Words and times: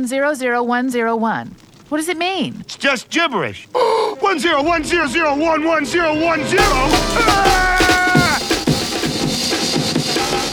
101100101. 0.00 1.48
What 1.88 1.98
does 1.98 2.08
it 2.08 2.16
mean? 2.16 2.56
It's 2.60 2.76
just 2.76 3.10
gibberish. 3.10 3.68
one 4.20 4.38
zero 4.38 4.62
one 4.62 4.84
zero 4.84 5.06
zero 5.06 5.36
one 5.36 5.64
one 5.64 5.84
zero 5.84 6.14
one 6.14 6.44
zero. 6.46 6.62
Ah! 6.64 7.72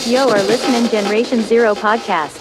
You 0.06 0.28
are 0.28 0.42
listening 0.44 0.90
Generation 0.90 1.44
Zero 1.44 1.76
podcast. 1.76 2.40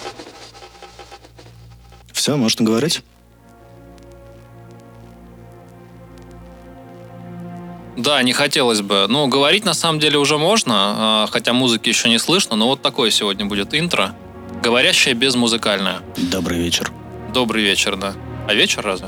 Все, 2.11 2.35
можно 2.35 2.65
говорить? 2.65 3.03
Да, 7.95 8.23
не 8.23 8.33
хотелось 8.33 8.81
бы. 8.81 9.05
Ну, 9.07 9.27
говорить 9.27 9.65
на 9.65 9.73
самом 9.73 9.99
деле 9.99 10.17
уже 10.17 10.37
можно, 10.37 10.73
а, 10.75 11.27
хотя 11.31 11.53
музыки 11.53 11.89
еще 11.89 12.09
не 12.09 12.17
слышно, 12.17 12.55
но 12.55 12.67
вот 12.67 12.81
такое 12.81 13.11
сегодня 13.11 13.45
будет 13.45 13.75
интро. 13.75 14.15
Говорящее 14.61 15.13
без 15.13 15.35
музыкальное. 15.35 16.01
Добрый 16.17 16.59
вечер. 16.59 16.91
Добрый 17.33 17.63
вечер, 17.63 17.95
да. 17.95 18.13
А 18.45 18.53
вечер 18.53 18.81
разве? 18.83 19.07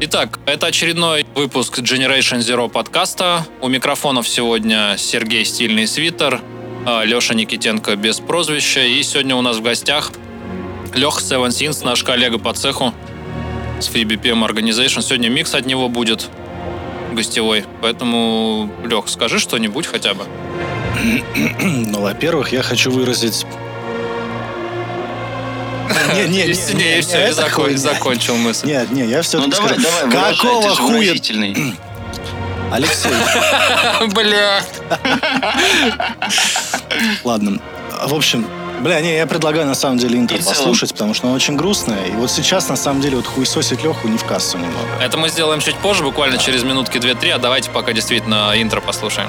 Итак, 0.00 0.38
это 0.46 0.68
очередной 0.68 1.26
выпуск 1.34 1.80
Generation 1.80 2.38
Zero 2.38 2.68
подкаста. 2.68 3.44
У 3.60 3.68
микрофонов 3.68 4.28
сегодня 4.28 4.94
Сергей 4.96 5.44
Стильный 5.44 5.88
Свитер, 5.88 6.40
а, 6.86 7.02
Леша 7.04 7.34
Никитенко 7.34 7.96
без 7.96 8.20
прозвища. 8.20 8.84
И 8.84 9.02
сегодня 9.02 9.34
у 9.34 9.42
нас 9.42 9.56
в 9.56 9.62
гостях 9.62 10.12
Лех 10.94 11.20
Seven 11.20 11.48
Sins, 11.48 11.84
наш 11.84 12.04
коллега 12.04 12.38
по 12.38 12.52
цеху 12.52 12.94
с 13.80 13.88
FreeBPM 13.88 14.46
Organization. 14.46 15.02
Сегодня 15.02 15.28
микс 15.28 15.54
от 15.54 15.66
него 15.66 15.88
будет 15.88 16.28
гостевой. 17.14 17.64
Поэтому, 17.80 18.70
Лех, 18.84 19.08
скажи 19.08 19.38
что-нибудь 19.38 19.86
хотя 19.86 20.14
бы. 20.14 20.24
Ну, 21.60 22.00
во-первых, 22.00 22.52
я 22.52 22.62
хочу 22.62 22.90
выразить... 22.90 23.46
Не, 26.14 26.46
не, 26.46 26.54
с 26.54 26.72
ней 26.72 27.00
все, 27.02 27.32
закончил 27.32 28.36
мысль. 28.36 28.66
Нет, 28.68 28.90
не, 28.92 29.04
я 29.06 29.18
Ну 29.18 29.22
все-таки 29.22 29.50
давай, 29.50 29.68
скажу. 29.78 30.10
давай, 30.10 30.36
Какого 30.36 30.74
хуя... 30.76 31.14
Алексей, 32.72 33.10
Бля. 34.14 34.62
ладно. 37.24 37.60
В 38.06 38.14
общем, 38.14 38.46
бля, 38.82 39.00
не, 39.00 39.16
я 39.16 39.26
предлагаю 39.26 39.66
на 39.66 39.74
самом 39.74 39.98
деле 39.98 40.18
интро 40.18 40.36
И 40.36 40.40
в 40.40 40.44
целом. 40.44 40.56
послушать, 40.58 40.92
потому 40.92 41.14
что 41.14 41.26
оно 41.28 41.36
очень 41.36 41.56
грустное. 41.56 42.06
И 42.06 42.12
вот 42.12 42.30
сейчас, 42.30 42.68
на 42.68 42.76
самом 42.76 43.00
деле, 43.00 43.16
вот 43.16 43.26
хуесосить 43.26 43.82
Леху 43.82 44.08
не 44.08 44.18
в 44.18 44.24
кассу 44.24 44.58
немного. 44.58 44.88
Это 45.00 45.16
мы 45.18 45.28
сделаем 45.28 45.60
чуть 45.60 45.76
позже, 45.76 46.02
буквально 46.02 46.38
через 46.38 46.62
минутки 46.64 46.98
2-3, 46.98 47.30
а 47.30 47.38
давайте 47.38 47.70
пока 47.70 47.92
действительно 47.92 48.52
интро 48.56 48.80
послушаем. 48.80 49.28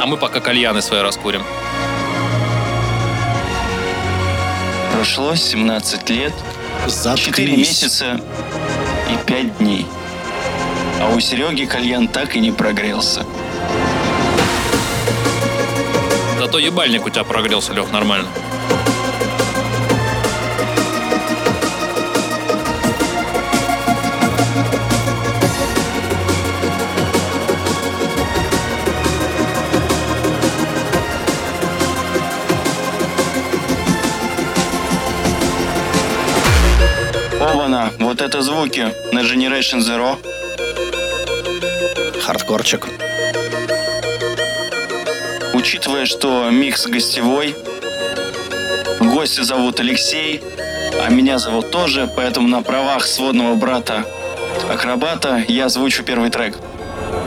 А 0.00 0.06
мы 0.06 0.16
пока 0.16 0.40
кальяны 0.40 0.82
свои 0.82 1.00
раскурим. 1.02 1.42
Прошло 4.94 5.34
17 5.34 6.10
лет, 6.10 6.32
4 6.86 6.90
Заткнись. 6.90 7.56
месяца 7.58 8.20
и 9.10 9.26
5 9.26 9.58
дней. 9.58 9.86
А 11.00 11.12
у 11.14 11.18
Сереги 11.20 11.64
кальян 11.64 12.06
так 12.06 12.36
и 12.36 12.40
не 12.40 12.52
прогрелся. 12.52 13.24
Зато 16.42 16.58
ебальник 16.58 17.06
у 17.06 17.08
тебя 17.08 17.22
прогрелся, 17.22 17.72
Лех, 17.72 17.92
нормально. 17.92 18.28
Оба-на, 37.40 37.92
вот 38.00 38.20
это 38.20 38.42
звуки 38.42 38.92
на 39.12 39.20
Generation 39.20 39.78
Zero. 39.78 40.16
Хардкорчик. 42.20 43.01
Учитывая, 45.72 46.04
что 46.04 46.50
микс 46.50 46.86
гостевой, 46.86 47.56
гостя 49.00 49.42
зовут 49.42 49.80
Алексей, 49.80 50.42
а 51.02 51.08
меня 51.08 51.38
зовут 51.38 51.70
тоже, 51.70 52.10
поэтому 52.14 52.46
на 52.46 52.60
правах 52.60 53.06
сводного 53.06 53.54
брата 53.54 54.04
Акробата 54.70 55.42
я 55.48 55.64
озвучу 55.64 56.02
первый 56.02 56.28
трек. 56.28 56.58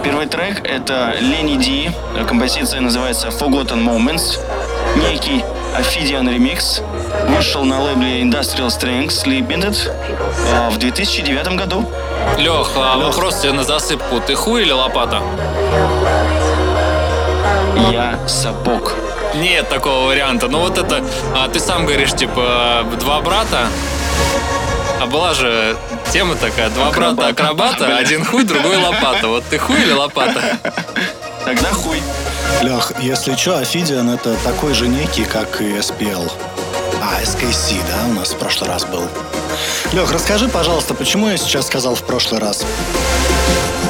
Первый 0.03 0.28
трек 0.28 0.61
это 0.63 1.16
Ленни 1.19 1.57
Ди, 1.57 1.89
композиция 2.28 2.81
называется 2.81 3.29
Forgotten 3.29 3.84
Moments, 3.84 4.38
некий 4.95 5.44
Ophidian 5.75 6.31
ремикс, 6.31 6.84
вышел 7.28 7.66
на 7.66 7.81
лейбле 7.81 8.22
Industrial 8.22 8.67
Strength 8.67 9.25
Limited 9.25 9.75
а, 10.53 10.69
в 10.69 10.78
2009 10.78 11.47
году. 11.55 11.89
Лех, 12.38 12.73
а 12.75 12.97
вопрос 12.97 13.39
тебе 13.39 13.53
на 13.53 13.63
засыпку. 13.63 14.19
Ты 14.19 14.35
хуй 14.35 14.61
или 14.61 14.72
лопата? 14.72 15.23
Я 17.91 18.19
сапог. 18.28 18.94
Нет 19.36 19.68
такого 19.69 20.08
варианта. 20.08 20.47
Ну 20.47 20.59
вот 20.59 20.78
это, 20.78 21.03
а, 21.36 21.47
ты 21.50 21.59
сам 21.59 21.86
говоришь, 21.86 22.13
типа, 22.13 22.86
два 23.00 23.19
брата, 23.22 23.68
а 25.02 25.06
была 25.08 25.34
же 25.34 25.75
тема 26.12 26.35
такая, 26.35 26.69
два 26.69 26.88
Акробат. 26.88 27.16
брата 27.16 27.44
акробата, 27.44 27.85
Бля. 27.85 27.97
один 27.97 28.24
хуй, 28.24 28.44
другой 28.44 28.78
лопата. 28.78 29.28
Вот 29.28 29.44
ты 29.50 29.58
хуй 29.58 29.81
или 29.81 29.91
лопата? 29.91 30.41
Тогда 31.44 31.69
хуй. 31.72 32.02
Лех, 32.62 32.94
если 33.02 33.35
что, 33.35 33.58
Афидиан 33.58 34.09
это 34.09 34.35
такой 34.44 34.74
же 34.74 34.88
некий, 34.88 35.25
как 35.25 35.59
и 35.62 35.66
SPL. 35.78 36.31
А, 37.03 37.22
SKC, 37.22 37.75
да, 37.90 38.09
у 38.09 38.14
нас 38.14 38.30
в 38.30 38.38
прошлый 38.38 38.69
раз 38.69 38.85
был. 38.85 39.03
Лех, 39.91 40.12
расскажи, 40.12 40.47
пожалуйста, 40.47 40.94
почему 40.94 41.28
я 41.28 41.38
сейчас 41.38 41.68
сказал 41.68 41.96
в 41.96 42.03
прошлый 42.03 42.40
раз? 42.40 42.64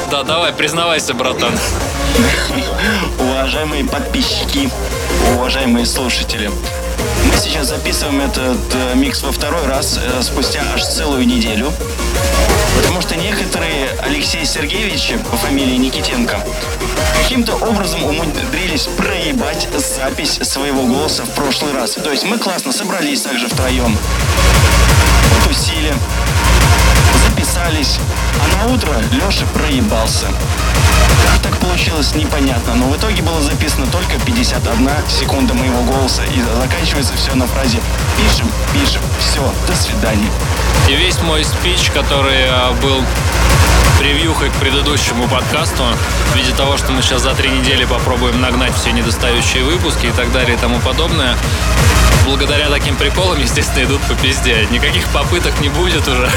Да, 0.10 0.24
давай, 0.24 0.54
признавайся, 0.54 1.14
братан. 1.14 1.52
Уважаемые 3.46 3.86
подписчики, 3.86 4.72
уважаемые 5.36 5.86
слушатели, 5.86 6.48
мы 6.48 7.38
сейчас 7.40 7.68
записываем 7.68 8.22
этот 8.22 8.58
э, 8.74 8.96
микс 8.96 9.22
во 9.22 9.32
второй 9.32 9.68
раз, 9.68 10.00
э, 10.02 10.24
спустя 10.24 10.64
аж 10.74 10.84
целую 10.84 11.28
неделю. 11.28 11.72
Потому 12.76 13.02
что 13.02 13.16
некоторые 13.16 13.90
Алексей 14.02 14.44
Сергеевич 14.46 15.14
по 15.30 15.38
фамилии 15.38 15.76
Никитенко 15.76 16.44
каким-то 17.22 17.54
образом 17.58 18.04
умудрились 18.04 18.88
проебать 18.98 19.68
запись 19.78 20.40
своего 20.42 20.88
голоса 20.88 21.24
в 21.24 21.30
прошлый 21.36 21.74
раз. 21.74 21.92
То 21.92 22.10
есть 22.10 22.24
мы 22.24 22.40
классно 22.40 22.72
собрались 22.72 23.22
также 23.22 23.48
втроем, 23.48 23.96
потусили, 25.30 25.94
записались, 27.66 28.00
а 28.42 28.66
на 28.66 28.74
утро 28.74 28.92
Леша 29.12 29.46
проебался. 29.54 30.28
Как 31.32 31.42
так 31.42 31.58
получилось, 31.58 32.14
непонятно, 32.16 32.76
но 32.76 32.88
в 32.88 32.98
итоге 32.98 33.22
было 33.22 33.42
записано 33.42 33.88
только 33.88 34.20
51 34.26 34.90
секунда 35.08 35.54
моего 35.54 35.82
голоса, 35.84 36.24
и 36.24 36.42
заканчивается 36.62 37.14
все 37.16 37.34
на 37.36 37.48
фразе 37.48 37.80
«пишем, 38.18 38.50
пишем, 38.74 39.02
все, 39.20 39.42
до 39.68 39.76
свидания». 39.76 40.30
И 40.90 40.96
весь 40.96 41.20
мой 41.22 41.44
спич, 41.44 41.90
который 41.92 42.42
э, 42.42 42.72
был 42.82 43.04
превьюхой 44.00 44.50
к 44.50 44.54
предыдущему 44.54 45.28
подкасту, 45.28 45.84
в 46.34 46.36
виде 46.36 46.54
того, 46.54 46.78
что 46.78 46.92
мы 46.92 47.02
сейчас 47.02 47.24
за 47.24 47.34
три 47.34 47.50
недели 47.50 47.86
попробуем 47.86 48.42
нагнать 48.42 48.76
все 48.76 48.92
недостающие 48.92 49.64
выпуски 49.64 50.08
и 50.08 50.12
так 50.12 50.32
далее 50.32 50.56
и 50.56 50.60
тому 50.60 50.80
подобное, 50.80 51.36
благодаря 52.26 52.70
таким 52.70 52.96
приколам, 52.96 53.40
естественно, 53.40 53.86
идут 53.86 54.02
по 54.02 54.16
пизде. 54.16 54.68
Никаких 54.72 55.08
попыток 55.10 55.60
не 55.62 55.70
будет 55.70 56.08
уже. 56.08 56.30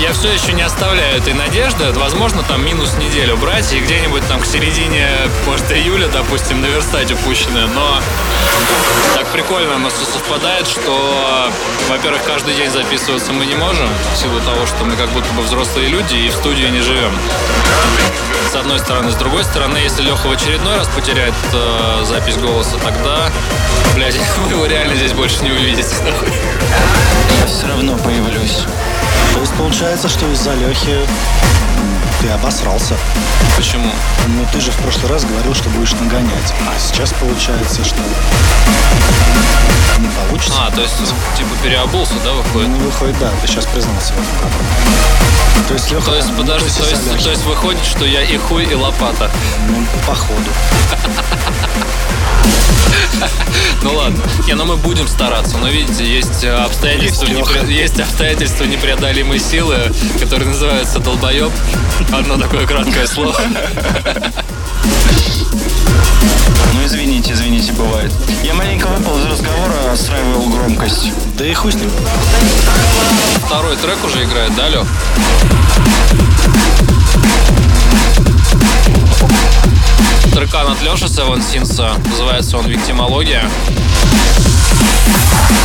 Я 0.00 0.12
все 0.12 0.32
еще 0.32 0.52
не 0.52 0.62
оставляю 0.62 1.16
этой 1.18 1.34
надежды. 1.34 1.92
Возможно, 1.92 2.42
там 2.42 2.64
минус 2.64 2.94
неделю 2.94 3.36
брать 3.36 3.72
и 3.72 3.80
где-нибудь 3.80 4.26
там 4.28 4.40
к 4.40 4.46
середине, 4.46 5.08
может, 5.46 5.70
июля, 5.72 6.08
допустим, 6.08 6.60
наверстать 6.60 7.12
упущенное. 7.12 7.66
Но 7.68 8.00
так 9.14 9.26
прикольно 9.28 9.76
оно 9.76 9.88
все 9.90 10.04
совпадает, 10.04 10.66
что, 10.66 11.50
во-первых, 11.88 12.22
каждый 12.24 12.54
день 12.54 12.70
записываться 12.70 13.32
мы 13.32 13.46
не 13.46 13.54
можем, 13.54 13.88
в 14.14 14.16
силу 14.18 14.40
того, 14.40 14.66
что 14.66 14.84
мы 14.84 14.96
как 14.96 15.08
будто 15.10 15.32
бы 15.34 15.42
взрослые 15.42 15.88
люди 15.88 16.16
и 16.16 16.28
в 16.28 16.34
студии 16.34 16.66
не 16.66 16.80
живем. 16.80 17.12
С 18.50 18.56
одной 18.56 18.78
стороны. 18.80 19.10
С 19.10 19.16
другой 19.16 19.44
стороны, 19.44 19.78
если 19.78 20.02
Леха 20.02 20.26
в 20.26 20.32
очередной 20.32 20.76
раз 20.76 20.88
потеряет 20.88 21.34
э, 21.52 22.04
запись 22.04 22.36
голоса, 22.36 22.76
тогда, 22.82 23.30
блядь, 23.94 24.16
вы 24.38 24.50
его 24.50 24.66
реально 24.66 24.96
здесь 24.96 25.12
больше 25.12 25.42
не 25.44 25.52
увидите. 25.52 25.94
Я 27.40 27.46
все 27.46 27.66
равно 27.68 27.96
появлюсь. 27.96 28.64
То 29.34 29.40
есть 29.40 29.52
получается, 29.54 30.08
что 30.08 30.30
из-за 30.32 30.54
Лехи 30.54 30.96
ты 32.24 32.30
обосрался. 32.30 32.96
Почему? 33.54 33.90
Ну, 34.28 34.46
ты 34.50 34.58
же 34.58 34.70
в 34.70 34.76
прошлый 34.76 35.12
раз 35.12 35.26
говорил, 35.26 35.54
что 35.54 35.68
будешь 35.68 35.92
нагонять. 35.92 36.54
А 36.66 36.78
сейчас 36.78 37.12
получается, 37.12 37.84
что 37.84 37.98
не 39.98 40.08
получится. 40.08 40.58
А, 40.58 40.70
то 40.70 40.80
есть, 40.80 40.96
типа, 40.96 41.50
переобулся, 41.62 42.14
да, 42.24 42.32
выходит? 42.32 42.70
Ну, 42.70 42.78
выходит, 42.78 43.18
да, 43.18 43.30
ты 43.42 43.46
сейчас 43.46 43.66
признался 43.66 44.14
в 44.14 44.16
этом. 44.16 45.66
То 45.68 45.74
есть, 45.74 45.90
Леха, 45.92 46.06
То 46.06 46.16
есть, 46.16 46.34
подожди, 46.34 46.70
то 46.70 46.88
есть, 46.88 47.22
то 47.24 47.30
есть 47.30 47.44
выходит, 47.44 47.84
что 47.84 48.06
я 48.06 48.22
и 48.22 48.38
хуй, 48.38 48.64
и 48.64 48.74
лопата. 48.74 49.30
Ну, 49.68 49.86
походу. 50.06 50.50
Ну 53.82 53.94
ладно. 53.94 54.18
Не, 54.46 54.54
ну 54.54 54.64
мы 54.64 54.76
будем 54.76 55.06
стараться. 55.06 55.58
Но 55.58 55.68
видите, 55.68 56.04
есть 56.06 56.42
э, 56.42 56.50
обстоятельства, 56.50 57.26
Есть 57.26 57.38
непре- 57.38 57.70
есть 57.70 58.00
обстоятельства 58.00 58.64
непреодолимой 58.64 59.38
силы, 59.38 59.76
которые 60.18 60.48
называются 60.48 61.00
долбоеб. 61.00 61.52
Одно 62.16 62.38
такое 62.38 62.64
краткое 62.64 63.08
слово. 63.08 63.36
Ну, 66.72 66.86
извините, 66.86 67.32
извините, 67.32 67.72
бывает. 67.72 68.12
Я 68.44 68.54
маленько 68.54 68.86
выпал 68.86 69.18
из 69.18 69.24
разговора, 69.26 69.92
отстраивал 69.92 70.48
громкость. 70.48 71.10
Да 71.36 71.44
и 71.44 71.52
хуй 71.52 71.72
с 71.72 71.74
ним. 71.74 71.90
Второй 73.46 73.74
трек 73.76 73.98
уже 74.04 74.22
играет, 74.22 74.54
да, 74.54 74.68
Лёх? 74.68 74.86
Трекан 80.32 80.70
от 80.70 80.80
Лёши 80.82 81.06
Seven 81.06 81.40
Sins, 81.40 82.08
называется 82.10 82.58
он 82.58 82.66
«Виктимология». 82.66 83.50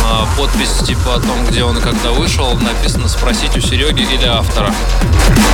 А, 0.04 0.26
Подпись 0.36 0.84
типа 0.86 1.16
о 1.16 1.20
том, 1.20 1.46
где 1.46 1.62
он 1.62 1.78
и 1.78 1.80
когда 1.80 2.10
вышел, 2.10 2.52
написано 2.54 3.08
«Спросить 3.08 3.56
у 3.56 3.60
Сереги 3.60 4.02
или 4.02 4.24
автора». 4.24 4.74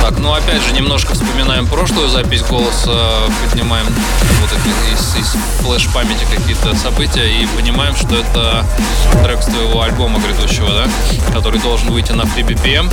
Так, 0.01 0.17
ну 0.19 0.33
опять 0.33 0.61
же, 0.63 0.73
немножко 0.73 1.13
вспоминаем 1.13 1.67
прошлую 1.67 2.09
запись 2.09 2.41
голоса, 2.41 2.97
поднимаем 3.43 3.85
вот 4.41 4.49
из, 4.93 5.15
из 5.15 5.35
флеш-памяти 5.61 6.25
какие-то 6.33 6.75
события 6.75 7.25
и 7.25 7.45
понимаем, 7.47 7.95
что 7.95 8.15
это 8.15 8.65
трек 9.23 9.43
с 9.43 9.45
твоего 9.45 9.81
альбома 9.81 10.19
грядущего, 10.19 10.69
да? 10.69 10.87
Который 11.33 11.59
должен 11.59 11.91
выйти 11.91 12.13
на 12.13 12.23
FreeBPM. 12.23 12.91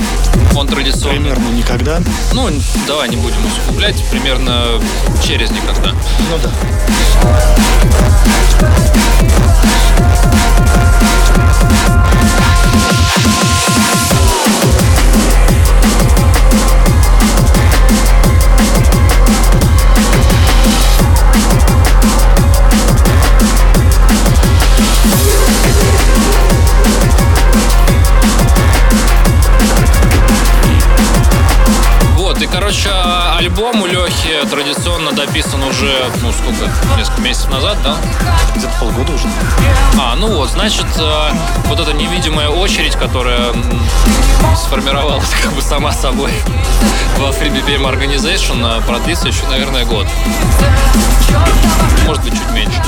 Он 0.55 0.67
традиционно... 0.67 1.15
Примерно 1.15 1.49
никогда. 1.49 2.01
Ну, 2.33 2.49
давай 2.87 3.09
не 3.09 3.15
будем 3.17 3.45
усугублять, 3.45 4.03
примерно 4.11 4.81
через 5.23 5.51
никогда. 5.51 5.91
Ну 5.91 6.37
да. 6.43 6.51
Альбом 33.45 33.83
у 33.83 33.85
Лехи 33.85 34.43
традиционно 34.95 35.11
дописан 35.11 35.63
уже, 35.63 35.91
ну, 36.21 36.31
сколько, 36.31 36.71
несколько 36.97 37.21
месяцев 37.21 37.49
назад, 37.49 37.77
да? 37.83 37.97
Где-то 38.55 38.73
полгода 38.79 39.11
уже. 39.13 39.27
А, 39.99 40.15
ну 40.15 40.27
вот, 40.27 40.49
значит, 40.49 40.85
э, 40.97 41.29
вот 41.65 41.79
эта 41.79 41.91
невидимая 41.93 42.47
очередь, 42.49 42.95
которая 42.95 43.53
сформировалась 44.55 45.29
как 45.43 45.53
бы 45.53 45.61
сама 45.61 45.91
собой 45.91 46.31
во 47.17 47.29
Free 47.29 47.51
BPM 47.51 47.83
Organization, 47.83 48.79
э, 48.79 48.81
продлится 48.85 49.27
еще, 49.27 49.45
наверное, 49.49 49.85
год. 49.85 50.07
Может 52.05 52.23
быть, 52.23 52.33
чуть 52.33 52.51
меньше. 52.51 52.81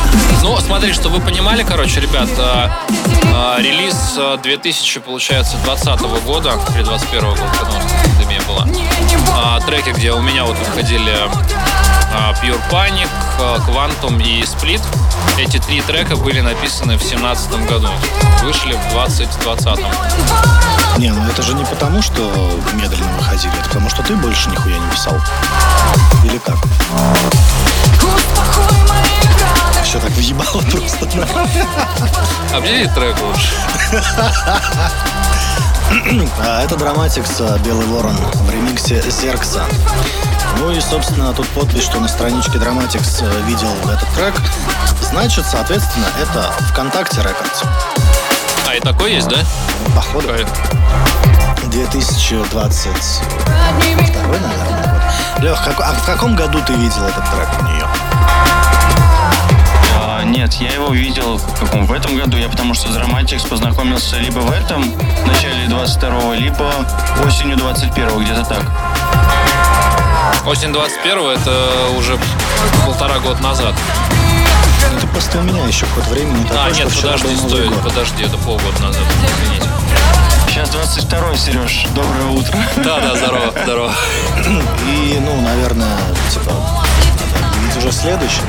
Ну, 0.44 0.58
смотри, 0.60 0.94
чтобы 0.94 1.18
вы 1.18 1.22
понимали, 1.22 1.64
короче, 1.64 2.00
ребят, 2.00 2.30
э, 2.38 2.70
релиз 3.60 4.16
э, 4.18 4.38
2000, 4.42 5.00
получается, 5.02 5.58
20 5.66 6.02
года, 6.24 6.60
или 6.76 6.84
21 6.84 7.22
года, 7.22 7.42
когда 7.60 7.72
у 7.72 7.82
нас 7.82 7.92
пандемия 8.04 8.42
была. 8.48 8.68
А, 9.34 9.60
треки, 9.62 9.90
где 9.90 10.12
у 10.12 10.22
меня 10.22 10.46
вот 10.46 10.58
выходили 10.58 11.14
Pure 12.42 12.60
Panic, 12.72 13.10
а, 13.40 13.58
Quantum 13.68 14.22
и 14.22 14.42
Split. 14.44 14.82
Эти 15.38 15.58
три 15.60 15.82
трека 15.82 16.16
были 16.16 16.42
написаны 16.42 16.98
в 16.98 17.02
2017 17.02 17.68
году. 17.68 17.90
Вышли 18.44 18.74
в 18.74 18.92
2020. 18.92 19.80
Не, 20.98 21.12
ну 21.12 21.28
это 21.28 21.42
же 21.44 21.54
не 21.54 21.64
потому, 21.66 22.02
что 22.02 22.22
медленно 22.74 23.12
выходили, 23.18 23.54
это 23.60 23.70
потому, 23.70 23.90
что 23.90 24.02
ты 24.04 24.16
больше 24.16 24.50
нихуя 24.50 24.78
не 24.78 24.90
писал. 24.90 25.16
Или 26.24 26.38
как? 26.40 26.58
Все 29.84 30.00
так 30.00 30.12
въебало 30.12 30.62
просто. 30.72 31.08
Объяви 32.54 32.88
трек 32.96 33.16
лучше. 33.22 33.54
А 36.40 36.64
это 36.64 36.76
Драматикс 36.76 37.40
Белый 37.64 37.86
Ворон 37.88 38.16
в 38.16 38.52
ремиксе 38.52 39.02
Зеркса. 39.10 39.64
Ну 40.60 40.72
и, 40.72 40.80
собственно, 40.82 41.34
тут 41.34 41.48
подпись, 41.50 41.84
что 41.84 42.00
на 42.00 42.08
страничке 42.08 42.58
Драматикс 42.58 43.22
э, 43.22 43.42
видел 43.46 43.70
этот 43.86 44.08
трек. 44.16 44.34
Значит, 45.02 45.46
соответственно, 45.50 46.06
это 46.22 46.52
ВКонтакте 46.72 47.22
Рекордс. 47.22 47.62
А, 48.68 48.76
и 48.76 48.80
такой 48.80 49.14
есть, 49.14 49.28
да? 49.28 49.38
Походу, 49.96 50.28
Какой? 50.28 50.46
2022, 51.70 54.24
наверное, 54.24 54.94
год. 54.94 55.44
Лех, 55.44 55.64
как- 55.64 55.80
а 55.82 55.94
в 55.94 56.06
каком 56.06 56.36
году 56.36 56.60
ты 56.66 56.74
видел 56.74 57.04
этот 57.06 57.24
трек 57.30 57.48
у 57.60 57.64
нее? 57.64 57.86
Нет, 60.28 60.54
я 60.56 60.72
его 60.74 60.90
видел 60.94 61.38
в 61.38 61.60
каком? 61.60 61.86
В 61.86 61.92
этом 61.94 62.16
году. 62.18 62.38
Я 62.38 62.50
потому 62.50 62.74
что 62.74 62.92
с 62.92 62.96
Dramatics 62.96 63.48
познакомился 63.48 64.18
либо 64.18 64.40
в 64.40 64.52
этом, 64.52 64.84
в 64.92 65.26
начале 65.28 65.68
22 65.68 66.36
либо 66.36 66.72
осенью 67.26 67.58
21 67.58 68.24
где-то 68.24 68.44
так. 68.46 68.64
Осень 70.46 70.72
21 70.74 71.18
это 71.30 71.52
уже 71.98 72.18
полтора 72.86 73.20
года 73.20 73.42
назад. 73.42 73.74
Ну, 74.92 74.98
это 74.98 75.08
просто 75.08 75.40
у 75.40 75.42
меня 75.42 75.66
еще 75.66 75.86
ход 75.88 76.06
времени 76.08 76.44
такой, 76.44 76.58
А, 76.60 76.72
нет, 76.72 76.90
подожди, 76.96 77.36
год. 77.36 77.84
подожди, 77.84 78.24
это 78.24 78.38
полгода 78.38 78.82
назад, 78.82 79.02
извините. 79.44 79.68
Сейчас 80.50 80.70
22 80.70 81.38
Сереж. 81.38 81.86
Доброе 81.94 82.26
утро. 82.28 82.58
Да, 82.78 83.00
да, 83.00 83.16
здорово, 83.16 83.54
здорово. 83.64 83.92
И, 84.88 85.20
ну, 85.20 85.42
наверное, 85.42 85.98
типа, 86.32 86.52
объявить 87.52 87.78
уже 87.78 87.92
следующий. 87.92 88.42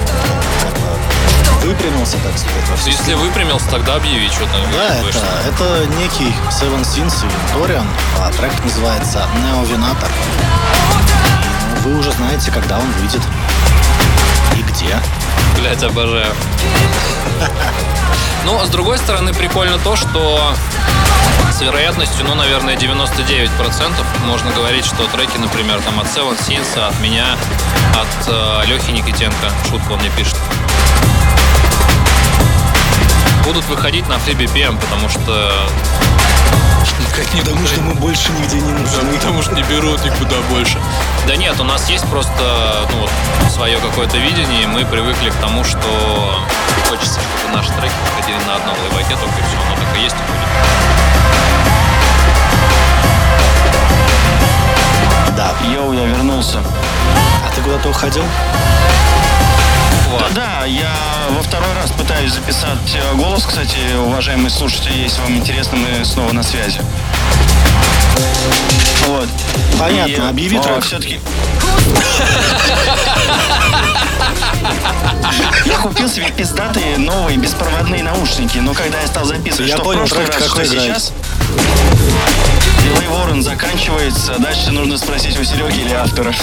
Выпрямился, 1.62 2.16
так 2.18 2.36
сказать, 2.38 2.86
Если 2.86 3.14
выпрямился, 3.14 3.68
тогда 3.68 3.96
объяви, 3.96 4.28
что 4.28 4.46
там 4.46 4.60
Да, 4.72 5.02
вышло. 5.02 5.20
это, 5.46 5.64
это 5.64 5.86
некий 5.98 6.32
Seven 6.50 6.82
Sins 6.82 7.14
и 7.24 7.28
Винториан, 7.54 7.86
а 8.20 8.30
трек 8.32 8.52
называется 8.64 9.26
Неовинатор. 9.44 10.08
И, 10.08 11.82
ну, 11.84 11.90
вы 11.90 11.98
уже 11.98 12.12
знаете, 12.12 12.50
когда 12.50 12.78
он 12.78 12.90
выйдет 12.92 13.22
и 14.56 14.62
где. 14.62 14.96
Блять, 15.58 15.82
обожаю. 15.82 16.32
Ну, 18.44 18.64
с 18.64 18.68
другой 18.70 18.98
стороны, 18.98 19.34
прикольно 19.34 19.78
то, 19.78 19.96
что 19.96 20.54
с 21.52 21.60
вероятностью, 21.60 22.24
ну, 22.24 22.34
наверное, 22.34 22.76
99% 22.76 23.50
можно 24.24 24.50
говорить, 24.52 24.84
что 24.84 25.06
треки, 25.08 25.36
например, 25.38 25.80
там 25.82 25.98
от 26.00 26.06
Seven 26.06 26.38
Sins, 26.38 26.78
от 26.80 26.98
меня, 27.00 27.36
от 27.94 28.28
э, 28.28 28.62
Лехи 28.66 28.92
Никитенко, 28.92 29.50
шутку 29.68 29.94
он 29.94 30.00
мне 30.00 30.10
пишет, 30.10 30.36
будут 33.48 33.64
выходить 33.64 34.06
на 34.08 34.14
FreeBPM, 34.14 34.78
потому 34.78 35.08
что... 35.08 35.50
Как 37.16 37.32
не 37.32 37.40
Потому 37.40 37.66
что 37.66 37.80
мы 37.80 37.94
больше 37.94 38.30
нигде 38.32 38.60
не 38.60 38.72
нужны. 38.72 39.10
Потому 39.14 39.42
что 39.42 39.54
не 39.54 39.62
берут 39.62 40.04
никуда 40.04 40.36
больше. 40.50 40.78
Да 41.26 41.34
нет, 41.34 41.58
у 41.58 41.64
нас 41.64 41.88
есть 41.88 42.04
просто 42.10 42.86
ну, 42.92 43.00
вот, 43.00 43.10
свое 43.50 43.78
какое-то 43.78 44.18
видение, 44.18 44.64
и 44.64 44.66
мы 44.66 44.84
привыкли 44.84 45.30
к 45.30 45.34
тому, 45.36 45.64
что 45.64 45.78
хочется, 46.90 47.20
чтобы 47.38 47.56
наши 47.56 47.70
треки 47.70 47.94
выходили 48.10 48.36
на 48.46 48.56
одном 48.56 48.76
лейбаке, 48.82 49.16
только 49.16 49.38
и 49.38 49.42
все, 49.42 49.56
оно 49.66 49.76
так 49.76 49.96
и 49.96 50.02
есть 50.02 50.14
и 50.14 50.18
будет. 50.18 50.48
Да. 55.36 55.54
Йоу, 55.72 55.92
я 55.94 56.04
вернулся. 56.04 56.58
А 57.46 57.50
ты 57.54 57.62
куда-то 57.62 57.88
уходил? 57.88 58.24
Вот. 60.10 60.24
Да, 60.34 60.64
я 60.64 60.94
во 61.30 61.42
второй 61.42 61.72
раз 61.74 61.90
пытаюсь 61.90 62.32
записать 62.32 62.78
э, 62.94 63.14
голос. 63.16 63.44
Кстати, 63.44 63.76
уважаемые 63.98 64.50
слушатели, 64.50 64.96
если 65.02 65.20
вам 65.20 65.36
интересно, 65.36 65.76
мы 65.76 66.04
снова 66.04 66.32
на 66.32 66.42
связи. 66.42 66.80
Вот. 69.06 69.28
Понятно, 69.78 70.30
объяви 70.30 70.58
трек. 70.58 70.82
Все-таки... 70.84 71.20
Я 75.64 75.78
купил 75.78 76.08
себе 76.08 76.30
пиздатые 76.36 76.96
новые 76.98 77.36
беспроводные 77.36 78.02
наушники, 78.02 78.58
но 78.58 78.72
когда 78.74 79.00
я 79.00 79.06
стал 79.06 79.24
записывать, 79.24 79.68
Я 79.68 79.76
что 79.76 79.84
понял, 79.84 80.06
в 80.06 80.08
прошлый 80.08 80.26
трек 80.26 80.40
раз, 80.40 80.48
какой 80.48 80.64
что 80.64 80.74
играет. 80.74 80.96
сейчас... 80.96 81.12
Делай 82.82 83.08
Ворон 83.08 83.42
заканчивается, 83.42 84.36
дальше 84.38 84.70
нужно 84.70 84.96
спросить 84.96 85.38
у 85.38 85.44
Сереги 85.44 85.80
или 85.80 85.92
автора. 85.92 86.34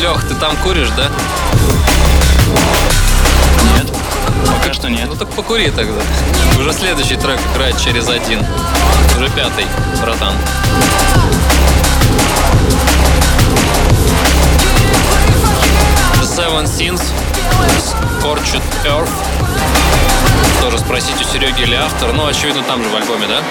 Лех, 0.00 0.22
ты 0.28 0.34
там 0.34 0.56
куришь, 0.56 0.90
да? 0.96 1.10
Нет, 3.74 3.92
пока 4.46 4.72
что 4.72 4.88
нет. 4.88 5.08
Ну 5.08 5.16
так 5.16 5.28
покури 5.30 5.70
тогда. 5.70 6.00
Уже 6.58 6.72
следующий 6.72 7.16
трек 7.16 7.40
играет 7.54 7.80
через 7.80 8.08
один. 8.08 8.44
Уже 9.16 9.28
пятый, 9.30 9.66
братан. 10.00 10.34
The 16.20 16.24
Seven 16.24 16.64
Sins, 16.64 17.02
Scorched 18.22 18.62
Earth. 18.84 19.10
Тоже 20.60 20.78
спросить 20.78 21.20
у 21.20 21.24
Сереги 21.24 21.62
или 21.62 21.74
автор. 21.74 22.12
Ну, 22.12 22.26
очевидно, 22.26 22.62
там 22.62 22.82
же 22.82 22.88
в 22.88 22.96
альбоме, 22.96 23.26
да? 23.26 23.42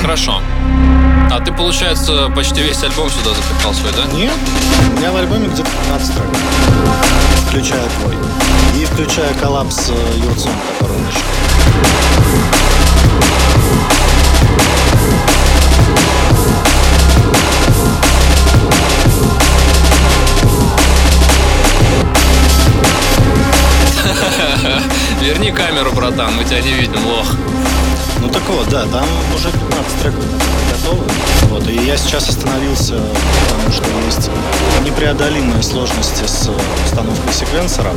Хорошо. 0.00 0.40
А 1.36 1.40
ты, 1.40 1.52
получается, 1.52 2.32
почти 2.34 2.62
весь 2.62 2.82
альбом 2.82 3.10
сюда 3.10 3.34
запихал 3.34 3.74
свой, 3.74 3.92
да? 3.92 4.10
Нет, 4.16 4.32
у 4.90 4.96
меня 4.96 5.12
в 5.12 5.16
альбоме 5.16 5.48
где-то 5.48 5.68
15 5.84 6.14
треков. 6.14 6.38
Включая 7.46 7.86
твой. 8.00 8.14
И 8.80 8.86
включая 8.86 9.34
коллапс 9.34 9.90
Юрцон, 10.16 10.52
который 10.78 10.96
он 10.96 11.06
еще. 11.06 11.20
Верни 25.20 25.52
камеру, 25.52 25.92
братан, 25.92 26.34
мы 26.34 26.44
тебя 26.44 26.62
не 26.62 26.72
видим, 26.72 27.06
лох. 27.06 27.26
Ну 28.26 28.32
так 28.32 28.42
вот, 28.48 28.68
да, 28.70 28.84
там 28.86 29.06
уже 29.36 29.52
15 29.52 30.00
треков 30.02 30.24
готовы. 30.72 31.04
Вот, 31.48 31.68
и 31.68 31.76
я 31.86 31.96
сейчас 31.96 32.28
остановился, 32.28 32.94
потому 32.94 33.72
что 33.72 33.84
есть 34.04 34.30
непреодолимые 34.84 35.62
сложности 35.62 36.24
с 36.26 36.50
установкой 36.84 37.32
секвенсора. 37.32 37.92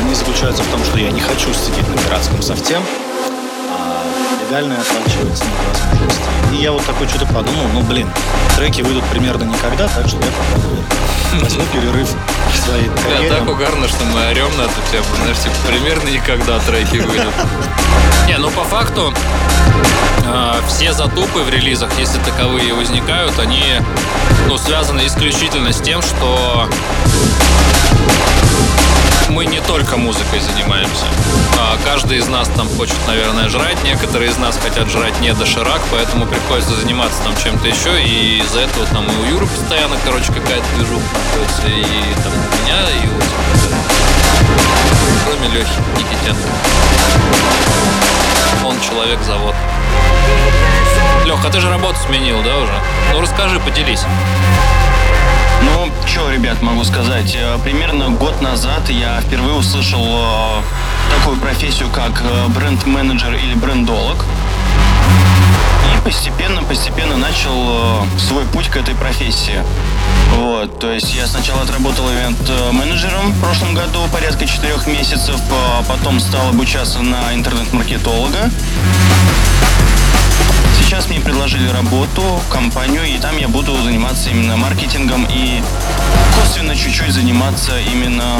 Они 0.00 0.14
заключаются 0.14 0.62
в 0.62 0.68
том, 0.68 0.82
что 0.82 0.98
я 0.98 1.10
не 1.10 1.20
хочу 1.20 1.52
сидеть 1.52 1.86
на 1.86 1.98
пиратском 2.00 2.40
софте, 2.40 2.80
легально 4.52 4.74
оплачивается 4.74 5.44
на 5.44 5.68
возможности. 5.68 6.22
И 6.52 6.56
я 6.56 6.72
вот 6.72 6.84
такой 6.84 7.08
что-то 7.08 7.24
подумал, 7.26 7.64
ну 7.72 7.80
блин, 7.80 8.06
треки 8.56 8.82
выйдут 8.82 9.04
примерно 9.04 9.44
никогда, 9.44 9.88
так 9.88 10.06
что 10.06 10.18
я 10.18 10.26
пока 10.26 11.42
возьму 11.42 11.62
перерыв 11.72 12.06
в 12.52 12.58
своей 12.58 12.90
карьере. 12.90 13.30
так 13.30 13.48
угарно, 13.48 13.88
что 13.88 14.04
мы 14.04 14.26
орем 14.26 14.54
на 14.58 14.62
эту 14.62 14.74
тему. 14.90 15.06
Знаешь, 15.22 15.38
типа, 15.38 15.54
примерно 15.66 16.08
никогда 16.10 16.58
треки 16.58 16.98
выйдут. 16.98 17.32
Не, 18.28 18.36
ну 18.36 18.50
по 18.50 18.64
факту 18.64 19.14
э, 20.26 20.54
все 20.68 20.92
затупы 20.92 21.40
в 21.40 21.48
релизах, 21.48 21.88
если 21.98 22.18
таковые 22.18 22.74
возникают, 22.74 23.38
они 23.38 23.80
ну, 24.48 24.58
связаны 24.58 25.06
исключительно 25.06 25.72
с 25.72 25.80
тем, 25.80 26.02
что 26.02 26.68
мы 29.32 29.46
не 29.46 29.60
только 29.60 29.96
музыкой 29.96 30.40
занимаемся. 30.40 31.06
А 31.58 31.78
каждый 31.84 32.18
из 32.18 32.28
нас 32.28 32.48
там 32.48 32.68
хочет, 32.76 32.96
наверное, 33.06 33.48
жрать. 33.48 33.82
Некоторые 33.82 34.30
из 34.30 34.36
нас 34.36 34.58
хотят 34.62 34.90
жрать 34.90 35.18
не 35.20 35.32
доширак, 35.32 35.80
поэтому 35.90 36.26
приходится 36.26 36.74
заниматься 36.74 37.22
там 37.22 37.34
чем-то 37.42 37.66
еще. 37.66 38.02
И 38.02 38.40
из-за 38.40 38.60
этого 38.60 38.86
там 38.86 39.06
и 39.06 39.22
у 39.22 39.24
Юры 39.24 39.46
постоянно, 39.46 39.96
короче, 40.04 40.32
какая-то 40.32 40.64
движуха. 40.76 41.02
И 41.66 42.14
там 42.22 42.32
у 42.32 42.62
меня, 42.62 42.80
и 42.90 43.06
у 43.06 43.20
тебя. 43.20 43.78
Кроме 45.24 45.48
Лехи 45.54 45.80
Никитенко. 45.96 46.48
Он 48.66 48.76
человек-завод. 48.80 49.54
Лех, 51.24 51.44
а 51.44 51.50
ты 51.50 51.60
же 51.60 51.70
работу 51.70 51.98
сменил, 52.06 52.42
да, 52.42 52.58
уже? 52.58 52.74
Ну 53.12 53.20
расскажи, 53.20 53.58
поделись. 53.60 54.04
Ну, 55.64 55.90
что, 56.06 56.30
ребят, 56.30 56.60
могу 56.62 56.84
сказать. 56.84 57.34
Э, 57.36 57.58
Примерно 57.62 58.10
год 58.10 58.40
назад 58.40 58.88
я 58.88 59.20
впервые 59.20 59.54
услышал 59.54 60.04
э, 60.04 60.62
такую 61.16 61.36
профессию, 61.38 61.88
как 61.90 62.22
э, 62.22 62.48
бренд-менеджер 62.48 63.34
или 63.34 63.54
брендолог. 63.54 64.24
И 65.94 66.04
постепенно-постепенно 66.04 67.16
начал 67.16 68.04
свой 68.18 68.44
путь 68.46 68.68
к 68.68 68.76
этой 68.76 68.94
профессии. 68.94 69.62
Вот, 70.36 70.78
то 70.80 70.90
есть 70.90 71.14
я 71.14 71.26
сначала 71.26 71.62
отработал 71.62 72.08
ивент-менеджером 72.10 73.32
в 73.32 73.40
прошлом 73.40 73.74
году 73.74 74.00
порядка 74.12 74.46
четырех 74.46 74.86
месяцев, 74.86 75.40
а 75.50 75.82
потом 75.88 76.18
стал 76.20 76.48
обучаться 76.48 77.00
на 77.00 77.34
интернет-маркетолога. 77.34 78.50
Сейчас 80.92 81.08
мне 81.08 81.20
предложили 81.20 81.66
работу 81.68 82.22
компанию, 82.50 83.06
и 83.06 83.16
там 83.16 83.38
я 83.38 83.48
буду 83.48 83.74
заниматься 83.82 84.28
именно 84.28 84.58
маркетингом 84.58 85.24
и 85.24 85.62
косвенно 86.38 86.76
чуть-чуть 86.76 87.14
заниматься 87.14 87.80
именно 87.80 88.36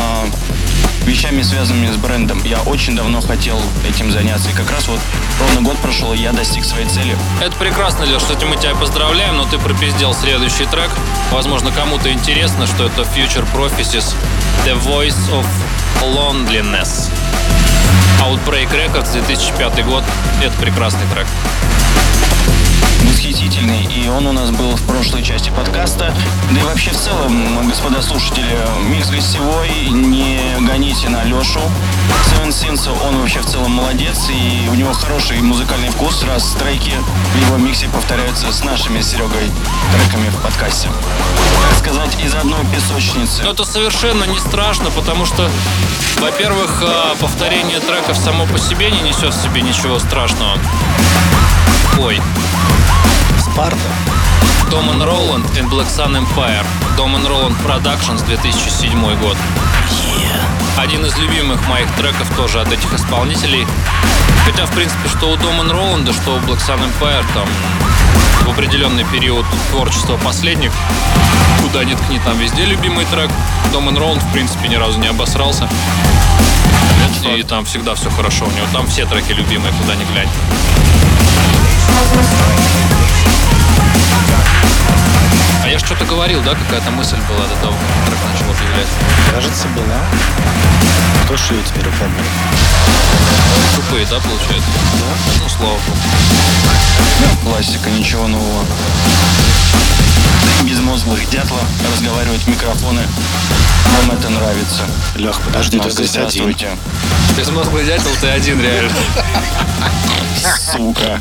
вещами, 1.07 1.41
связанными 1.41 1.91
с 1.91 1.97
брендом. 1.97 2.43
Я 2.45 2.61
очень 2.61 2.95
давно 2.95 3.23
хотел 3.23 3.59
этим 3.89 4.13
заняться, 4.13 4.51
и 4.51 4.53
как 4.53 4.71
раз 4.71 4.87
вот 4.87 5.01
ровно 5.41 5.63
год 5.63 5.79
прошел, 5.79 6.13
и 6.13 6.19
я 6.19 6.33
достиг 6.33 6.67
своей 6.67 6.87
цели. 6.89 7.17
Это 7.41 7.57
прекрасно, 7.57 8.05
Леш, 8.05 8.21
что 8.21 8.37
мы 8.45 8.57
тебя 8.57 8.75
поздравляем, 8.75 9.39
но 9.39 9.47
ты 9.47 9.57
пропиздел 9.57 10.13
следующий 10.13 10.67
трек. 10.67 10.91
Возможно, 11.31 11.73
кому-то 11.73 12.13
интересно, 12.13 12.67
что 12.67 12.85
это 12.85 13.01
Future 13.17 13.47
Prophecies 13.55 14.15
The 14.67 14.79
Voice 14.79 15.17
of 15.31 15.47
Loneliness. 16.03 17.09
Outbreak 18.21 18.71
Records, 18.73 19.11
2005 19.11 19.87
год. 19.87 20.05
Это 20.43 20.55
прекрасный 20.61 21.07
трек. 21.15 21.27
Восхитительный, 23.33 23.85
и 23.85 24.09
он 24.09 24.27
у 24.27 24.33
нас 24.33 24.51
был 24.51 24.77
в 24.77 24.83
прошлой 24.83 25.23
части 25.23 25.51
подкаста. 25.57 26.15
Да 26.51 26.61
и 26.61 26.63
вообще 26.65 26.91
в 26.91 26.97
целом, 26.97 27.67
господа 27.67 28.03
слушатели, 28.03 28.59
микс 28.91 29.09
гостевой, 29.09 29.71
не 29.89 30.39
гоните 30.61 31.09
на 31.09 31.25
Лешу. 31.25 31.61
Seven 32.27 32.49
Sins, 32.49 32.91
он 33.07 33.21
вообще 33.21 33.41
в 33.41 33.47
целом 33.47 33.71
молодец, 33.73 34.29
и 34.29 34.69
у 34.69 34.75
него 34.75 34.93
хороший 34.93 35.41
музыкальный 35.41 35.89
вкус, 35.89 36.23
раз 36.25 36.53
треки 36.59 36.93
в 37.35 37.47
его 37.47 37.57
миксе 37.57 37.89
повторяются 37.89 38.53
с 38.53 38.65
нашими 38.65 39.01
Серегой 39.01 39.51
треками 39.95 40.29
в 40.29 40.37
подкасте. 40.43 40.89
Так 41.71 41.79
сказать, 41.79 42.17
из 42.23 42.35
одной 42.35 42.61
песочницы. 42.67 43.45
Но 43.45 43.53
это 43.53 43.65
совершенно 43.65 44.25
не 44.25 44.39
страшно, 44.41 44.91
потому 44.91 45.25
что, 45.25 45.49
во-первых, 46.21 46.83
а, 46.85 47.15
повторение 47.19 47.81
треков 47.81 48.19
само 48.19 48.45
по 48.47 48.59
себе 48.59 48.91
не 48.91 49.01
несет 49.01 49.33
в 49.33 49.43
себе 49.43 49.63
ничего 49.63 49.99
страшного. 49.99 50.59
Ой, 51.99 52.21
Спарта. 53.53 53.77
Доман 54.71 55.03
Роланд 55.03 55.45
и 55.59 55.61
Black 55.61 55.87
Sun 55.87 56.17
Empire. 56.17 56.65
Доман 56.97 57.27
Роланд 57.27 57.55
Productions, 57.59 58.25
2007 58.25 59.21
год. 59.21 59.37
Один 60.79 61.05
из 61.05 61.19
любимых 61.19 61.61
моих 61.69 61.91
треков 61.97 62.35
тоже 62.35 62.63
от 62.63 62.73
этих 62.73 62.95
исполнителей. 62.95 63.67
Хотя, 64.47 64.65
в 64.65 64.71
принципе, 64.71 65.07
что 65.07 65.33
у 65.33 65.37
Доман 65.37 65.71
Роланда, 65.71 66.15
что 66.15 66.37
у 66.37 66.39
Black 66.39 66.67
Sun 66.67 66.81
Empire, 66.81 67.25
там 67.35 67.47
в 68.47 68.51
определенный 68.51 69.05
период 69.05 69.45
творчества 69.71 70.17
последних, 70.25 70.73
куда 71.63 71.85
ни 71.85 71.93
ткни, 71.95 72.19
там 72.21 72.39
везде 72.39 72.65
любимый 72.65 73.05
трек. 73.05 73.31
Доман 73.71 73.99
Роланд, 73.99 74.23
в 74.23 74.33
принципе, 74.33 74.69
ни 74.69 74.77
разу 74.77 74.99
не 74.99 75.09
обосрался. 75.09 75.69
И 77.37 77.43
там 77.43 77.67
всегда 77.67 77.95
все 77.97 78.09
хорошо 78.09 78.47
у 78.47 78.51
него. 78.51 78.67
Там 78.73 78.87
все 78.87 79.05
треки 79.05 79.33
любимые, 79.33 79.75
куда 79.75 79.95
ни 79.95 80.05
глянь. 80.05 80.29
Я 85.73 85.79
ж 85.79 85.85
что-то 85.87 86.05
говорил, 86.05 86.43
да? 86.43 86.55
Какая-то 86.55 86.91
мысль 86.91 87.17
была 87.27 87.47
до 87.49 87.57
того, 87.63 87.73
как 87.73 88.07
трек 88.07 88.19
начал 88.31 88.45
появляться. 88.45 88.95
Кажется, 89.33 89.69
была. 89.69 90.05
Кто 91.25 91.35
ж 91.35 91.53
ее 91.53 91.63
теперь 91.67 91.89
упомнил? 91.89 92.25
Тупые, 93.75 94.05
да, 94.05 94.21
получается? 94.21 94.69
Да. 94.69 95.41
Ну, 95.43 95.49
слава 95.49 95.73
богу. 95.73 95.99
Классика, 97.43 97.89
ничего 97.89 98.27
нового. 98.29 98.67
Безмозглых 100.65 101.29
дятлов 101.31 101.63
разговаривать 101.93 102.41
в 102.43 102.49
микрофоны. 102.49 103.03
Вам 104.07 104.17
это 104.17 104.31
нравится. 104.31 104.83
Лех, 105.17 105.39
подожди, 105.41 105.79
ты 105.79 105.91
здесь 105.91 106.17
один. 106.17 106.55
Безмозглый 107.37 107.85
дятел, 107.85 108.11
ты 108.21 108.29
один 108.29 108.61
реально. 108.61 108.93
Сука. 110.73 111.21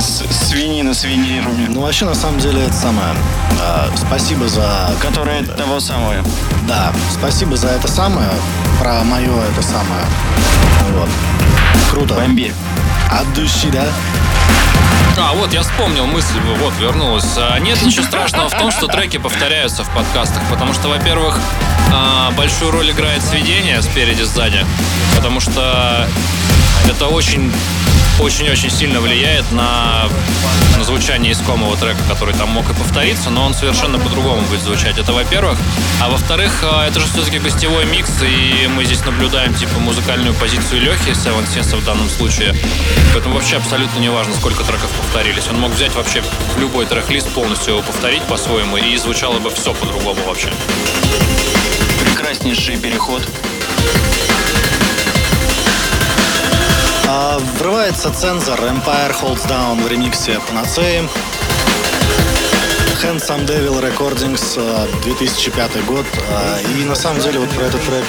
С- 0.00 0.48
Свинина 0.48 0.94
свинирует. 0.94 1.68
Ну, 1.68 1.82
вообще, 1.82 2.04
на 2.06 2.14
самом 2.14 2.38
деле, 2.40 2.62
это 2.64 2.74
самое. 2.74 3.14
а, 3.60 3.90
спасибо 3.96 4.48
за... 4.48 4.90
Которая 5.00 5.44
того 5.44 5.80
самого. 5.80 6.14
Да, 6.66 6.92
спасибо 7.12 7.56
за 7.56 7.68
это 7.68 7.88
самое. 7.88 8.28
Про 8.80 9.04
мое 9.04 9.42
это 9.52 9.62
самое. 9.62 10.04
Вот. 10.92 11.08
Круто. 11.90 12.14
Бомбель. 12.14 12.54
От 13.10 13.32
души, 13.34 13.68
да? 13.70 13.84
А, 15.16 15.32
вот, 15.34 15.52
я 15.52 15.62
вспомнил 15.62 16.06
мысль, 16.06 16.40
вот, 16.58 16.74
вернулась. 16.78 17.36
А, 17.36 17.58
Нет 17.60 17.80
ничего 17.82 18.04
страшного 18.04 18.48
в 18.48 18.58
том, 18.58 18.70
что 18.72 18.88
треки 18.88 19.16
повторяются 19.18 19.84
в 19.84 19.90
подкастах, 19.94 20.42
потому 20.50 20.72
что, 20.74 20.88
во-первых, 20.88 21.38
а, 21.92 22.32
большую 22.32 22.72
роль 22.72 22.90
играет 22.90 23.22
сведение 23.22 23.80
спереди-сзади, 23.82 24.64
потому 25.16 25.40
что 25.40 26.08
Это 26.88 27.08
очень 27.08 27.50
очень-очень 28.20 28.70
сильно 28.70 29.00
влияет 29.00 29.50
на, 29.52 30.08
на 30.76 30.84
звучание 30.84 31.32
искомого 31.32 31.76
трека, 31.76 31.98
который 32.08 32.34
там 32.34 32.48
мог 32.50 32.68
и 32.70 32.74
повториться, 32.74 33.30
но 33.30 33.44
он 33.44 33.54
совершенно 33.54 33.98
по-другому 33.98 34.42
будет 34.42 34.62
звучать. 34.62 34.98
Это 34.98 35.12
во-первых. 35.12 35.58
А 36.00 36.08
во-вторых, 36.08 36.60
а, 36.62 36.86
это 36.86 37.00
же 37.00 37.06
все-таки 37.06 37.38
гостевой 37.38 37.86
микс, 37.86 38.10
и 38.22 38.66
мы 38.68 38.84
здесь 38.84 39.04
наблюдаем 39.04 39.54
типа 39.54 39.78
музыкальную 39.78 40.34
позицию 40.34 40.82
Лехи, 40.82 41.10
Seven 41.10 41.46
Sense 41.46 41.76
в 41.76 41.84
данном 41.84 42.08
случае. 42.08 42.54
Поэтому 43.12 43.34
вообще 43.34 43.56
абсолютно 43.56 43.98
не 43.98 44.08
важно, 44.08 44.34
сколько 44.34 44.64
треков 44.64 44.90
повторились. 44.90 45.48
Он 45.48 45.58
мог 45.58 45.72
взять 45.72 45.94
вообще 45.94 46.22
любой 46.58 46.86
трек-лист, 46.86 47.28
полностью 47.28 47.74
его 47.74 47.82
повторить 47.82 48.22
по-своему, 48.22 48.76
и 48.76 48.96
звучало 48.96 49.38
бы 49.38 49.50
все 49.50 49.74
по-другому 49.74 50.20
вообще. 50.26 50.52
Прекраснейший 52.00 52.76
переход. 52.76 53.22
А, 57.16 57.38
врывается 57.60 58.12
цензор 58.12 58.58
Empire 58.58 59.14
Holds 59.22 59.46
Down 59.46 59.80
в 59.80 59.86
ремиксе 59.86 60.40
Panacea. 60.50 61.08
Handsome 63.00 63.46
Devil 63.46 63.80
Recordings, 63.80 64.56
а, 64.56 64.88
2005 65.04 65.84
год. 65.84 66.04
А, 66.28 66.58
И 66.76 66.82
на 66.82 66.96
самом 66.96 67.20
деле 67.20 67.38
вот 67.38 67.50
про 67.50 67.66
этот 67.66 67.80
трек 67.82 68.04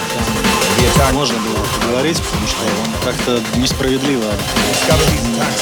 а, 1.08 1.14
можно 1.14 1.38
было 1.38 1.64
поговорить, 1.80 2.20
потому 2.20 2.48
что 2.48 2.64
он 2.64 3.14
как-то 3.14 3.60
несправедливо 3.60 4.26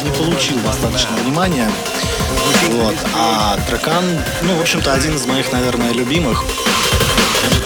не 0.05 0.11
получил 0.11 0.57
достаточно 0.59 1.13
внимания. 1.17 1.69
Вот. 2.69 2.95
А 3.13 3.59
трекан, 3.67 4.05
ну, 4.43 4.55
в 4.55 4.61
общем-то, 4.61 4.93
один 4.93 5.15
из 5.15 5.25
моих, 5.25 5.51
наверное, 5.51 5.91
любимых 5.91 6.45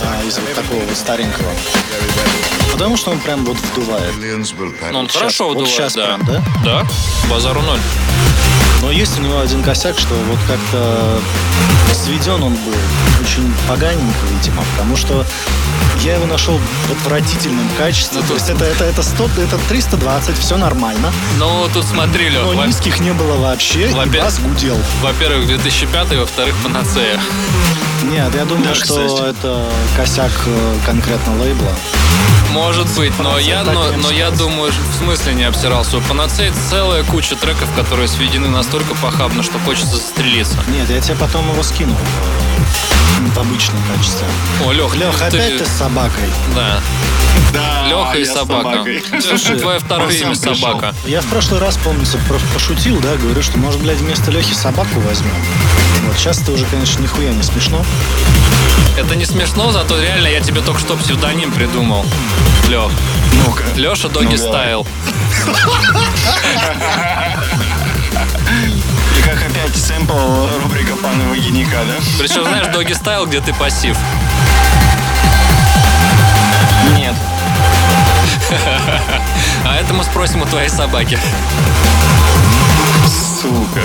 а, 0.03 0.25
из 0.27 0.39
вот 0.39 0.55
такого 0.55 0.79
вот 0.79 0.98
старенького. 0.98 1.51
Потому 2.77 2.96
что 2.96 3.12
он 3.12 3.19
прям 3.19 3.43
вот 3.43 3.57
вдувает. 3.57 4.13
Ну, 4.91 5.00
он 5.00 5.07
хорошо 5.07 5.46
вот 5.46 5.53
вдувает, 5.53 5.75
щас 5.75 5.93
да. 5.96 6.05
прям, 6.05 6.25
да? 6.25 6.43
Да, 6.63 6.84
базару 7.29 7.62
ноль. 7.62 7.79
Но 8.84 8.91
есть 8.91 9.17
у 9.17 9.24
него 9.24 9.39
один 9.39 9.63
косяк, 9.63 9.98
что 9.98 10.13
вот 10.29 10.38
как-то 10.48 11.19
сведен 11.93 12.43
он 12.43 12.53
был 12.53 12.74
очень 13.24 13.51
поганенько, 13.67 14.25
видимо, 14.31 14.62
потому 14.75 14.96
что 14.96 15.25
я 16.03 16.13
его 16.17 16.27
нашел 16.27 16.60
в 16.88 16.91
отвратительном 16.91 17.67
качестве. 17.79 18.22
Ну, 18.22 18.27
То 18.27 18.34
есть 18.36 18.50
это, 18.50 18.65
это, 18.65 18.84
это, 18.84 19.01
100, 19.01 19.24
это 19.41 19.57
320, 19.67 20.38
все 20.38 20.57
нормально. 20.57 21.12
Ну, 21.39 21.67
тут 21.74 21.84
смотри, 21.86 22.29
Лёх, 22.29 22.43
Но 22.43 22.57
во- 22.62 22.67
низких 22.67 23.00
не 23.00 23.12
было 23.13 23.36
вообще, 23.38 23.89
и 23.89 23.93
Во-первых- 23.93 24.24
бас 24.24 24.39
гудел. 24.39 24.77
во-первых, 25.01 25.48
2005, 25.48 26.15
во-вторых, 26.19 26.55
панацея. 26.63 27.19
Нет, 28.03 28.36
я 28.36 28.46
думаю, 28.46 28.63
Да, 28.67 28.75
что 28.75 28.84
кстати. 29.07 29.29
это 29.31 29.65
косяк 29.96 30.31
э, 30.46 30.75
конкретно 30.86 31.36
лейбла. 31.41 31.72
Может 32.57 32.87
быть, 32.97 33.13
но 33.19 33.37
я, 33.37 33.63
но, 33.63 33.91
но 33.91 34.09
я 34.09 34.31
думаю, 34.31 34.71
в 34.71 34.97
смысле 34.97 35.35
не 35.35 35.43
обсирался. 35.43 35.97
У 35.97 36.01
Панацеи 36.01 36.51
целая 36.69 37.03
куча 37.03 37.35
треков, 37.35 37.71
которые 37.75 38.07
сведены 38.07 38.47
настолько 38.47 38.95
похабно, 38.95 39.43
что 39.43 39.59
хочется 39.59 39.95
застрелиться. 39.97 40.57
Нет, 40.67 40.89
я 40.89 40.99
тебе 40.99 41.15
потом 41.17 41.51
его 41.51 41.61
скину 41.61 41.93
э, 41.93 43.29
в 43.29 43.37
обычном 43.37 43.77
качестве. 43.95 44.25
О, 44.65 44.71
Лех, 44.71 44.95
Лех, 44.95 45.21
опять 45.21 45.59
ты 45.59 45.65
с 45.65 45.69
собакой. 45.69 46.23
Да, 46.55 46.81
Леха 47.88 48.17
и 48.17 48.25
собака. 48.25 48.70
собакой. 48.72 49.03
Слушай, 49.22 49.60
твое 49.60 49.79
второе 49.79 50.12
имя 50.13 50.36
собака. 50.36 50.94
Я 51.06 51.22
в 51.22 51.25
прошлый 51.25 51.60
раз, 51.60 51.77
помнится, 51.77 52.17
про- 52.27 52.39
пошутил, 52.53 53.00
да, 53.00 53.15
говорю, 53.15 53.41
что, 53.41 53.58
может, 53.58 53.82
блядь, 53.82 53.98
вместо 53.98 54.32
Лехи 54.32 54.53
собаку 54.53 55.00
возьмем. 55.00 55.32
Вот 56.06 56.17
сейчас 56.17 56.41
это 56.41 56.51
уже, 56.51 56.65
конечно, 56.65 57.01
нихуя 57.01 57.32
не 57.34 57.44
смешно. 57.44 57.84
Это 58.98 59.15
не 59.15 59.25
смешно, 59.25 59.72
зато 59.72 60.00
реально 60.01 60.27
я 60.27 60.39
тебе 60.41 60.62
только 60.62 60.79
что 60.79 60.96
псевдоним 60.96 61.52
придумал. 61.52 62.06
Лех. 62.67 62.89
Ну-ка. 63.45 63.63
Леша 63.76 64.10
Доги 64.10 64.36
Ну. 64.36 64.38
Стайл. 64.38 64.88
И 69.17 69.21
как 69.21 69.36
опять 69.50 69.76
сэмпл 69.76 70.47
рубрика 70.63 70.95
панова 70.95 71.36
геника, 71.36 71.78
да? 71.88 71.93
Причем, 72.19 72.43
знаешь, 72.43 72.67
Доги 72.67 72.93
Стайл, 72.93 73.26
где 73.26 73.41
ты 73.41 73.54
пассив. 73.54 73.97
Нет. 76.97 77.13
А 78.49 79.75
это 79.79 79.93
мы 79.93 80.03
спросим 80.03 80.41
у 80.41 80.45
твоей 80.45 80.69
собаки. 80.69 81.19
Сука. 83.41 83.81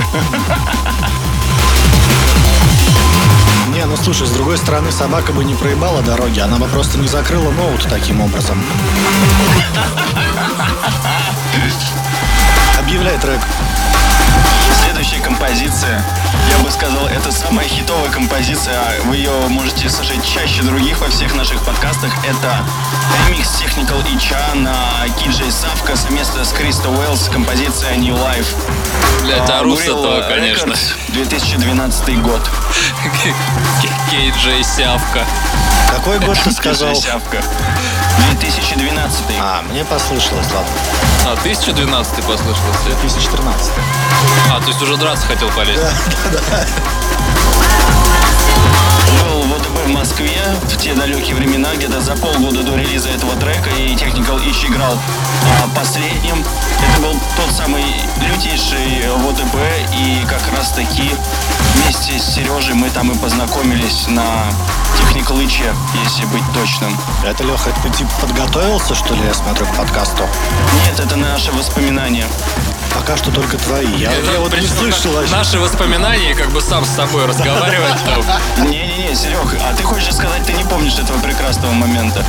Не, 3.75 3.85
ну 3.87 3.96
слушай, 3.96 4.27
с 4.27 4.31
другой 4.31 4.59
стороны, 4.59 4.92
собака 4.92 5.33
бы 5.33 5.44
не 5.44 5.55
проебала 5.55 6.03
дороги, 6.03 6.40
она 6.40 6.59
бы 6.59 6.66
просто 6.66 6.98
не 6.98 7.09
закрыла 7.09 7.51
ноут 7.51 7.87
таким 7.88 8.20
образом. 8.20 8.62
Объявляй 12.79 13.18
трек. 13.18 13.40
Следующая 14.81 15.21
композиция, 15.21 16.05
я 16.51 16.65
бы 16.65 16.71
сказал, 16.71 17.07
это 17.07 17.31
самая 17.33 17.67
хитовая 17.69 18.11
композиция. 18.11 18.81
Вы 19.05 19.17
ее 19.17 19.33
можете 19.49 19.89
слышать 19.89 20.25
чаще 20.25 20.63
других 20.63 21.01
во 21.01 21.09
всех 21.09 21.35
наших 21.35 21.61
подкастах. 21.65 22.13
Это 22.25 22.61
ремикс 23.29 23.49
Technical 23.61 24.03
Ича 24.17 24.41
на 24.55 24.75
Киджей 25.19 25.51
Савка 25.51 25.97
совместно 25.97 26.45
с 26.45 26.53
Кристо 26.53 26.89
Уэллс, 26.91 27.29
композиция 27.29 27.97
New 27.97 28.15
Life. 28.15 28.47
Бля, 29.23 29.37
это 29.39 29.59
А, 29.61 29.63
Gorilla 29.63 29.83
этого, 29.83 30.21
конечно. 30.29 30.73
Records, 30.73 30.95
2012 31.09 32.23
год. 32.23 32.51
Кей 34.11 34.31
Джей 34.43 34.63
Сявка. 34.63 35.25
Какой 35.91 36.19
год 36.21 36.39
ты 36.43 36.51
сказал? 36.53 36.95
Савка. 36.95 37.43
2012. 38.31 39.21
А, 39.41 39.63
мне 39.71 39.85
послышалось, 39.85 40.47
ладно. 40.53 40.71
А, 41.27 41.33
1012 41.41 42.25
послышался. 42.25 42.85
2013. 42.87 43.73
А, 44.51 44.61
то 44.62 44.68
есть 44.68 44.83
уже 44.83 44.96
драться 44.96 45.27
хотел 45.27 45.48
полезть. 45.51 45.83
Был 49.20 49.42
в 49.42 49.53
ОТБ 49.55 49.87
в 49.87 49.88
Москве 49.90 50.40
в 50.62 50.77
те 50.77 50.94
далекие 50.94 51.35
времена, 51.35 51.75
где-то 51.75 52.01
за 52.01 52.14
полгода 52.16 52.62
до 52.62 52.77
релиза 52.77 53.09
этого 53.11 53.35
трека, 53.37 53.70
и 53.70 53.94
Technical 53.94 54.40
Ич 54.46 54.64
играл 54.64 54.92
а, 54.94 55.68
последним. 55.77 56.44
Это 56.88 57.03
был 57.03 57.12
тот 57.37 57.51
самый 57.55 57.85
лютейший 58.20 59.09
ВОТБ, 59.16 59.57
и 59.94 60.25
как 60.27 60.42
раз 60.57 60.70
таки 60.72 61.11
вместе 61.75 62.18
с 62.18 62.35
Сережей 62.35 62.75
мы 62.75 62.88
там 62.90 63.11
и 63.11 63.18
познакомились 63.18 64.07
на 64.09 64.44
Technical 64.96 65.44
Иче, 65.44 65.75
если 66.05 66.25
быть 66.27 66.44
точным. 66.55 66.96
Это, 67.25 67.42
Леха, 67.44 67.70
ты 67.83 67.90
типа 67.90 68.11
подготовился, 68.20 68.94
что 68.94 69.14
ли, 69.14 69.25
я 69.25 69.35
смотрю, 69.35 69.66
к 69.66 69.77
подкасту? 69.77 70.22
Нет, 70.87 71.01
это 71.01 71.16
наши 71.16 71.51
воспоминания. 71.53 72.27
Пока 72.94 73.16
что 73.16 73.31
только 73.31 73.57
твои. 73.59 73.87
Я, 73.96 74.12
я 74.12 74.38
вот 74.40 74.52
не 74.59 74.66
слышал. 74.66 75.12
Наши 75.31 75.59
воспоминания, 75.59 76.35
как 76.35 76.50
бы 76.50 76.61
сам 76.61 76.85
с 76.85 76.90
собой 76.90 77.26
разговаривать 77.26 78.02
там. 78.05 78.68
Не-не-не, 78.70 79.14
Серег, 79.14 79.57
а 79.61 79.74
ты 79.74 79.83
хочешь 79.83 80.14
сказать, 80.14 80.44
ты 80.44 80.52
не 80.52 80.64
помнишь 80.64 80.98
этого 80.98 81.18
прекрасного 81.18 81.72
момента? 81.72 82.24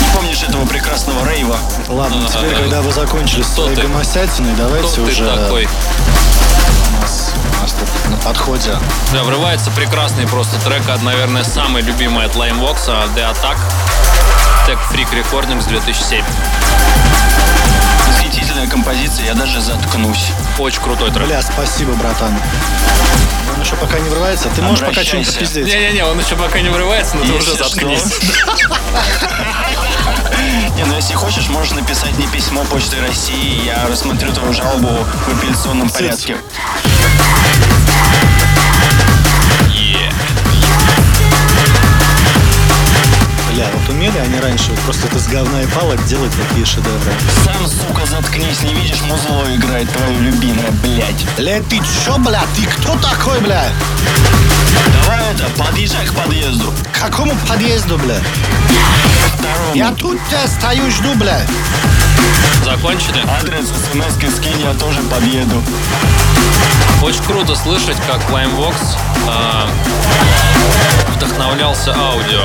Не 0.00 0.08
помнишь 0.16 0.42
этого 0.42 0.66
прекрасного 0.66 1.28
рейва? 1.28 1.56
Ладно, 1.88 2.26
А, 2.26 2.28
теперь, 2.32 2.54
а, 2.54 2.60
когда 2.62 2.82
вы 2.82 2.92
закончили 2.92 3.42
с 3.42 3.50
ты? 3.54 3.82
гомосятиной, 3.82 4.54
давайте 4.56 5.00
уже 5.00 5.24
такой? 5.36 5.68
у 5.68 7.02
нас, 7.02 7.32
у 7.58 7.62
нас 7.62 7.72
тут 7.72 8.10
на 8.10 8.16
подходе. 8.18 8.78
Да, 9.12 9.22
врывается 9.22 9.70
прекрасный 9.70 10.26
просто 10.26 10.58
трек 10.64 10.88
от, 10.88 11.02
наверное, 11.02 11.44
самый 11.44 11.82
любимый 11.82 12.24
от 12.26 12.34
Limevox, 12.34 12.86
The 13.14 13.32
Attack. 13.32 13.58
Tech 14.66 14.78
Freak 14.92 15.08
Recordings 15.12 15.66
2007. 15.68 16.22
Восхитительная 18.20 18.68
композиция, 18.68 19.24
я 19.24 19.34
даже 19.34 19.62
заткнусь. 19.62 20.32
Очень 20.58 20.82
крутой 20.82 21.10
трек. 21.10 21.26
Бля, 21.26 21.40
спасибо, 21.40 21.94
братан. 21.94 22.36
Он 23.54 23.62
еще 23.62 23.76
пока 23.76 23.98
не 23.98 24.10
врывается. 24.10 24.50
Ты 24.54 24.60
можешь 24.60 24.86
пока 24.86 25.02
что-нибудь 25.02 25.38
пиздеть. 25.38 25.66
Не-не-не, 25.66 26.04
он 26.04 26.20
еще 26.20 26.36
пока 26.36 26.60
не 26.60 26.68
врывается, 26.68 27.16
но 27.16 27.24
ты 27.24 27.32
уже 27.32 27.54
заткнись. 27.56 28.04
Не, 30.76 30.84
ну 30.84 30.94
если 30.96 31.14
хочешь, 31.14 31.48
можешь 31.48 31.72
написать 31.74 32.16
мне 32.16 32.26
письмо 32.28 32.64
Почты 32.64 33.00
России, 33.00 33.64
я 33.64 33.86
рассмотрю 33.86 34.32
твою 34.32 34.52
жалобу 34.52 34.88
в 34.88 35.38
апелляционном 35.38 35.90
порядке. 35.90 36.36
Умели 43.90 44.18
они 44.18 44.38
раньше 44.40 44.70
вот 44.70 44.80
просто 44.80 45.06
это 45.08 45.18
с 45.18 45.26
говна 45.26 45.62
и 45.62 45.66
палок 45.66 46.02
делать 46.06 46.32
такие 46.48 46.64
шедевры. 46.64 47.12
Сам, 47.44 47.66
сука, 47.66 48.06
заткнись, 48.06 48.62
не 48.62 48.74
видишь, 48.74 49.00
музло 49.02 49.44
играет 49.54 49.90
твое 49.92 50.18
любимое, 50.18 50.70
блядь. 50.82 51.36
Бля, 51.36 51.60
ты 51.68 51.80
чё, 52.04 52.16
бля? 52.18 52.42
Ты 52.56 52.66
кто 52.66 52.96
такой, 52.98 53.40
бля? 53.40 53.68
Давай 55.02 55.32
это, 55.32 55.44
подъезжай 55.58 56.06
к 56.06 56.14
подъезду. 56.14 56.72
К 56.92 57.00
какому 57.00 57.34
подъезду, 57.48 57.98
бля? 57.98 58.16
Второму. 59.34 59.74
Я 59.74 59.90
тут 59.92 60.18
тебя 60.28 60.46
стою, 60.46 60.90
жду, 60.90 61.14
бля. 61.14 61.40
Закончили? 62.64 63.24
Адрес 63.28 63.66
смс 63.66 64.36
скинь, 64.36 64.60
я 64.60 64.74
тоже 64.74 65.00
подъеду. 65.02 65.62
Очень 67.02 67.24
круто 67.24 67.54
слышать, 67.54 67.96
как 68.06 68.20
Limevox 68.30 68.96
э, 69.26 69.68
вдохновляет 71.14 71.40
обновлялся 71.50 71.92
аудио. 71.94 72.44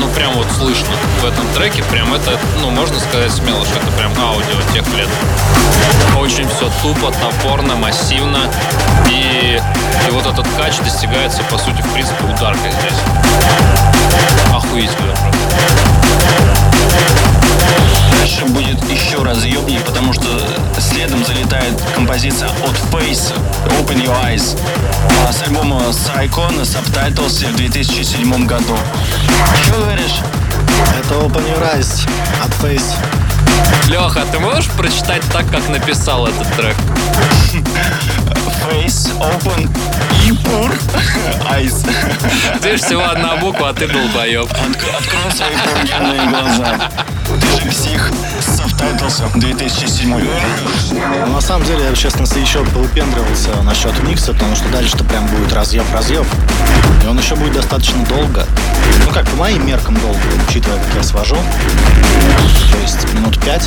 Ну, 0.00 0.08
прям 0.08 0.34
вот 0.34 0.50
слышно 0.50 0.88
в 1.20 1.24
этом 1.24 1.46
треке, 1.54 1.84
прям 1.84 2.12
это, 2.14 2.36
ну, 2.60 2.70
можно 2.70 2.98
сказать 2.98 3.30
смело, 3.30 3.64
что 3.64 3.78
это 3.78 3.92
прям 3.92 4.12
аудио 4.18 4.60
тех 4.72 4.84
лет. 4.94 5.08
Очень 6.18 6.48
все 6.48 6.68
тупо, 6.82 7.12
топорно, 7.12 7.76
массивно. 7.76 8.50
И, 9.08 9.60
и 10.08 10.10
вот 10.10 10.26
этот 10.26 10.48
кач 10.56 10.78
достигается, 10.78 11.44
по 11.44 11.58
сути, 11.58 11.80
в 11.82 11.92
принципе, 11.92 12.24
ударкой 12.24 12.72
здесь. 12.72 12.98
Охуительно 14.52 15.14
просто. 15.22 15.38
Дальше 18.18 18.44
будет 18.46 18.82
еще 18.90 19.22
разъемнее, 19.22 19.80
потому 19.80 20.12
что 20.12 20.26
следом 20.78 21.24
залетает 21.24 21.74
композиция 21.94 22.48
от 22.48 22.74
Face 22.92 23.32
Open 23.80 24.02
Your 24.02 24.16
Eyes 24.24 24.58
а, 25.28 25.32
с 25.32 25.42
альбома 25.42 25.80
Psycho 25.90 26.50
на 26.52 26.62
Subtitles 26.62 27.46
в 27.52 27.56
2007 27.56 28.46
году. 28.46 28.76
Что 29.64 29.78
говоришь? 29.80 30.16
Это 30.98 31.14
Open 31.14 31.44
Your 31.50 31.74
Eyes 31.76 32.08
от 32.42 32.50
Face. 32.64 32.94
Леха, 33.88 34.22
ты 34.32 34.38
можешь 34.38 34.68
прочитать 34.70 35.22
так, 35.32 35.48
как 35.50 35.68
написал 35.68 36.26
этот 36.26 36.48
трек? 36.56 36.76
Face 38.70 39.10
Open 39.20 39.68
Your 40.24 40.72
Eyes. 41.50 41.86
Здесь 42.60 42.82
всего 42.82 43.02
одна 43.04 43.36
буква, 43.36 43.70
а 43.70 43.74
ты 43.74 43.86
долбоеб. 43.86 44.46
Отк- 44.50 44.96
Открой 44.98 45.32
свои 45.32 46.28
глаза. 46.28 46.90
Же 47.54 47.68
псих 47.70 48.10
с 48.40 48.60
Subtitles 48.84 49.38
2007 49.38 50.10
Но 50.10 51.26
Ну, 51.26 51.32
на 51.32 51.40
самом 51.40 51.64
деле, 51.64 51.84
я, 51.84 51.94
честно, 51.94 52.26
еще 52.38 52.58
выпендривался 52.60 53.62
насчет 53.62 53.98
микса, 54.02 54.34
потому 54.34 54.54
что 54.54 54.68
дальше-то 54.68 55.04
прям 55.04 55.26
будет 55.26 55.52
разъеб-разъеб. 55.52 56.26
И 57.02 57.06
он 57.06 57.18
еще 57.18 57.34
будет 57.34 57.54
достаточно 57.54 58.04
долго. 58.06 58.46
Ну 59.06 59.12
как, 59.12 59.26
по 59.26 59.36
моим 59.36 59.66
меркам 59.66 59.96
долго, 59.96 60.18
учитывая, 60.48 60.78
как 60.78 60.94
я 60.96 61.02
свожу. 61.02 61.36
То 61.36 62.78
есть 62.82 63.10
минут 63.14 63.40
пять. 63.42 63.66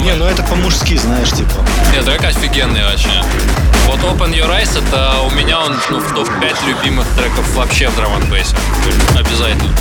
Не, 0.00 0.14
ну 0.14 0.24
это 0.24 0.42
по-мужски, 0.42 0.96
знаешь, 0.96 1.30
типа. 1.30 1.64
Нет, 1.92 2.04
трек 2.04 2.24
офигенный 2.24 2.82
вообще. 2.82 3.22
Вот 3.86 4.00
Open 4.00 4.32
Your 4.32 4.50
Eyes, 4.50 4.76
это 4.76 5.20
у 5.20 5.30
меня 5.30 5.60
он 5.60 5.76
ну, 5.90 6.00
в 6.00 6.12
топ-5 6.12 6.66
любимых 6.66 7.06
треков 7.16 7.48
вообще 7.54 7.88
в 7.88 7.96
drum 7.96 8.12
Обязательно. 9.16 9.72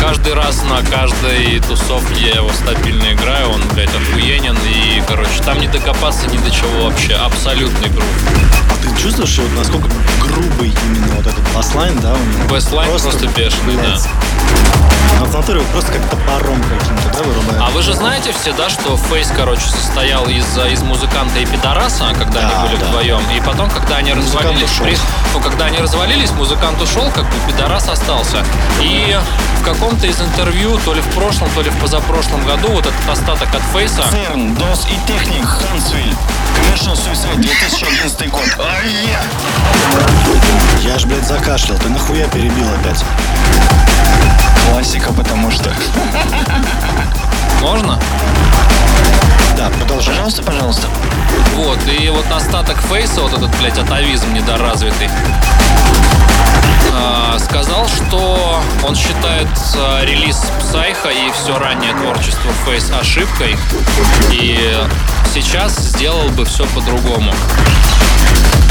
Каждый 0.00 0.34
раз 0.34 0.62
на 0.64 0.82
каждой 1.26 1.60
тусовке 1.60 2.20
я 2.28 2.34
его 2.36 2.50
стабильно 2.52 3.12
играю, 3.12 3.50
он, 3.50 3.62
блядь, 3.74 3.90
охуенен. 3.94 4.56
И, 4.68 5.02
короче, 5.06 5.42
там 5.44 5.58
не 5.58 5.66
докопаться 5.68 6.26
ни 6.28 6.36
до 6.38 6.50
чего 6.50 6.84
вообще. 6.84 7.14
Абсолютный 7.14 7.88
грув. 7.88 8.04
А 8.70 8.82
ты 8.82 9.02
чувствуешь, 9.02 9.38
вот 9.38 9.52
насколько 9.58 9.88
грувый 10.20 10.74
именно 10.86 11.14
вот 11.16 11.26
этот 11.26 11.42
bassline, 11.54 11.98
да, 12.00 12.12
у 12.12 12.16
него? 12.18 12.48
Bassline 12.48 12.90
просто 12.90 13.26
бешеный, 13.28 13.74
да. 13.76 13.82
блядь, 13.82 14.08
Ну, 15.18 15.24
в 15.24 15.32
натуре 15.34 15.60
просто 15.72 15.92
как 15.92 16.02
топором 16.10 16.62
каким-то, 16.62 17.10
да, 17.18 17.22
вырубает? 17.22 17.62
А 17.62 17.70
вы 17.70 17.82
же 17.82 17.92
знаете 17.94 18.32
все, 18.38 18.52
да, 18.52 18.68
что 18.70 18.96
Фейс, 18.96 19.32
короче, 19.34 19.62
состоял 19.62 20.26
из, 20.28 20.46
из 20.72 20.82
музыканта 20.82 21.38
и 21.40 21.46
пидораса, 21.46 22.12
когда 22.18 22.42
Да, 22.42 22.48
они 22.60 22.68
были 22.68 22.80
да. 22.80 22.86
вдвоем. 22.86 23.22
И 23.36 23.40
потом, 23.40 23.68
когда 23.70 23.96
они 23.96 24.14
Музыкант 24.14 24.44
развалились, 24.44 24.70
ушел. 24.70 24.84
при- 24.86 24.98
ну, 25.34 25.40
когда 25.40 25.64
они 25.66 25.78
развалились, 25.78 26.30
музыкант 26.32 26.80
ушел, 26.80 27.10
как 27.14 27.24
бы 27.24 27.34
пидорас 27.48 27.88
остался. 27.88 28.44
И 28.80 29.16
в 29.60 29.64
каком-то 29.64 30.06
из 30.06 30.20
интервью, 30.20 30.78
то 30.84 30.92
ли 30.94 31.00
в 31.06 31.14
прошлом, 31.14 31.48
то 31.54 31.62
ли 31.62 31.70
в 31.70 31.76
позапрошлом 31.78 32.44
году, 32.44 32.68
вот 32.68 32.86
этот 32.86 33.08
остаток 33.08 33.54
от 33.54 33.62
Фейса, 33.72 34.02
Церн, 34.10 34.54
Дос 34.54 34.86
и 34.86 35.10
Техник, 35.10 35.44
Хансвиль. 35.44 36.14
Commercial 36.56 36.94
Suicide, 36.94 37.36
2011 37.36 38.30
год. 38.30 38.42
Ай-я! 38.58 39.22
Я 40.82 40.98
ж, 40.98 41.06
блядь, 41.06 41.26
закашлял. 41.26 41.78
Ты 41.78 41.88
нахуя 41.88 42.26
перебил 42.28 42.66
опять? 42.80 43.04
Классика, 44.70 45.12
потому 45.12 45.50
что. 45.50 45.70
можно? 47.60 47.98
Да, 49.56 49.70
продолжай. 49.70 50.14
Пожалуйста, 50.14 50.42
пожалуйста. 50.42 50.88
Вот, 51.54 51.78
и 51.88 52.08
вот 52.10 52.26
остаток 52.30 52.78
Phace 52.82 53.11
а, 53.11 53.22
вот 53.22 53.32
этот, 53.32 53.50
блядь, 53.58 53.78
атавизм 53.78 54.32
недоразвитый, 54.34 55.08
а, 56.92 57.38
сказал, 57.38 57.88
что 57.88 58.62
он 58.86 58.94
считает 58.94 59.48
а, 59.76 60.04
релиз 60.04 60.42
Psycho 60.60 61.08
и 61.08 61.30
все 61.32 61.58
раннее 61.58 61.92
творчество 61.94 62.52
Phace 62.66 62.90
ошибкой, 62.90 63.56
и 64.30 64.76
сейчас 65.32 65.76
сделал 65.76 66.28
бы 66.30 66.44
все 66.44 66.66
по-другому. 66.66 67.32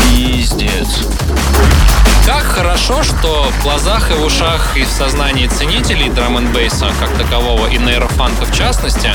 Пиздец. 0.04 1.04
Как 2.26 2.44
хорошо, 2.44 3.04
что 3.04 3.44
в 3.44 3.64
глазах 3.64 4.10
и 4.10 4.14
в 4.16 4.24
ушах 4.24 4.76
и 4.76 4.84
в 4.84 4.90
сознании 4.90 5.48
ценителей 5.48 6.10
драм 6.10 6.38
н 6.38 6.48
бейса 6.52 6.92
как 7.00 7.10
такового 7.18 7.68
и 7.68 7.78
нейрофанка 7.78 8.46
в 8.46 8.54
частности, 8.56 9.12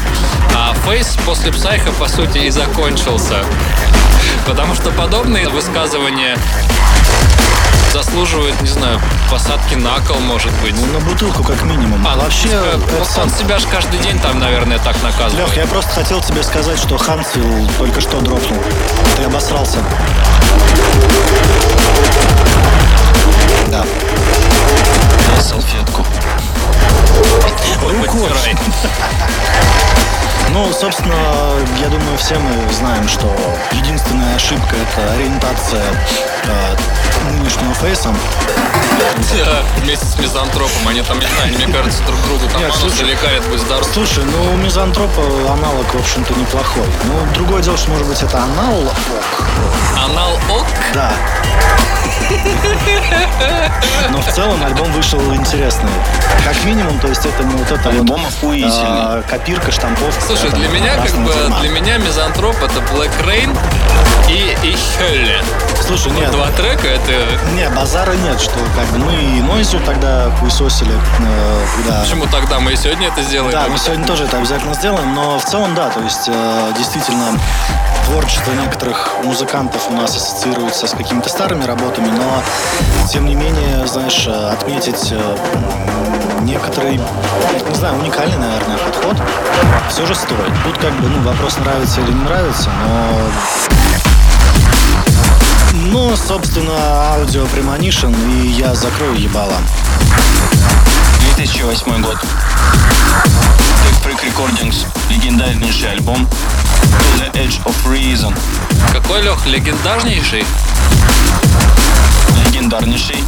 а 0.54 0.74
Phace 0.86 1.16
после 1.26 1.52
Psycho 1.52 1.90
по 1.92 2.08
сути 2.08 2.38
и 2.38 2.50
закончился. 2.50 3.44
Потому 4.46 4.74
что 4.74 4.90
подобные 4.92 5.48
высказывания 5.48 6.36
заслуживают, 7.92 8.60
не 8.62 8.68
знаю, 8.68 9.00
посадки 9.30 9.74
на 9.74 9.98
кол, 10.06 10.20
может 10.20 10.52
быть. 10.62 10.74
Ну, 10.76 10.86
на 10.98 11.00
бутылку 11.04 11.42
как 11.42 11.62
минимум. 11.64 12.06
А, 12.06 12.16
Вообще, 12.16 12.48
это 12.48 12.78
вот 12.98 13.08
сам- 13.08 13.24
он 13.24 13.30
себя 13.30 13.58
же 13.58 13.66
каждый 13.66 13.98
день 13.98 14.18
там, 14.20 14.38
наверное, 14.38 14.78
так 14.78 15.02
наказывает. 15.02 15.48
Лех, 15.48 15.56
я 15.56 15.66
просто 15.66 15.90
хотел 15.90 16.20
тебе 16.20 16.44
сказать, 16.44 16.78
что 16.78 16.96
Хансвилл 16.96 17.68
только 17.78 18.00
что 18.00 18.20
дропнул. 18.20 18.62
Ты 19.16 19.24
обосрался. 19.24 19.78
Да. 23.70 23.84
Дай 25.28 25.42
салфетку. 25.42 26.04
Ой, 27.84 27.94
подтирай. 27.94 28.56
Ну, 30.52 30.72
собственно, 30.72 31.14
я 31.80 31.88
думаю, 31.88 32.18
все 32.18 32.36
мы 32.36 32.72
знаем, 32.72 33.06
что 33.06 33.32
единственная 33.70 34.34
ошибка— 34.34 34.74
это 34.96 35.12
ориентация 35.12 35.84
нынешнего 37.30 37.74
фейса. 37.74 38.14
Да, 38.98 39.62
Вместе 39.82 40.04
с 40.06 40.18
мизантропом. 40.18 40.88
Они 40.88 41.02
там, 41.02 41.18
не 41.18 41.26
знаю, 41.26 41.54
мне 41.54 41.72
кажется, 41.72 42.02
друг 42.04 42.20
другу 42.22 42.46
там 42.52 42.60
Нет, 42.60 42.72
слушай. 42.74 43.16
карят, 43.16 43.44
будь 43.48 43.60
здоров. 43.60 43.88
Слушай, 43.92 44.24
ну 44.24 44.52
у 44.52 44.56
мизантропа 44.56 45.22
аналог, 45.52 45.92
в 45.94 45.98
общем-то, 45.98 46.34
неплохой. 46.34 46.86
Ну, 47.04 47.32
другое 47.34 47.62
дело, 47.62 47.76
что, 47.76 47.90
может 47.90 48.06
быть, 48.06 48.22
это 48.22 48.42
аналог. 48.42 48.94
Анал 50.04 50.34
ок. 50.50 50.66
Да. 50.94 51.12
Но 54.10 54.20
в 54.20 54.32
целом 54.32 54.62
альбом 54.64 54.92
вышел 54.92 55.20
интересный. 55.34 55.90
Как 56.44 56.62
минимум, 56.64 56.98
то 57.00 57.08
есть 57.08 57.24
это 57.26 57.42
не 57.44 57.54
вот 57.54 57.70
это 57.70 57.88
Альбом 57.88 58.20
вот, 58.22 58.32
охуительный. 58.32 58.70
а, 58.76 59.22
копирка, 59.28 59.72
штамповка. 59.72 60.20
Слушай, 60.26 60.50
там, 60.50 60.60
для 60.60 60.68
меня 60.68 60.96
как 60.96 61.12
бы 61.12 61.32
дерьма. 61.32 61.60
для 61.60 61.70
меня 61.70 61.98
мизантроп 61.98 62.56
это 62.62 62.78
Black 62.92 63.10
Rain 63.24 63.56
и, 64.28 64.56
и 64.62 64.76
Хелли. 64.76 65.42
Слушай, 65.86 66.12
нет, 66.12 66.29
Два 66.32 66.48
трека 66.56 66.88
это. 66.88 67.12
не, 67.54 67.68
базара 67.70 68.12
нет, 68.12 68.40
что 68.40 68.54
как 68.76 68.86
бы 68.92 68.98
мы 68.98 69.12
и 69.12 69.40
Нойзю 69.40 69.80
тогда 69.80 70.30
хуесосили, 70.38 70.92
э, 70.92 71.66
когда... 71.76 72.00
Почему 72.02 72.26
тогда 72.26 72.60
мы 72.60 72.72
и 72.72 72.76
сегодня 72.76 73.08
это 73.08 73.22
сделаем? 73.22 73.52
Да, 73.52 73.68
мы 73.68 73.78
сегодня 73.78 74.06
тоже 74.06 74.24
это 74.24 74.38
обязательно 74.38 74.74
сделаем, 74.74 75.14
но 75.14 75.38
в 75.38 75.44
целом, 75.44 75.74
да, 75.74 75.90
то 75.90 76.00
есть 76.00 76.28
э, 76.28 76.72
действительно 76.76 77.38
творчество 78.06 78.52
некоторых 78.52 79.16
музыкантов 79.24 79.88
у 79.90 79.94
нас 79.94 80.16
ассоциируется 80.16 80.86
с 80.86 80.92
какими-то 80.92 81.28
старыми 81.28 81.64
работами, 81.64 82.08
но 82.08 82.42
тем 83.08 83.26
не 83.26 83.34
менее, 83.34 83.86
знаешь, 83.86 84.26
э, 84.26 84.50
отметить 84.52 85.12
э, 85.12 85.36
некоторый, 86.42 87.00
не 87.68 87.74
знаю, 87.74 87.98
уникальный, 87.98 88.36
наверное, 88.36 88.78
подход 88.78 89.16
все 89.88 90.06
же 90.06 90.14
стоит. 90.14 90.52
Тут 90.64 90.78
как 90.78 90.92
бы, 90.92 91.08
ну, 91.08 91.20
вопрос 91.22 91.58
нравится 91.58 92.00
или 92.00 92.12
не 92.12 92.24
нравится, 92.24 92.70
но 92.86 94.00
ну, 95.72 96.16
собственно, 96.16 97.14
аудио 97.14 97.44
Premonition, 97.44 98.14
и 98.30 98.48
я 98.48 98.74
закрою 98.74 99.14
ебало. 99.14 99.54
2008 101.36 102.02
год. 102.02 102.16
Tech 103.84 104.04
Freak 104.04 104.20
Recordings. 104.24 104.86
Легендарнейший 105.10 105.92
альбом. 105.92 106.26
To 106.26 107.18
the 107.18 107.32
Edge 107.34 107.62
of 107.64 107.74
Reason. 107.86 108.34
Какой 108.92 109.22
Лех, 109.22 109.46
легендарнейший? 109.46 110.44
Легендарнейший. 112.46 113.24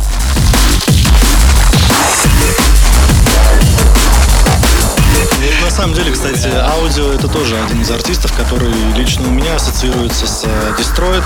Ну, 5.42 5.64
На 5.64 5.70
самом 5.70 5.94
деле, 5.94 6.12
кстати, 6.12 6.48
аудио 6.54 7.12
это 7.12 7.26
тоже 7.26 7.60
один 7.60 7.82
из 7.82 7.90
артистов, 7.90 8.32
который 8.36 8.72
лично 8.94 9.26
у 9.26 9.30
меня 9.30 9.56
ассоциируется 9.56 10.26
с 10.26 10.44
э, 10.44 10.74
Destroyed. 10.78 11.24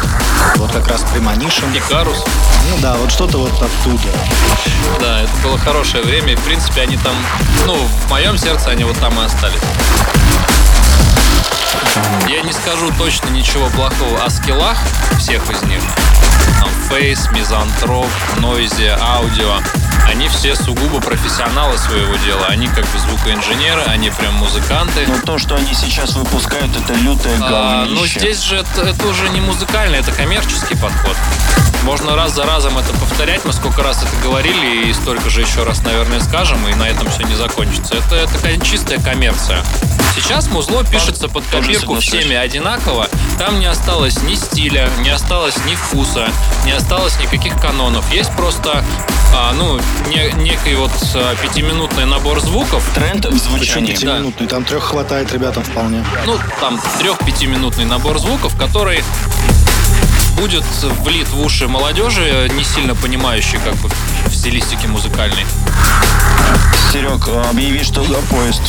Вот 0.56 0.72
как 0.72 0.88
раз 0.88 1.02
Premonition. 1.02 1.76
Икарус. 1.76 2.24
Ну 2.70 2.78
да, 2.80 2.96
вот 2.96 3.12
что-то 3.12 3.38
вот 3.38 3.52
оттуда. 3.52 4.08
Да, 5.00 5.22
это 5.22 5.32
было 5.42 5.58
хорошее 5.58 6.02
время. 6.02 6.32
И, 6.32 6.36
в 6.36 6.42
принципе, 6.42 6.82
они 6.82 6.96
там, 6.96 7.14
ну, 7.66 7.74
в 7.74 8.10
моем 8.10 8.38
сердце 8.38 8.70
они 8.70 8.84
вот 8.84 8.98
там 8.98 9.20
и 9.20 9.24
остались. 9.24 9.60
Я 12.28 12.40
не 12.42 12.52
скажу 12.52 12.90
точно 12.98 13.28
ничего 13.28 13.68
плохого 13.68 14.24
о 14.24 14.30
скиллах 14.30 14.78
всех 15.18 15.48
из 15.50 15.62
них. 15.62 15.80
Там 16.60 16.70
Face, 16.90 17.30
Мизантроп, 17.32 18.08
Noise, 18.38 18.98
Аудио. 19.00 19.58
Они 20.08 20.28
все 20.28 20.54
сугубо 20.54 21.00
профессионалы 21.00 21.76
своего 21.78 22.14
дела. 22.16 22.46
Они 22.48 22.68
как 22.68 22.84
бы 22.86 22.98
звукоинженеры, 22.98 23.82
они 23.82 24.10
прям 24.10 24.34
музыканты. 24.34 25.04
Но 25.06 25.18
то, 25.24 25.38
что 25.38 25.56
они 25.56 25.74
сейчас 25.74 26.14
выпускают, 26.14 26.70
это 26.76 26.94
лютое 26.94 27.36
А, 27.42 27.84
говнище. 27.84 28.00
ну, 28.00 28.06
здесь 28.06 28.40
же 28.42 28.56
это, 28.56 28.82
это 28.82 29.06
уже 29.08 29.28
не 29.30 29.40
музыкальный, 29.40 29.98
это 29.98 30.12
коммерческий 30.12 30.74
подход. 30.76 31.16
Можно 31.82 32.16
раз 32.16 32.34
за 32.34 32.44
разом 32.44 32.76
это 32.78 32.92
повторять. 32.94 33.44
Мы 33.44 33.52
сколько 33.52 33.82
раз 33.82 34.02
это 34.02 34.16
говорили, 34.22 34.88
и 34.88 34.92
столько 34.92 35.30
же 35.30 35.40
еще 35.42 35.62
раз, 35.64 35.82
наверное, 35.82 36.20
скажем, 36.20 36.66
и 36.68 36.74
на 36.74 36.84
этом 36.88 37.08
все 37.10 37.22
не 37.24 37.34
закончится. 37.34 37.94
Это, 37.96 38.16
это 38.16 38.64
чистая 38.64 38.98
коммерция. 39.00 39.62
Сейчас 40.16 40.48
музло 40.48 40.82
пишется 40.84 41.28
под 41.28 41.44
копирку 41.46 41.96
всеми 42.00 42.34
одинаково. 42.34 43.08
Там 43.38 43.60
не 43.60 43.66
осталось 43.66 44.22
ни 44.22 44.34
стиля, 44.34 44.88
не 45.00 45.10
осталось 45.10 45.54
ни 45.66 45.74
вкуса, 45.74 46.28
не 46.64 46.72
осталось 46.72 47.18
никаких 47.20 47.60
канонов. 47.60 48.10
Есть 48.12 48.32
просто, 48.32 48.82
а, 49.34 49.52
ну, 49.52 49.78
не- 50.08 50.32
некий 50.42 50.74
вот 50.74 50.90
а, 51.14 51.34
пятиминутный 51.36 52.06
набор 52.06 52.40
звуков, 52.40 52.82
Тренд 52.94 53.26
в 53.26 53.36
звучании. 53.38 53.92
пятиминутный, 53.92 54.46
там 54.46 54.64
трех 54.64 54.84
хватает 54.84 55.32
ребятам 55.32 55.62
вполне. 55.62 56.04
ну, 56.24 56.38
там 56.60 56.80
трех-пятиминутный 56.98 57.84
набор 57.84 58.18
звуков, 58.18 58.56
который 58.56 59.04
будет 60.38 60.64
влит 61.02 61.28
в 61.28 61.40
уши 61.42 61.68
молодежи, 61.68 62.50
не 62.54 62.64
сильно 62.64 62.94
понимающей 62.94 63.58
как 63.58 63.74
бы 63.76 63.90
в 64.26 64.34
стилистике 64.34 64.88
музыкальной. 64.88 65.46
Серег, 66.92 67.28
объяви, 67.50 67.84
что 67.84 68.02
за 68.02 68.14
поезд. 68.22 68.62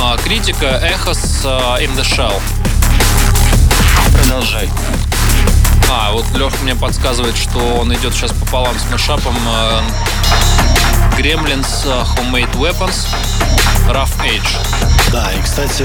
А, 0.00 0.16
критика 0.16 0.80
Эхос 0.80 1.42
а, 1.44 1.76
in 1.80 1.92
the 1.96 2.02
Shell. 2.02 2.32
Продолжай. 4.12 4.70
А, 5.90 6.12
вот 6.12 6.24
Лех 6.36 6.52
мне 6.62 6.76
подсказывает, 6.76 7.36
что 7.36 7.58
он 7.58 7.92
идет 7.92 8.14
сейчас 8.14 8.30
пополам 8.30 8.78
с 8.78 8.92
мешапом 8.92 9.34
а, 9.48 9.82
Gremlins 11.18 11.84
Homemade 11.84 12.52
Weapons 12.52 13.06
Rough 13.88 14.16
Age. 14.24 15.10
Да, 15.10 15.32
и, 15.32 15.42
кстати, 15.42 15.84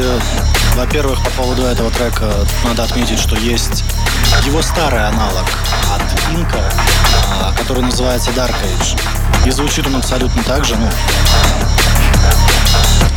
во-первых, 0.76 1.20
по 1.24 1.30
поводу 1.32 1.64
этого 1.64 1.90
трека 1.90 2.32
надо 2.66 2.84
отметить, 2.84 3.20
что 3.20 3.36
есть 3.36 3.84
его 4.46 4.62
старый 4.62 5.08
аналог 5.08 5.46
от 5.92 6.34
Инка, 6.36 6.62
который 7.58 7.82
называется 7.82 8.30
Dark 8.32 8.54
Age. 8.62 9.48
И 9.48 9.50
звучит 9.50 9.88
он 9.88 9.96
абсолютно 9.96 10.44
так 10.44 10.66
же, 10.66 10.76
ну, 10.76 10.88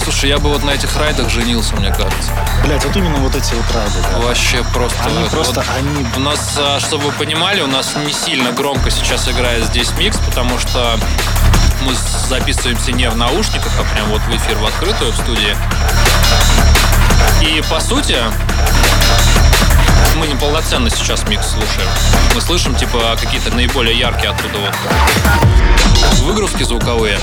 Слушай, 0.02 0.30
я 0.30 0.38
бы 0.38 0.50
вот 0.50 0.62
на 0.62 0.70
этих 0.70 0.96
райдах 0.96 1.28
женился, 1.30 1.74
мне 1.76 1.90
кажется. 1.90 2.30
блять, 2.64 2.84
вот 2.84 2.96
именно 2.96 3.16
вот 3.16 3.34
эти 3.34 3.54
вот 3.54 3.64
рады, 3.74 3.98
да. 4.12 4.18
Вообще 4.18 4.62
просто... 4.72 4.96
Они 5.04 5.18
вот- 5.18 5.30
просто, 5.30 5.64
они 5.76 6.06
У 6.16 6.20
нас, 6.20 6.54
а, 6.58 6.78
чтобы 6.78 7.06
вы 7.06 7.12
понимали, 7.12 7.60
у 7.60 7.66
нас 7.66 7.96
не 7.96 8.12
сильно 8.12 8.52
громко 8.52 8.90
сейчас 8.90 9.28
играет 9.28 9.64
здесь 9.64 9.90
микс, 9.98 10.16
потому 10.18 10.58
что 10.60 10.96
мы 11.82 11.92
записываемся 12.28 12.92
не 12.92 13.10
в 13.10 13.16
наушниках, 13.16 13.72
а 13.78 13.94
прям 13.94 14.08
вот 14.10 14.22
в 14.22 14.36
эфир 14.36 14.56
в 14.58 14.64
открытую 14.64 15.12
в 15.12 15.16
студии. 15.16 15.56
И 17.42 17.62
по 17.68 17.80
сути, 17.80 18.16
мы 20.16 20.26
неполноценно 20.26 20.90
сейчас 20.90 21.26
микс 21.28 21.50
слушаем. 21.50 21.88
Мы 22.34 22.40
слышим, 22.40 22.74
типа, 22.74 23.16
какие-то 23.20 23.54
наиболее 23.54 23.98
яркие 23.98 24.30
оттуда 24.30 24.58
вот 24.58 24.74
выгрузки 26.26 26.64
звуковые. 26.64 27.18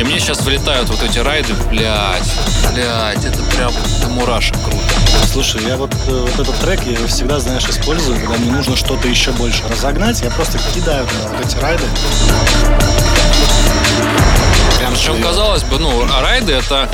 И 0.00 0.04
мне 0.04 0.20
сейчас 0.20 0.40
влетают 0.42 0.88
вот 0.88 1.02
эти 1.02 1.18
райды, 1.18 1.52
блядь, 1.70 2.32
блядь, 2.72 3.24
это 3.24 3.42
прям 3.54 3.72
до 4.00 4.08
мурашек 4.08 4.56
круто. 4.62 4.84
Слушай, 5.32 5.62
я 5.66 5.76
вот, 5.76 5.92
э, 6.06 6.26
вот 6.26 6.38
этот 6.38 6.58
трек, 6.60 6.80
я 6.86 6.92
его 6.92 7.06
всегда, 7.06 7.40
знаешь, 7.40 7.64
использую, 7.64 8.18
когда 8.20 8.36
мне 8.36 8.52
нужно 8.52 8.76
что-то 8.76 9.08
еще 9.08 9.32
больше 9.32 9.62
разогнать, 9.68 10.20
я 10.22 10.30
просто 10.30 10.58
кидаю 10.74 11.06
вот 11.06 11.44
эти 11.44 11.56
райды. 11.58 11.82
Прям 14.78 14.92
Причем, 14.92 15.14
серьезно. 15.14 15.24
казалось 15.26 15.62
бы, 15.64 15.78
ну, 15.78 16.06
а 16.12 16.22
райды 16.22 16.52
это 16.52 16.88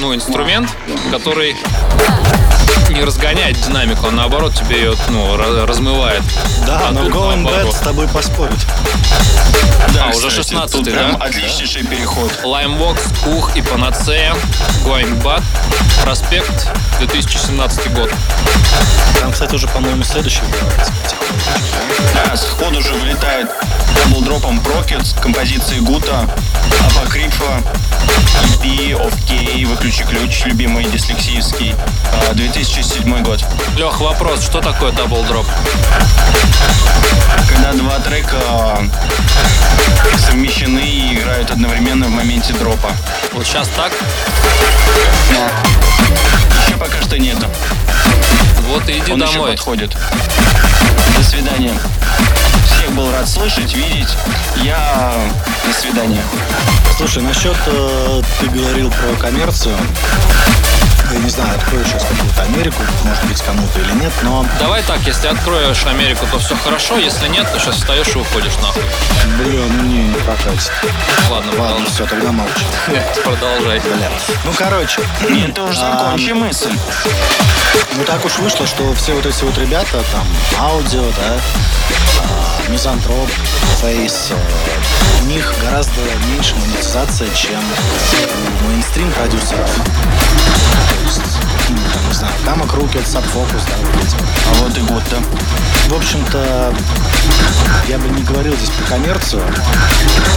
ну, 0.00 0.14
инструмент, 0.14 0.68
который 1.10 1.56
не 2.90 3.02
разгоняет 3.02 3.60
динамику, 3.60 4.08
а 4.08 4.10
наоборот 4.10 4.54
тебе 4.54 4.76
ее 4.76 4.94
ну, 5.08 5.36
размывает. 5.66 6.22
Да, 6.66 6.88
а 6.88 6.92
но 6.92 7.08
Going. 7.08 7.44
Bad 7.44 7.72
с 7.72 7.80
тобой 7.80 8.08
поспорить. 8.08 8.66
Да, 9.94 10.06
А, 10.06 10.16
уже 10.16 10.28
кстати, 10.28 10.54
16-й, 10.54 10.72
тут 10.72 10.84
да? 10.84 10.90
прям 10.90 11.22
отличнейший 11.22 11.84
переход. 11.84 12.32
Лаймвокс, 12.42 13.02
Кух 13.22 13.56
и 13.56 13.62
Панацея, 13.62 14.34
Going 14.84 15.22
Bad, 15.22 15.42
Проспект, 16.02 16.68
2017 16.98 17.92
год. 17.92 18.10
Там, 19.20 19.32
кстати, 19.32 19.54
уже, 19.54 19.68
по-моему, 19.68 20.02
следующий 20.02 20.42
будет. 20.42 20.90
Да, 22.14 22.36
сходу 22.36 22.82
же 22.82 22.92
вылетает 22.94 23.48
даблдропом 24.04 24.60
Прокет 24.60 25.06
с 25.06 25.12
композицией 25.14 25.80
Гута, 25.80 26.28
Апокрифа, 26.90 27.62
EP, 28.42 28.92
of 28.92 29.14
K, 29.28 29.66
Выключи 29.66 30.04
ключ, 30.04 30.44
любимый 30.44 30.84
дислексиевский, 30.84 31.74
а, 32.30 32.34
2007 32.74 33.22
год. 33.22 33.40
Лех, 33.76 34.00
вопрос, 34.00 34.42
что 34.42 34.60
такое 34.60 34.90
дабл 34.90 35.22
дроп? 35.24 35.46
Когда 37.48 37.72
два 37.72 38.00
трека 38.00 38.36
а, 38.48 38.84
совмещены 40.18 40.80
и 40.80 41.14
играют 41.14 41.52
одновременно 41.52 42.06
в 42.06 42.10
моменте 42.10 42.52
дропа. 42.54 42.90
Вот 43.32 43.46
сейчас 43.46 43.68
так? 43.76 43.92
Еще 46.66 46.76
пока 46.76 47.00
что 47.02 47.16
нету. 47.16 47.46
Вот 48.68 48.88
и 48.88 48.98
иди 48.98 49.12
Он 49.12 49.22
еще 49.22 49.34
домой. 49.34 49.52
подходит. 49.52 49.96
До 51.16 51.22
свидания. 51.22 51.78
Всех 52.66 52.90
был 52.90 53.12
рад 53.12 53.28
слышать, 53.28 53.72
видеть. 53.72 54.08
Я... 54.64 55.14
До 55.64 55.72
свидания. 55.72 56.22
Слушай, 56.96 57.22
насчет 57.22 57.56
э, 57.66 58.22
ты 58.40 58.48
говорил 58.48 58.90
про 58.90 59.14
коммерцию. 59.20 59.76
Я 61.14 61.20
не 61.20 61.30
знаю, 61.30 61.54
открою 61.54 61.84
сейчас 61.84 62.02
какую-то 62.02 62.42
Америку, 62.42 62.82
может 63.04 63.24
быть, 63.26 63.40
кому-то 63.42 63.78
или 63.78 63.92
нет, 63.92 64.12
но, 64.22 64.44
Давай 64.58 64.82
так, 64.82 64.98
если 65.06 65.28
откроешь 65.28 65.86
Америку, 65.86 66.26
то 66.28 66.40
все 66.40 66.56
хорошо, 66.56 66.98
если 66.98 67.28
нет, 67.28 67.46
то 67.52 67.60
сейчас 67.60 67.76
встаешь 67.76 68.08
и 68.16 68.18
уходишь 68.18 68.56
нахуй. 68.56 68.82
блин, 69.38 69.76
ну 69.76 69.82
не, 69.84 70.08
не 70.08 70.14
прокатит. 70.16 70.72
Ладно, 71.30 71.52
Ладно, 71.52 71.52
продолжай. 71.52 71.86
все, 71.86 72.06
тогда 72.06 72.32
молчу. 72.32 72.64
Продолжай. 73.24 73.78
Бля. 73.78 74.10
Ну, 74.44 74.52
короче, 74.58 75.02
Нет, 75.30 75.54
ты 75.54 75.62
уже 75.62 75.78
закончи 75.78 76.30
мысль. 76.30 76.72
ну 77.94 78.04
так 78.04 78.24
уж 78.24 78.36
вышло, 78.38 78.66
что 78.66 78.92
все 78.94 79.14
вот 79.14 79.24
эти 79.24 79.44
вот 79.44 79.56
ребята, 79.56 80.02
там, 80.10 80.26
аудио, 80.58 81.04
да, 81.16 81.38
а, 82.24 82.70
мизантроп, 82.70 83.30
фейс, 83.80 84.30
э, 84.30 85.22
у 85.22 85.26
них 85.26 85.54
гораздо 85.62 86.00
меньше 86.28 86.56
монетизация, 86.56 87.28
чем 87.34 87.62
у 88.62 88.68
мейнстрим 88.68 89.12
продюсеров. 89.12 89.70
То 91.04 91.08
есть, 91.08 91.18
ну, 91.18 91.40
там, 91.40 91.43
не 91.72 92.14
знаю, 92.14 92.32
Камок 92.44 92.72
Рукет, 92.74 93.06
Сабфокус, 93.06 93.62
да, 93.62 93.74
вот 93.80 94.04
эти. 94.04 94.16
А 94.16 94.54
вот 94.62 94.76
и 94.76 94.80
год-то. 94.80 95.16
В 95.88 95.94
общем-то, 95.96 96.74
я 97.88 97.98
бы 97.98 98.08
не 98.08 98.22
говорил 98.22 98.54
здесь 98.56 98.70
про 98.70 98.84
коммерцию. 98.94 99.42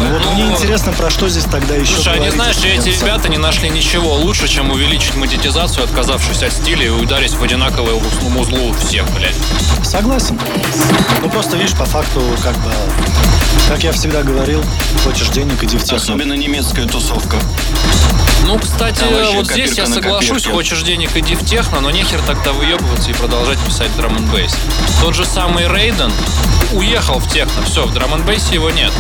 Но 0.02 0.08
вот 0.10 0.22
Ну, 0.26 0.32
мне 0.34 0.48
интересно, 0.48 0.92
про 0.94 1.10
что 1.10 1.28
здесь 1.30 1.46
тогда 1.46 1.76
еще 1.76 1.94
Слушай, 1.96 2.14
они, 2.14 2.30
говорить, 2.30 2.36
знаешь, 2.36 2.58
эти 2.80 2.90
ребята 2.90 3.30
не 3.30 3.38
нашли 3.38 3.70
ничего 3.70 4.16
лучше, 4.16 4.48
чем 4.48 4.72
увеличить 4.72 5.16
монетизацию, 5.16 5.84
отказавшись 5.86 6.44
от 6.44 6.54
стиля 6.54 6.86
и 6.86 6.90
ударить 6.90 7.34
в 7.34 7.44
одинаковое 7.44 7.94
узлу- 7.94 8.76
всех, 8.86 9.06
блядь. 9.12 9.36
Согласен. 9.84 10.40
Ну 11.22 11.30
просто 11.30 11.58
видишь, 11.58 11.76
по 11.76 11.86
факту, 11.86 12.22
как 12.44 12.56
бы, 12.58 12.72
как 13.68 13.84
я 13.84 13.92
всегда 13.92 14.24
говорил, 14.24 14.64
хочешь 15.04 15.30
денег, 15.30 15.64
иди 15.64 15.78
в 15.78 15.84
техно. 15.84 15.98
Особенно 15.98 16.34
немецкая 16.34 16.86
тусовка. 16.86 17.38
Ну, 18.46 18.58
кстати, 18.60 19.04
вот 19.34 19.48
здесь 19.48 19.74
я 19.78 19.86
соглашусь, 19.88 20.44
копирке. 20.44 20.52
хочешь 20.52 20.82
денег, 20.84 21.17
иди 21.20 21.36
в 21.36 21.46
техно, 21.46 21.80
но 21.80 21.90
нехер 21.90 22.22
тогда 22.22 22.52
выебываться 22.54 23.12
и 23.12 23.14
продолжать 23.14 23.58
писать 23.60 23.96
драм 23.96 24.16
н 24.16 24.26
бейс. 24.28 24.56
Тот 25.02 25.16
же 25.16 25.26
самый 25.26 25.68
Рейден 25.68 26.12
уехал 26.74 27.20
в 27.20 27.30
техно, 27.32 27.64
все, 27.64 27.86
в 27.86 27.94
драм 27.94 28.14
н 28.14 28.22
его 28.52 28.70
нет. 28.70 28.92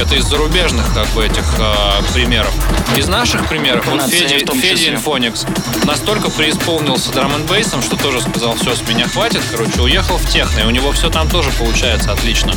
Это 0.00 0.14
из 0.14 0.24
зарубежных, 0.24 0.92
как 0.94 1.06
бы, 1.08 1.24
этих 1.24 1.44
а, 1.58 2.02
примеров. 2.12 2.52
Из 2.96 3.08
наших 3.08 3.46
примеров, 3.48 3.86
вот 3.86 4.02
Федя, 4.02 4.38
Федя. 4.52 4.90
Инфоникс 4.90 5.46
настолько 5.84 6.30
преисполнился 6.30 7.12
драм 7.12 7.32
н 7.34 7.82
что 7.82 7.96
тоже 7.96 8.20
сказал, 8.20 8.54
все, 8.56 8.74
с 8.74 8.82
меня 8.88 9.08
хватит, 9.08 9.42
короче, 9.50 9.80
уехал 9.80 10.18
в 10.18 10.28
техно, 10.28 10.60
и 10.60 10.64
у 10.64 10.70
него 10.70 10.92
все 10.92 11.10
там 11.10 11.28
тоже 11.28 11.50
получается 11.50 12.12
отлично. 12.12 12.52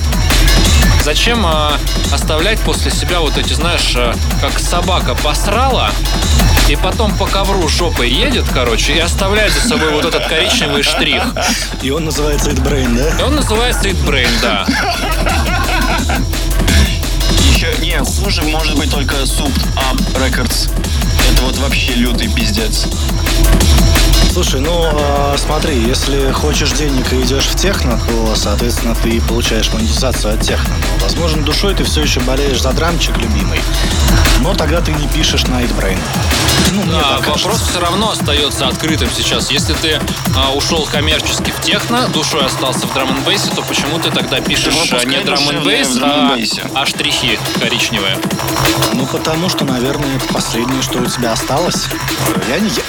Зачем 1.06 1.46
а, 1.46 1.78
оставлять 2.12 2.60
после 2.62 2.90
себя 2.90 3.20
вот 3.20 3.38
эти, 3.38 3.54
знаешь, 3.54 3.94
а, 3.96 4.16
как 4.42 4.58
собака 4.58 5.14
посрала, 5.14 5.92
и 6.68 6.76
потом 6.76 7.16
по 7.16 7.28
ковру 7.28 7.68
жопой 7.70 8.10
едет, 8.10 8.46
короче, 8.52 8.94
и 8.96 8.98
оставляет 8.98 9.54
за 9.54 9.70
собой 9.70 9.92
вот 9.92 10.06
этот 10.06 10.26
коричневый 10.26 10.82
штрих. 10.82 11.22
И 11.84 11.92
он 11.92 12.06
называется 12.06 12.50
It 12.50 12.60
Brain, 12.64 12.98
да? 12.98 13.20
И 13.20 13.24
он 13.24 13.36
называется 13.36 13.88
It 13.88 14.04
Brain, 14.04 14.28
да. 14.42 14.66
Еще, 17.52 17.72
не, 17.82 18.00
хуже 18.00 18.42
может 18.42 18.76
быть 18.76 18.90
только 18.90 19.18
Sub 19.18 19.54
Up 19.76 20.02
Records. 20.16 20.72
Это 21.32 21.44
вот 21.44 21.56
вообще 21.58 21.94
лютый 21.94 22.34
пиздец. 22.34 22.88
Слушай, 24.32 24.60
ну 24.60 24.86
э, 24.92 25.36
смотри, 25.38 25.78
если 25.80 26.30
хочешь 26.32 26.72
денег 26.72 27.14
и 27.14 27.22
идешь 27.22 27.46
в 27.46 27.56
техно, 27.56 27.98
то, 28.08 28.36
соответственно, 28.36 28.94
ты 29.02 29.22
получаешь 29.22 29.72
монетизацию 29.72 30.34
от 30.34 30.42
техно. 30.42 30.74
Возможно, 31.02 31.42
душой 31.44 31.74
ты 31.74 31.86
все 31.86 32.02
еще 32.02 32.20
болеешь 32.20 32.62
за 32.62 32.74
драмчик 32.74 33.18
любимый, 33.18 33.62
но 34.42 34.54
тогда 34.54 34.82
ты 34.82 34.92
не 34.92 35.08
пишешь 35.08 35.44
Nightbrain. 35.44 35.98
Ну, 36.74 36.82
мне 36.84 36.92
Да, 36.92 37.02
так 37.18 37.28
вопрос 37.28 37.44
кажется. 37.44 37.70
все 37.70 37.80
равно 37.80 38.12
остается 38.12 38.68
открытым 38.68 39.10
сейчас. 39.16 39.52
Если 39.52 39.74
ты 39.74 40.02
а, 40.36 40.52
ушел 40.52 40.86
коммерчески 40.86 41.52
в 41.52 41.62
техно, 41.62 42.08
душой 42.10 42.46
остался 42.46 42.88
в 42.88 42.94
драм 42.94 43.08
н 43.10 43.24
бейсе, 43.24 43.50
то 43.56 43.62
почему 43.62 44.00
ты 44.00 44.12
тогда 44.12 44.42
пишешь 44.42 44.74
выпускай 44.74 45.02
а, 45.02 45.06
не 45.06 45.20
драм 45.22 45.40
н 45.50 46.04
а, 46.04 46.38
а 46.74 46.86
штрихи 46.86 47.40
коричневые? 47.60 48.18
Ну, 48.94 49.06
потому 49.06 49.48
что, 49.50 49.64
наверное, 49.64 50.18
это 50.18 50.28
последнее, 50.34 50.82
что 50.82 51.00
у 51.00 51.06
тебя 51.06 51.32
осталось. 51.32 51.86
Я 52.50 52.60
не, 52.60 52.70
я, 52.70 52.84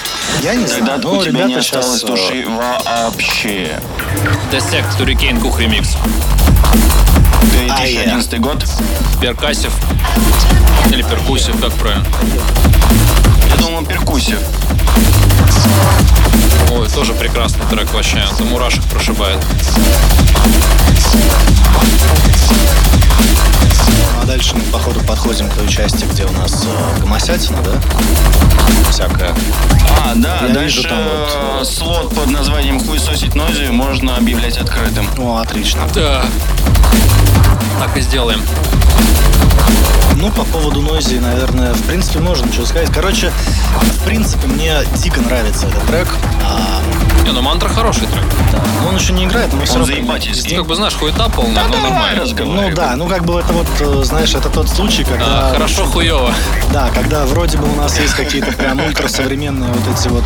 я 0.53 0.55
не 0.55 0.67
Тогда 0.67 0.99
знаю. 0.99 1.01
Ну, 1.03 1.11
тебя 1.31 1.47
ребята 1.47 1.49
не 1.49 1.55
осталось 1.57 2.01
сейчас, 2.01 2.11
души 2.11 2.47
вообще. 2.49 3.81
Dissect 4.53 4.99
Hurricane 4.99 5.41
Кух 5.41 5.61
ремикс. 5.61 5.97
2011 7.53 8.41
год. 8.41 8.65
Перкасив. 9.21 9.73
Или 10.93 11.03
перкусив, 11.03 11.61
как 11.61 11.73
правильно? 11.75 12.07
Я 13.51 13.57
думал, 13.57 13.85
перкуссив. 13.85 14.39
Ой, 16.73 16.89
тоже 16.89 17.15
прекрасный 17.15 17.65
трек 17.67 17.93
вообще. 17.95 18.23
До 18.39 18.45
мурашек 18.45 18.85
прошибает. 18.85 19.39
Ну, 23.89 24.23
а 24.23 24.27
дальше 24.27 24.55
мы, 24.55 24.63
походу, 24.73 25.01
подходим 25.01 25.49
к 25.49 25.55
той 25.55 25.69
части, 25.69 26.05
где 26.05 26.25
у 26.25 26.33
нас 26.33 26.65
э, 26.65 27.01
гомосятина, 27.01 27.63
да? 27.63 27.73
Всякая. 28.91 29.35
А, 30.05 30.13
да, 30.15 30.47
Я 30.47 30.55
дальше 30.55 30.79
вижу 30.79 30.89
там 30.89 31.05
вот, 31.05 31.63
э, 31.63 31.65
слот 31.65 32.15
под 32.15 32.31
названием 32.31 32.81
«Хуесосить 32.81 33.35
Нойзи» 33.35 33.69
можно 33.71 34.17
объявлять 34.17 34.59
открытым. 34.59 35.09
Ну, 35.17 35.37
отлично. 35.37 35.81
Да. 35.95 36.25
Так 37.79 37.97
и 37.97 38.01
сделаем. 38.01 38.41
Ну, 40.17 40.31
по 40.31 40.45
поводу 40.45 40.81
Нойзи, 40.81 41.17
наверное, 41.17 41.75
в 41.75 41.83
принципе, 41.83 42.21
можно 42.21 42.51
что 42.51 42.65
сказать. 42.65 42.89
Короче, 42.93 43.31
в 43.83 44.05
принципе, 44.05 44.47
мне 44.47 44.75
дико 44.97 45.21
нравится 45.21 45.67
этот 45.67 45.85
трек. 45.87 46.09
А, 46.43 46.81
Не, 47.25 47.33
ну 47.33 47.43
мантра 47.43 47.69
хороший 47.69 48.07
трек. 48.07 48.25
да, 48.51 48.63
но 48.81 48.89
он 48.89 48.97
еще 48.97 49.13
не 49.13 49.27
играет, 49.27 49.53
но 49.53 49.59
мы 49.59 49.67
все 49.67 49.75
Он 49.75 49.81
равно... 49.81 49.95
заебательский. 49.95 50.57
Как 50.57 50.67
бы 50.67 50.75
знаешь, 50.75 50.95
хуета 50.95 51.29
полная, 51.29 51.65
но 51.65 51.77
нормально. 51.81 52.25
Ну 52.39 52.71
да, 52.75 52.97
ну 52.97 53.07
как 53.09 53.27
бы 53.27 53.39
это 53.41 53.53
вот, 53.53 53.67
э, 53.79 54.05
знаешь, 54.05 54.35
это 54.35 54.49
тот 54.49 54.71
случай, 54.71 55.05
когда... 55.05 55.51
А, 55.51 55.53
хорошо 55.53 55.85
хуево. 55.85 56.33
Да, 56.73 56.89
когда 56.95 57.27
вроде 57.27 57.59
бы 57.59 57.71
у 57.71 57.75
нас 57.77 57.99
есть 58.01 58.15
какие-то 58.15 58.53
прям 58.53 58.81
ультрасовременные 58.81 59.71
вот 59.71 59.99
эти 59.99 60.09
вот 60.09 60.25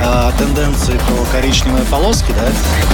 э, 0.00 0.32
тенденции 0.38 1.00
по 1.08 1.24
коричневой 1.32 1.82
полоске, 1.90 2.32
да, 2.34 2.46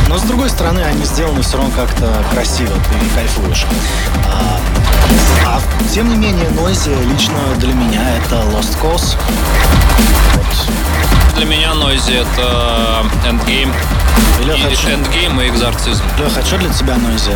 но 0.09 0.17
с 0.17 0.23
другой 0.23 0.49
стороны 0.49 0.81
они 0.81 1.05
сделаны 1.05 1.43
все 1.43 1.59
равно 1.59 1.73
как-то 1.77 2.11
красиво, 2.33 2.73
ты 2.91 3.15
кайфуешь. 3.15 3.67
А, 4.27 4.59
а 5.47 5.61
тем 5.93 6.09
не 6.09 6.17
менее, 6.17 6.47
Noisy 6.51 6.95
лично 7.11 7.39
для 7.59 7.73
меня 7.73 8.17
это 8.17 8.37
Lost 8.53 8.77
Cause. 8.83 9.17
Вот. 10.35 11.37
Для 11.37 11.47
меня 11.47 11.71
Noisy 11.73 12.21
это 12.21 13.05
Endgame. 13.27 13.73
Леха, 14.45 14.69
И 14.69 14.75
Endgame 14.75 15.45
и 15.45 15.49
Экзорцизм. 15.49 16.03
Леха, 16.19 16.45
что 16.45 16.59
для 16.59 16.71
тебя 16.71 16.95
Noisy? 16.95 17.35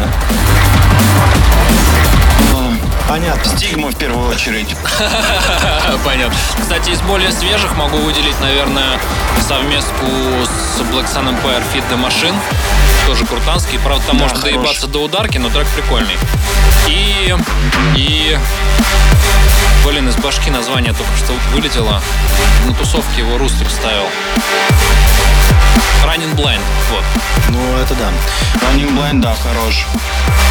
Понятно. 3.12 3.59
Стигма 3.59 3.90
в 3.90 3.94
первую 3.96 4.27
очередь. 4.31 4.75
Понятно. 6.03 6.35
Кстати, 6.59 6.88
из 6.88 7.01
более 7.03 7.31
свежих 7.31 7.77
могу 7.77 7.98
выделить, 7.98 8.40
наверное, 8.40 8.98
совместку 9.46 10.07
с 10.46 10.81
Black 10.81 11.05
Sun 11.14 11.29
Empire 11.29 11.62
Fit 11.75 11.85
the 11.90 12.03
Machine. 12.03 12.35
Тоже 13.07 13.27
крутанский. 13.27 13.79
Правда, 13.81 14.03
там 14.07 14.16
Да, 14.16 14.22
можно 14.22 14.40
хорош. 14.40 14.55
доебаться 14.55 14.87
до 14.87 15.01
ударки, 15.01 15.37
но 15.37 15.51
трек 15.51 15.68
прикольный. 15.77 16.16
И... 16.88 17.37
И... 17.96 18.38
Блин, 19.85 20.09
из 20.09 20.16
башки 20.16 20.51
название 20.51 20.94
только 20.94 21.14
что 21.18 21.35
вылетело. 21.53 22.01
На 22.64 22.72
тусовке 22.72 23.20
его 23.20 23.37
Рустрик 23.37 23.68
ставил. 23.68 24.07
Running 26.07 26.35
Blind. 26.35 26.62
Вот. 26.90 27.05
Ну, 27.51 27.77
это 27.77 27.94
да. 27.94 28.09
Running 28.68 28.96
Blind, 28.96 29.20
да, 29.20 29.35
хорош. 29.35 29.85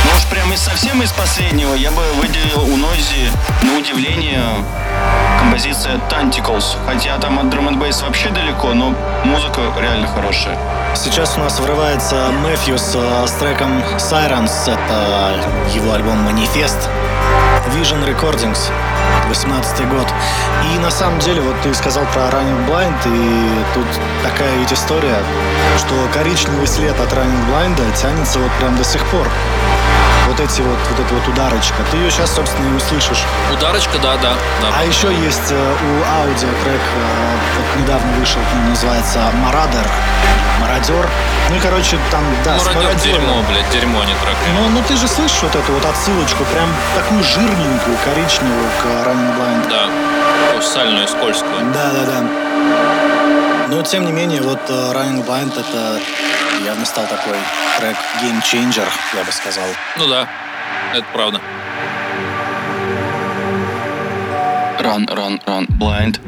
Ну 0.04 0.18
уж 0.18 0.24
прям 0.26 0.52
из 0.52 0.60
совсем 0.62 1.02
из 1.04 1.12
последнего 1.12 1.74
я 1.76 1.92
бы 1.92 2.02
выделил 2.14 2.51
у 2.58 2.78
Нойзи, 2.78 3.30
на 3.64 3.78
удивление, 3.78 4.42
композиция 5.40 6.00
Tentacles. 6.10 6.76
Хотя 6.86 7.18
там 7.18 7.40
от 7.40 7.46
and 7.46 7.78
Bass 7.80 8.04
вообще 8.04 8.30
далеко, 8.30 8.74
но 8.74 8.94
музыка 9.24 9.62
реально 9.80 10.08
хорошая. 10.08 10.58
Сейчас 10.96 11.38
у 11.38 11.40
нас 11.40 11.60
врывается 11.60 12.32
Мэфьюс 12.44 12.96
э, 12.96 13.28
с 13.28 13.32
треком 13.34 13.82
Sirens. 13.98 14.52
Это 14.66 15.40
его 15.74 15.94
альбом 15.94 16.18
«Манифест». 16.24 16.90
Vision 17.74 18.06
Recordings, 18.06 18.72
18 19.30 19.88
год. 19.90 20.08
И 20.74 20.80
на 20.80 20.92
самом 20.92 21.20
деле, 21.20 21.42
вот 21.42 21.56
ты 21.62 21.74
сказал 21.74 22.06
про 22.14 22.24
Running 22.24 22.68
Blind, 22.68 23.00
и 23.06 23.50
тут 23.74 23.86
такая 24.24 24.54
ведь 24.58 24.74
история, 24.74 25.18
что 25.78 25.94
коричневый 26.14 26.68
след 26.68 27.00
от 27.00 27.14
Running 27.14 27.48
Blind 27.50 27.78
тянется 27.96 28.40
вот 28.40 28.52
прям 28.60 28.76
до 28.78 28.84
сих 28.84 29.06
пор. 29.06 29.28
Вот 30.32 30.40
эти 30.40 30.62
вот, 30.62 30.78
вот 30.90 30.98
эта 30.98 31.14
вот 31.14 31.28
ударочка. 31.28 31.76
Ты 31.92 31.98
ее 31.98 32.10
сейчас, 32.10 32.34
собственно, 32.34 32.66
и 32.72 32.78
услышишь. 32.78 33.26
Ударочка, 33.52 34.00
да, 34.00 34.16
да. 34.16 34.32
да. 34.62 34.68
А 34.80 34.86
еще 34.86 35.14
есть 35.14 35.52
э, 35.52 35.56
у 35.60 36.22
аудио 36.22 36.48
трек, 36.64 36.80
э, 36.80 37.36
вот 37.58 37.82
недавно 37.82 38.10
вышел, 38.14 38.40
ну, 38.56 38.70
называется 38.70 39.20
«Марадер», 39.44 39.86
«Мародер». 40.62 41.06
Ну 41.50 41.56
и, 41.58 41.60
короче, 41.60 41.98
там, 42.12 42.24
да, 42.46 42.56
Мародер 42.66 42.96
дерьмо, 42.96 43.44
блядь, 43.50 43.70
дерьмо, 43.72 44.00
а 44.00 44.06
не 44.06 44.14
трек. 44.24 44.38
Ну, 44.56 44.70
ну 44.70 44.82
ты 44.88 44.96
же 44.96 45.06
слышишь 45.10 45.44
вот 45.44 45.54
эту 45.54 45.70
вот 45.74 45.84
отсылочку, 45.84 46.46
прям 46.46 46.70
такую 46.96 47.22
жирненькую, 47.26 47.98
коричневую 48.06 48.70
к 48.82 48.86
Running 48.86 49.36
Blind. 49.36 49.70
Да. 49.70 50.62
Сальную, 50.62 51.10
скользкую. 51.10 51.74
Да, 51.74 51.92
да, 51.92 52.06
да. 52.06 53.41
Но, 53.72 53.82
тем 53.84 54.06
не 54.06 54.12
менее, 54.12 54.42
вот 54.42 54.60
э, 54.68 54.74
Running 54.74 55.26
Blind 55.26 55.58
это 55.58 56.02
явно 56.66 56.86
стал 56.86 57.06
такой 57.06 57.38
трек 57.80 57.96
Game 58.22 58.42
Changer, 58.42 58.86
я 59.16 59.24
бы 59.24 59.32
сказал. 59.32 59.64
Ну 59.96 60.08
да, 60.10 60.28
это 60.94 61.06
правда. 61.14 61.40
Run, 64.82 65.08
run, 65.08 65.42
run, 65.46 65.68
blind. 65.80 66.20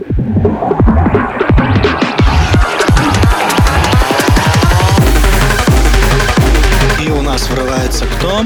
И 7.02 7.12
у 7.12 7.22
нас 7.24 7.50
врывается 7.50 8.06
кто? 8.06 8.42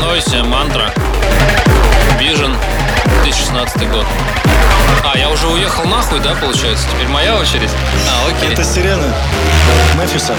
Нойси, 0.00 0.42
мантра. 0.42 0.90
Vision, 2.18 2.56
2016 3.24 3.90
год. 3.90 4.06
А, 5.04 5.16
я 5.16 5.30
уже 5.30 5.46
уехал 5.48 5.84
нахуй, 5.84 6.20
да, 6.20 6.34
получается? 6.34 6.86
Теперь 6.90 7.08
моя 7.08 7.36
очередь? 7.36 7.70
А, 8.10 8.28
окей. 8.28 8.52
Это 8.52 8.64
сирена 8.64 9.14
Мэфьюса. 9.96 10.34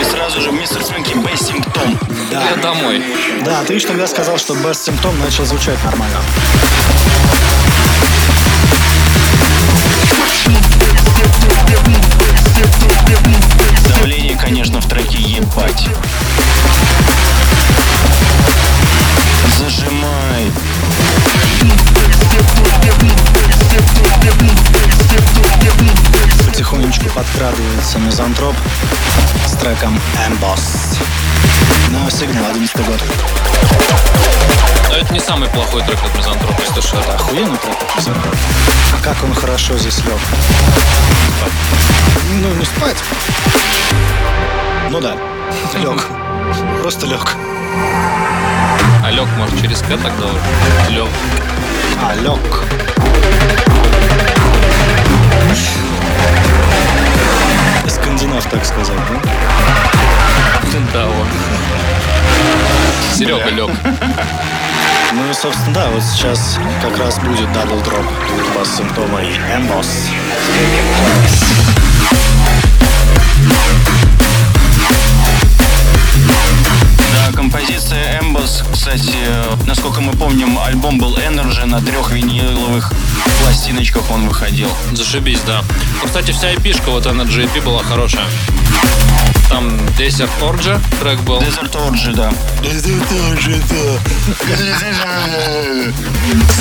И 0.00 0.04
сразу 0.04 0.40
же 0.40 0.52
мистер 0.52 0.82
Фрэнки 0.82 1.14
Бессингтон. 1.14 1.98
Да. 2.30 2.42
Я 2.50 2.56
домой. 2.56 3.02
Да, 3.44 3.62
ты 3.64 3.78
же 3.78 3.86
тогда 3.86 4.06
сказал, 4.06 4.38
что 4.38 4.54
без 4.54 4.82
симптом 4.82 5.18
начал 5.20 5.44
звучать 5.44 5.82
нормально. 5.84 6.18
Давление, 13.88 14.36
конечно, 14.36 14.80
в 14.80 14.88
треке 14.88 15.18
ебать. 15.18 15.88
Зажимай. 19.58 20.52
Потихонечку 26.44 27.08
подкрадывается 27.10 27.98
мизантроп 27.98 28.56
с 29.46 29.52
треком 29.52 30.00
Эмбосс. 30.26 30.98
На 31.90 32.10
сигнал 32.10 32.46
11 32.50 32.76
год. 32.86 33.00
Но 34.88 34.96
это 34.96 35.12
не 35.12 35.20
самый 35.20 35.48
плохой 35.48 35.82
трек 35.82 36.02
от 36.04 36.16
Мизантропа, 36.16 36.60
если 36.60 36.80
что. 36.80 36.98
Это 36.98 37.14
охуенный 37.14 37.58
трек 37.58 37.76
от 37.80 37.96
Мизантропа. 37.96 38.36
А 38.92 39.02
как 39.02 39.22
он 39.22 39.34
хорошо 39.34 39.76
здесь 39.78 39.98
лег. 40.04 40.18
Ну, 42.40 42.54
не 42.54 42.64
спать. 42.64 42.96
Ну 44.90 45.00
да, 45.00 45.16
лег. 45.74 46.08
Просто 46.82 47.06
лег. 47.06 47.36
А 49.02 49.10
лег, 49.10 49.28
может, 49.36 49.60
через 49.60 49.80
К 49.80 49.88
тогда 49.88 50.26
уже? 50.26 50.90
Лег. 50.90 51.08
А, 52.02 52.14
лег. 52.14 52.64
Скандинав, 57.88 58.44
так 58.50 58.64
сказать, 58.64 58.96
да? 58.96 59.20
Да, 60.92 61.06
вот. 61.06 61.26
Серега 63.14 63.50
лег. 63.50 63.70
Ну 65.12 65.30
и, 65.30 65.34
собственно, 65.34 65.74
да, 65.74 65.88
вот 65.90 66.02
сейчас 66.02 66.58
как 66.82 66.98
раз 66.98 67.18
будет 67.20 67.52
дабл 67.52 67.80
дроп 67.82 68.04
бас 68.56 68.76
симптома 68.76 69.22
и 69.22 69.36
эмбос. 69.54 70.08
Композиция 77.44 78.20
Эмбос, 78.20 78.64
кстати, 78.72 79.12
насколько 79.66 80.00
мы 80.00 80.12
помним, 80.12 80.58
альбом 80.58 80.96
был 80.96 81.14
Energy, 81.18 81.66
на 81.66 81.78
трех 81.82 82.10
виниловых 82.10 82.90
пластиночках 83.42 84.10
он 84.10 84.26
выходил. 84.28 84.70
Зашибись, 84.94 85.40
да. 85.46 85.62
Ну, 86.00 86.06
кстати, 86.06 86.30
вся 86.30 86.54
эпишка 86.54 86.88
вот 86.88 87.04
на 87.04 87.20
GP 87.20 87.62
была 87.62 87.82
хорошая. 87.82 88.24
Там 89.50 89.76
Desert 89.98 90.30
Orgy 90.40 90.80
трек 91.00 91.20
был. 91.20 91.38
Desert 91.38 91.74
Orgy, 91.74 92.14
да. 92.14 92.32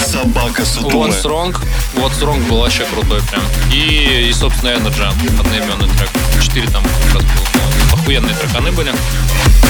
Собака 0.11 0.65
сутулая. 0.65 1.11
What's 1.11 1.23
Wrong. 1.23 1.55
What's 1.95 2.19
Wrong 2.19 2.45
был 2.49 2.57
вообще 2.57 2.83
крутой 2.93 3.21
прям. 3.31 3.43
И, 3.71 4.27
и 4.29 4.33
собственно, 4.33 4.71
Energy, 4.71 5.39
одноименный 5.39 5.87
трек. 5.95 6.09
Четыре 6.41 6.67
там 6.67 6.83
как 6.83 7.15
раз 7.15 7.23
было. 7.23 7.82
Охуенные 8.03 8.35
треканы 8.35 8.73
были. 8.73 8.93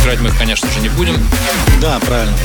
Играть 0.01 0.19
мы 0.19 0.29
их, 0.29 0.37
конечно 0.39 0.67
же, 0.71 0.79
не 0.79 0.89
будем. 0.89 1.23
Да, 1.79 1.99
правильно. 1.99 2.35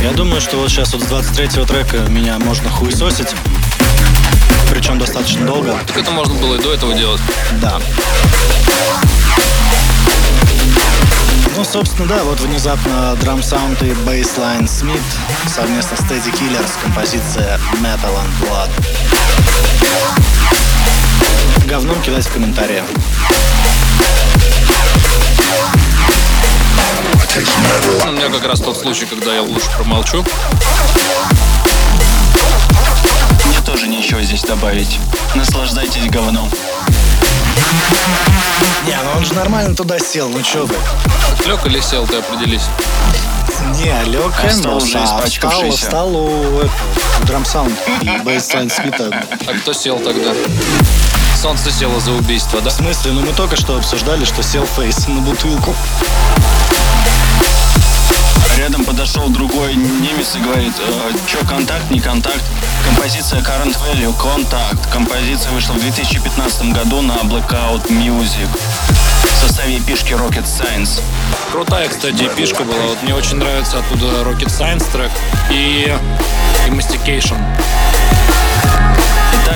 Я 0.00 0.12
думаю, 0.12 0.40
что 0.40 0.58
вот 0.58 0.70
сейчас 0.70 0.92
вот 0.92 1.02
с 1.02 1.06
23-го 1.06 1.64
трека 1.64 1.96
меня 2.08 2.38
можно 2.38 2.70
хуесосить. 2.70 3.34
Причем 4.70 5.00
достаточно 5.00 5.44
долго. 5.44 5.76
Так 5.88 5.96
это 5.96 6.12
можно 6.12 6.34
было 6.34 6.54
и 6.54 6.62
до 6.62 6.72
этого 6.72 6.94
делать. 6.94 7.20
Да. 7.60 7.80
Ну, 11.56 11.64
собственно, 11.64 12.06
да, 12.06 12.22
вот 12.22 12.38
внезапно 12.38 13.16
драм 13.20 13.42
саунд 13.42 13.82
и 13.82 13.92
бейслайн 14.06 14.68
Смит 14.68 15.02
совместно 15.52 15.96
с 15.96 16.00
Teddy 16.02 16.32
Killers 16.32 16.70
композиция 16.80 17.58
Metal 17.82 18.14
and 18.14 18.30
Blood. 18.40 18.70
Говном 21.66 22.00
кидать 22.02 22.24
в 22.24 22.32
комментарии. 22.32 22.84
У 28.06 28.12
меня 28.12 28.28
как 28.28 28.46
раз 28.46 28.60
тот 28.60 28.76
случай, 28.76 29.06
когда 29.06 29.34
я 29.34 29.42
лучше 29.42 29.68
промолчу. 29.76 30.24
Мне 33.46 33.60
тоже 33.66 33.88
нечего 33.88 34.22
здесь 34.22 34.42
добавить. 34.42 34.98
Наслаждайтесь 35.34 36.08
говном. 36.10 36.48
Не, 38.86 38.96
ну 39.02 39.10
он 39.16 39.24
же 39.24 39.34
нормально 39.34 39.74
туда 39.74 39.98
сел, 39.98 40.28
ну 40.28 40.42
чё 40.42 40.66
вы. 40.66 40.74
Лег 41.46 41.66
или 41.66 41.80
сел, 41.80 42.06
ты 42.06 42.16
определись. 42.16 42.64
Не, 43.76 44.04
лег 44.04 44.32
А 44.42 44.48
встал 44.48 44.72
Эмбос, 44.72 44.84
уже 44.84 44.98
а 44.98 45.22
встал, 45.22 45.70
встал 45.70 46.16
у 46.16 46.58
этого, 46.58 46.70
у 47.22 47.26
Drumsound 47.26 47.74
и 48.02 48.18
Bassline 48.18 48.70
Smith 48.70 49.09
а. 49.09 49.24
А 49.46 49.54
кто 49.54 49.72
сел 49.72 49.98
тогда? 49.98 50.32
Солнце 51.44 51.70
село 51.70 52.00
за 52.00 52.12
убийство, 52.12 52.62
да? 52.62 52.70
В 52.70 52.72
смысле, 52.72 53.12
ну 53.12 53.20
мы 53.20 53.34
только 53.34 53.54
что 53.54 53.76
обсуждали, 53.76 54.24
что 54.24 54.42
сел 54.42 54.64
фейс 54.64 55.06
на 55.08 55.20
бутылку. 55.20 55.74
Рядом 58.56 58.82
подошел 58.86 59.28
другой 59.28 59.74
немец 59.74 60.36
и 60.36 60.38
говорит, 60.38 60.72
э, 60.78 61.12
чё, 61.26 61.44
контакт, 61.46 61.90
не 61.90 62.00
контакт? 62.00 62.42
Композиция 62.86 63.42
Current 63.42 63.76
Value, 63.76 64.14
контакт. 64.18 64.90
Композиция 64.90 65.52
вышла 65.52 65.74
в 65.74 65.80
2015 65.80 66.72
году 66.72 67.02
на 67.02 67.12
Blackout 67.24 67.90
Music 67.90 68.48
в 69.24 69.36
составе 69.36 69.80
EP 69.80 69.91
шки 69.91 70.14
Rocket 70.14 70.46
Science. 70.46 71.02
Крутая, 71.52 71.90
кстати, 71.90 72.22
EP 72.22 72.36
шка 72.36 72.64
была. 72.64 72.86
Вот 72.88 73.02
мне 73.02 73.14
очень 73.14 73.36
нравится 73.36 73.80
оттуда 73.80 74.06
Rocket 74.22 74.48
Science 74.48 74.90
трек 74.90 75.10
и, 75.50 75.94
и 76.66 76.70
Mastication. 76.70 77.36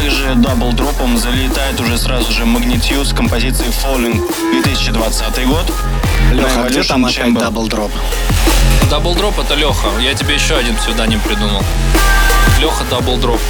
И 0.09 0.11
также 0.11 0.35
double 0.37 0.78
drop 0.78 1.05
ом 1.05 1.19
залетает 1.19 1.79
уже 1.81 1.99
сразу 1.99 2.33
же 2.33 2.45
Magnitude 2.45 3.05
с 3.05 3.13
композицией 3.13 3.71
Falling 3.71 4.19
2020 4.53 5.47
год. 5.47 5.71
Леха, 6.33 6.63
а 6.65 6.69
где 6.71 6.83
там 6.83 7.05
опять 7.05 7.35
double 7.35 7.66
drop? 7.66 7.93
Double 8.89 9.19
drop 9.19 9.39
это 9.39 9.55
Леха. 9.55 9.89
Я 10.01 10.15
тебе 10.15 10.33
еще 10.37 10.57
один 10.57 10.77
псевдоним 10.77 11.21
придумал. 11.21 11.63
Леха 12.59 12.85
Double 12.91 13.18
Drop. 13.18 13.41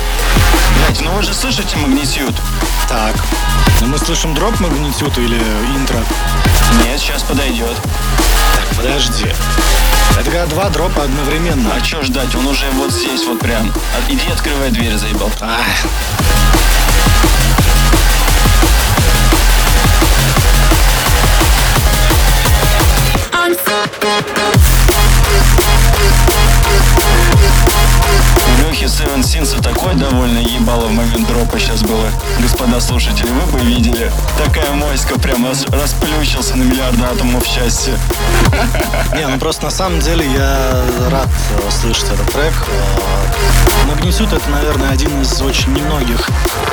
Блять, 0.76 1.00
ну 1.02 1.12
вы 1.12 1.22
же 1.22 1.32
слышите 1.32 1.76
Magnitude? 1.76 2.34
Так. 2.88 3.16
Ну 3.80 3.86
мы 3.88 3.98
слышим 3.98 4.34
drop 4.34 4.58
Magnitude 4.60 5.16
или 5.18 5.38
интро? 5.76 5.98
Нет, 6.84 6.98
сейчас 7.00 7.22
подойдет. 7.22 7.76
Так, 8.56 8.76
подожди. 8.76 9.26
Это 10.18 10.24
когда 10.30 10.46
два 10.46 10.68
дропа 10.70 11.04
одновременно. 11.04 11.70
А 11.74 11.80
чё 11.80 12.02
ждать? 12.02 12.34
Он 12.34 12.46
уже 12.46 12.68
вот 12.72 12.90
здесь 12.92 13.24
вот 13.26 13.38
прям. 13.38 13.72
А, 13.96 14.10
Иди 14.12 14.26
открывай 14.32 14.70
дверь, 14.70 14.96
заебал. 14.96 15.30
Ах. 15.40 15.58
Лехи 24.28 24.57
Seven 28.88 29.20
Sins 29.20 29.60
такой 29.62 29.94
довольно 29.94 30.38
ебало 30.38 30.86
в 30.86 30.92
момент 30.92 31.28
дропа 31.28 31.58
сейчас 31.58 31.82
было. 31.82 32.08
Господа 32.40 32.80
слушатели, 32.80 33.28
вы 33.28 33.52
бы 33.52 33.58
видели. 33.60 34.10
Такая 34.42 34.72
моська 34.72 35.18
прям 35.18 35.46
рас- 35.46 35.66
расплющился 35.66 36.56
на 36.56 36.62
миллиарды 36.62 37.02
атомов 37.04 37.44
счастья. 37.46 37.98
Не, 39.14 39.26
ну 39.28 39.38
просто 39.38 39.64
на 39.66 39.70
самом 39.70 40.00
деле 40.00 40.26
я 40.26 40.82
рад 41.10 41.28
э, 41.28 41.70
слышать 41.70 42.10
этот 42.12 42.32
трек. 42.32 42.54
Э, 42.66 43.88
Магнитюд 43.88 44.32
это, 44.32 44.50
наверное, 44.50 44.90
один 44.90 45.20
из 45.20 45.40
очень 45.42 45.72
немногих 45.74 46.26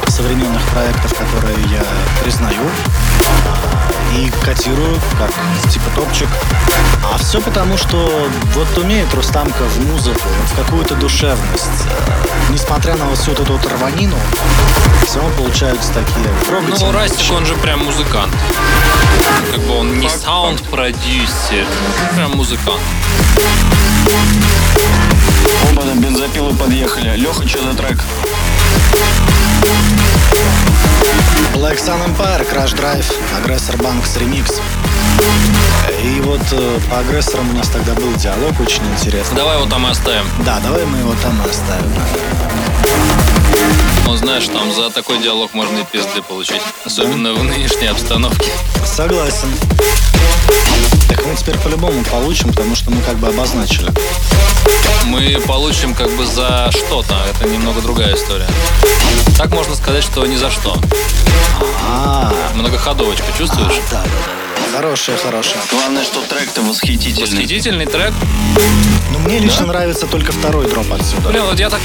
современных 0.07 0.63
проектов, 0.69 1.13
которые 1.13 1.57
я 1.69 1.83
признаю 2.23 2.61
э, 2.61 4.17
и 4.17 4.31
котирую 4.45 4.97
как 5.19 5.31
типа 5.69 5.89
топчик. 5.95 6.29
А 7.13 7.17
все 7.17 7.39
потому, 7.41 7.77
что 7.77 8.27
вот 8.53 8.77
умеет 8.77 9.13
Рустамка 9.13 9.63
в 9.63 9.91
музыку, 9.91 10.27
в 10.51 10.55
какую-то 10.55 10.95
душевность. 10.95 11.85
Несмотря 12.49 12.95
на 12.95 13.05
вот 13.05 13.17
всю 13.17 13.31
эту 13.31 13.43
вот 13.43 13.65
рванину, 13.65 14.15
все 15.05 15.19
равно 15.19 15.35
получаются 15.35 15.91
такие 15.93 16.27
Ну, 16.79 16.91
Растик, 16.91 17.19
вещи. 17.19 17.31
он 17.31 17.45
же 17.45 17.55
прям 17.55 17.83
музыкант. 17.83 18.33
Как 19.51 19.59
бы 19.61 19.77
он 19.79 19.99
не 19.99 20.09
саунд-продюсер, 20.09 21.65
прям 22.15 22.31
музыкант. 22.31 22.79
Оба 25.71 25.83
на 25.83 25.95
бензопилу 25.99 26.53
подъехали. 26.53 27.15
Леха, 27.17 27.47
что 27.47 27.63
за 27.63 27.77
трек? 27.77 27.97
Black 31.55 31.77
Sun 31.77 31.99
Empire, 32.05 32.45
Crash 32.51 32.75
Drive, 32.75 33.05
Агрессор 33.37 33.77
Банкс 33.77 34.17
ремикс. 34.17 34.61
И 36.03 36.21
вот 36.21 36.41
э, 36.51 36.79
по 36.89 36.99
агрессорам 36.99 37.49
у 37.49 37.53
нас 37.53 37.67
тогда 37.69 37.93
был 37.93 38.13
диалог 38.15 38.59
очень 38.59 38.83
интересный. 38.93 39.35
Давай 39.35 39.57
его 39.57 39.67
там 39.69 39.87
и 39.87 39.89
оставим. 39.89 40.25
Да, 40.45 40.59
давай 40.59 40.85
мы 40.85 40.99
его 40.99 41.15
там 41.21 41.41
и 41.43 41.49
оставим. 41.49 41.91
Ну, 44.05 44.15
знаешь, 44.15 44.45
там 44.45 44.71
за 44.71 44.91
такой 44.91 45.17
диалог 45.21 45.53
можно 45.53 45.79
и 45.79 45.83
пизды 45.83 46.21
получить. 46.21 46.61
Особенно 46.85 47.33
в 47.33 47.43
нынешней 47.43 47.87
обстановке. 47.87 48.51
Согласен. 48.85 49.49
Так 51.09 51.25
мы 51.25 51.35
теперь 51.35 51.57
по-любому 51.57 52.03
получим, 52.03 52.49
потому 52.49 52.75
что 52.75 52.91
мы 52.91 53.01
как 53.01 53.17
бы 53.17 53.27
обозначили. 53.27 53.91
Мы 55.05 55.39
получим 55.47 55.93
как 55.95 56.11
бы 56.11 56.25
за 56.25 56.69
что-то. 56.71 57.15
Это 57.31 57.49
немного 57.49 57.81
другая 57.81 58.15
история. 58.15 58.47
Так 59.37 59.49
можно 59.51 59.75
сказать, 59.75 60.03
что 60.03 60.25
ни 60.25 60.35
за 60.35 60.51
что. 60.51 60.77
А, 61.87 62.31
Многоходовочка, 62.53 63.25
чувствуешь? 63.37 63.73
да, 63.91 63.97
да, 63.97 64.03
да, 64.03 64.09
да. 64.09 64.44
Хорошая, 64.75 65.15
хорошая. 65.15 65.61
Главное, 65.71 66.03
что 66.03 66.21
трек-то 66.21 66.61
восхитительный. 66.61 67.21
Восхитительный 67.21 67.85
трек. 67.85 68.13
Но 69.13 69.19
мне 69.19 69.39
лично 69.39 69.67
нравится 69.67 70.05
только 70.05 70.33
второй 70.33 70.69
дроп 70.69 70.91
отсюда. 70.91 71.29
Блин, 71.29 71.43
вот 71.45 71.57
я 71.57 71.69
так 71.69 71.79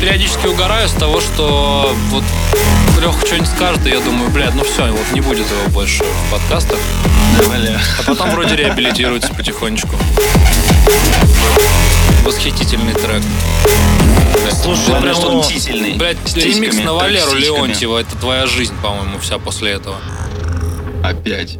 периодически 0.00 0.46
угораю 0.46 0.88
с 0.88 0.92
того, 0.92 1.20
что 1.20 1.92
вот 2.10 2.22
Леха 3.00 3.26
что-нибудь 3.26 3.48
скажет, 3.48 3.84
и 3.86 3.90
я 3.90 3.98
думаю, 3.98 4.30
блядь, 4.30 4.54
ну 4.54 4.62
все, 4.62 4.86
вот 4.92 5.12
не 5.12 5.20
будет 5.22 5.50
его 5.50 5.68
больше 5.70 6.04
в 6.04 6.30
подкастах. 6.30 6.78
Да, 7.40 7.48
бля. 7.48 7.80
А 7.98 8.02
потом 8.04 8.30
вроде 8.30 8.54
реабилитируется 8.54 9.34
потихонечку. 9.34 9.96
Восхитительный 12.22 12.94
трек. 12.94 13.22
Слушай, 14.62 14.86
Главное, 14.86 15.14
что 15.14 15.30
он 15.30 15.38
мстительный. 15.38 15.94
Блядь, 15.94 16.36
ремикс 16.36 16.76
на 16.76 16.94
Валеру. 16.94 17.34
Леонтьева, 17.34 17.98
это 17.98 18.14
твоя 18.16 18.46
жизнь, 18.46 18.74
по-моему, 18.80 19.18
вся 19.18 19.38
после 19.38 19.72
этого. 19.72 19.96
Опять. 21.02 21.58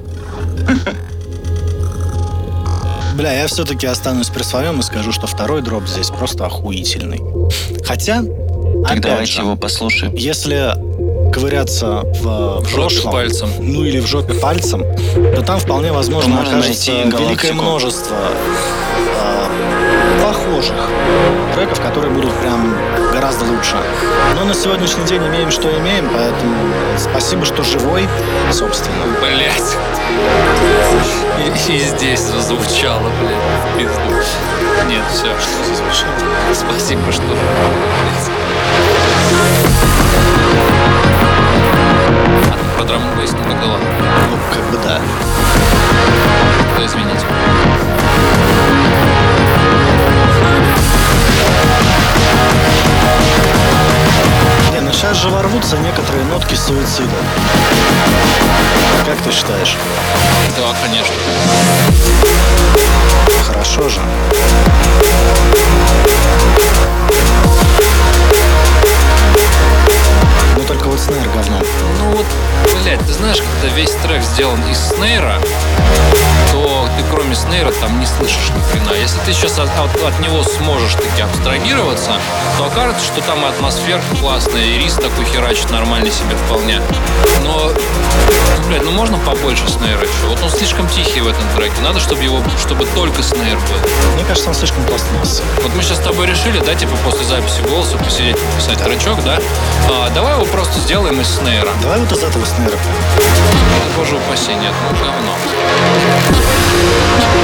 Бля, 3.16 3.32
я 3.32 3.46
все-таки 3.46 3.86
останусь 3.86 4.28
при 4.28 4.42
своем 4.42 4.80
и 4.80 4.82
скажу, 4.82 5.10
что 5.10 5.26
второй 5.26 5.62
дроп 5.62 5.86
здесь 5.86 6.10
просто 6.10 6.44
охуительный. 6.44 7.22
Хотя, 7.84 8.22
Так 8.22 8.90
опять 8.90 9.00
давайте 9.02 9.32
же, 9.32 9.40
его 9.40 9.56
послушаем. 9.56 10.14
если 10.14 10.74
ковыряться 11.32 12.02
в, 12.02 12.60
в 12.60 12.68
жопе 12.68 12.74
прошлом, 12.74 13.12
пальцем. 13.12 13.48
ну 13.58 13.84
или 13.84 14.00
в 14.00 14.06
жопе 14.06 14.34
пальцем, 14.34 14.84
то 15.34 15.42
там 15.42 15.58
вполне 15.60 15.92
возможно 15.92 16.42
окажется 16.42 16.92
великое 16.92 17.54
множество 17.54 18.16
похожих 20.26 20.74
треков, 21.54 21.80
которые 21.80 22.12
будут 22.12 22.32
прям 22.40 22.74
гораздо 23.12 23.44
лучше. 23.44 23.76
Но 24.34 24.44
на 24.44 24.54
сегодняшний 24.54 25.04
день 25.04 25.24
имеем, 25.28 25.52
что 25.52 25.70
имеем, 25.78 26.10
поэтому 26.12 26.56
спасибо, 26.98 27.44
что 27.44 27.62
живой, 27.62 28.08
собственно. 28.50 29.04
Блять. 29.20 29.76
И, 31.38 31.72
и 31.72 31.78
здесь 31.78 32.20
зазвучало, 32.22 33.08
блядь, 33.20 33.78
пизду. 33.78 34.00
Нет, 34.88 35.04
все. 35.12 35.28
Спасибо, 36.52 37.12
что... 37.12 37.22
блядь. 37.22 38.30
А, 42.50 42.78
По 42.78 42.84
драм 42.84 43.02
тогда 43.48 43.66
ладно. 43.66 43.86
Ну, 44.30 44.38
как 44.52 44.64
бы 44.72 44.78
да. 44.78 45.00
Да, 46.76 46.84
извините. 46.84 47.26
Сейчас 54.96 55.18
же 55.18 55.28
ворвутся 55.28 55.76
некоторые 55.76 56.24
нотки 56.24 56.54
суицида. 56.54 57.10
Как 59.04 59.18
ты 59.18 59.30
считаешь? 59.30 59.76
Да, 60.56 60.74
конечно. 60.82 61.14
Хорошо 63.46 63.90
же. 63.90 64.00
Ну 70.56 70.64
только 70.66 70.85
вот 70.86 71.00
снейр 71.00 71.28
говно. 71.34 71.60
Ну 72.00 72.16
вот, 72.16 72.26
блядь, 72.82 73.00
ты 73.06 73.12
знаешь, 73.12 73.38
когда 73.38 73.74
весь 73.74 73.90
трек 73.92 74.22
сделан 74.22 74.60
из 74.70 74.78
снейра, 74.78 75.40
то 76.52 76.88
ты 76.96 77.04
кроме 77.10 77.34
снейра 77.34 77.70
там 77.80 77.98
не 78.00 78.06
слышишь 78.06 78.50
ни 78.56 78.60
хрена. 78.70 78.94
Если 78.94 79.18
ты 79.20 79.32
сейчас 79.32 79.58
от, 79.58 79.68
от- 79.78 80.02
от 80.02 80.20
него 80.20 80.42
сможешь 80.42 80.94
таки 80.94 81.22
абстрагироваться, 81.22 82.12
то 82.58 82.64
окажется, 82.66 83.04
что 83.04 83.20
там 83.22 83.44
и 83.44 83.48
атмосферка 83.48 84.04
классная, 84.20 84.64
и 84.64 84.78
рис 84.78 84.94
такой 84.94 85.24
херачит 85.26 85.70
нормально 85.70 86.10
себе 86.10 86.36
вполне. 86.46 86.80
Но, 87.42 87.70
ну, 87.72 88.68
блядь, 88.68 88.82
ну 88.82 88.90
можно 88.92 89.18
побольше 89.18 89.68
снейра 89.68 90.00
еще? 90.00 90.26
Вот 90.28 90.42
он 90.42 90.50
слишком 90.50 90.88
тихий 90.88 91.20
в 91.20 91.28
этом 91.28 91.42
треке. 91.56 91.80
Надо, 91.82 92.00
чтобы 92.00 92.22
его, 92.22 92.40
чтобы 92.58 92.86
только 92.86 93.22
снейр 93.22 93.56
был. 93.56 94.14
Мне 94.14 94.24
кажется, 94.24 94.48
он 94.48 94.54
слишком 94.54 94.82
пластмасс. 94.84 95.42
Вот 95.62 95.74
мы 95.74 95.82
сейчас 95.82 95.98
с 95.98 96.00
тобой 96.00 96.26
решили, 96.26 96.58
да, 96.60 96.74
типа 96.74 96.96
после 97.04 97.24
записи 97.24 97.60
голоса 97.68 97.98
посидеть, 97.98 98.38
пописать 98.38 98.82
тречок, 98.82 99.22
да? 99.24 99.38
А, 99.90 100.10
давай 100.10 100.34
его 100.34 100.44
просто 100.46 100.80
сделаем 100.86 101.20
из 101.20 101.26
снейра. 101.28 101.70
Давай 101.82 101.98
вот 101.98 102.12
из 102.12 102.22
этого 102.22 102.46
снейра. 102.46 102.78
Боже 103.96 104.14
упаси, 104.14 104.54
нет, 104.54 104.72
ну 104.84 104.96
говно. 105.04 105.32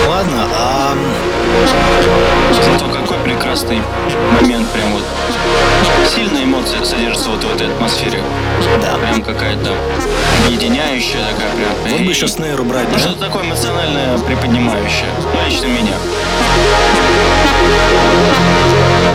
Ладно, 0.08 0.46
а 0.54 0.96
Зато 2.64 2.86
какой 2.92 3.18
прекрасный 3.18 3.82
момент, 4.40 4.68
прям 4.68 4.92
вот 4.92 5.02
сильная 6.14 6.44
эмоция 6.44 6.84
содержится 6.84 7.30
вот 7.30 7.42
в 7.42 7.52
этой 7.52 7.66
атмосфере. 7.66 8.22
Да. 8.80 8.94
Прям 8.98 9.22
какая-то 9.22 9.74
объединяющая 10.46 11.18
такая 11.32 11.50
прям. 11.50 11.98
вот 11.98 12.06
бы 12.06 12.12
еще 12.12 12.28
снейр 12.28 12.60
убрать, 12.60 12.86
Ну, 12.90 12.94
да? 12.94 13.00
что-то 13.00 13.24
такое 13.26 13.42
эмоциональное, 13.42 14.18
приподнимающее. 14.18 15.08
Ну, 15.34 15.44
лично 15.44 15.66
меня. 15.66 15.94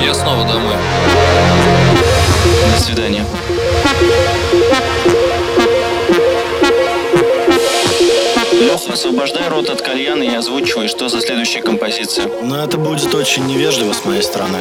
Я 0.02 0.14
снова 0.14 0.44
домой. 0.46 0.76
До 2.76 2.82
свидания. 2.84 3.26
Леха, 8.60 8.94
освобождай 8.94 9.50
рот 9.50 9.70
от 9.70 9.82
кальяна 9.82 10.24
и 10.24 10.36
озвучивай, 10.36 10.88
что 10.88 11.10
за 11.10 11.22
следующая 11.22 11.62
композиция. 11.62 12.28
Но 12.42 12.64
это 12.64 12.78
будет 12.78 13.14
очень 13.14 13.46
невежливо 13.46 13.94
с 13.94 14.04
моей 14.06 14.24
стороны. 14.24 14.60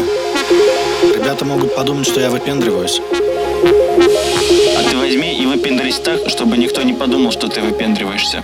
Ребята 1.03 1.45
могут 1.45 1.75
подумать, 1.75 2.07
что 2.07 2.21
я 2.21 2.31
выпендриваюсь. 2.31 3.01
А 3.11 4.91
ты 4.91 4.97
возьми 4.97 5.35
и 5.35 5.47
выпендрись 5.47 5.99
так, 5.99 6.29
чтобы 6.29 6.57
никто 6.57 6.83
не 6.83 6.93
подумал, 6.93 7.33
что 7.33 7.49
ты 7.49 7.61
выпендриваешься. 7.61 8.43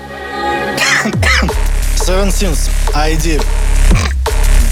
Seven 1.97 2.31
Sins, 2.31 2.71
ID. 2.95 3.41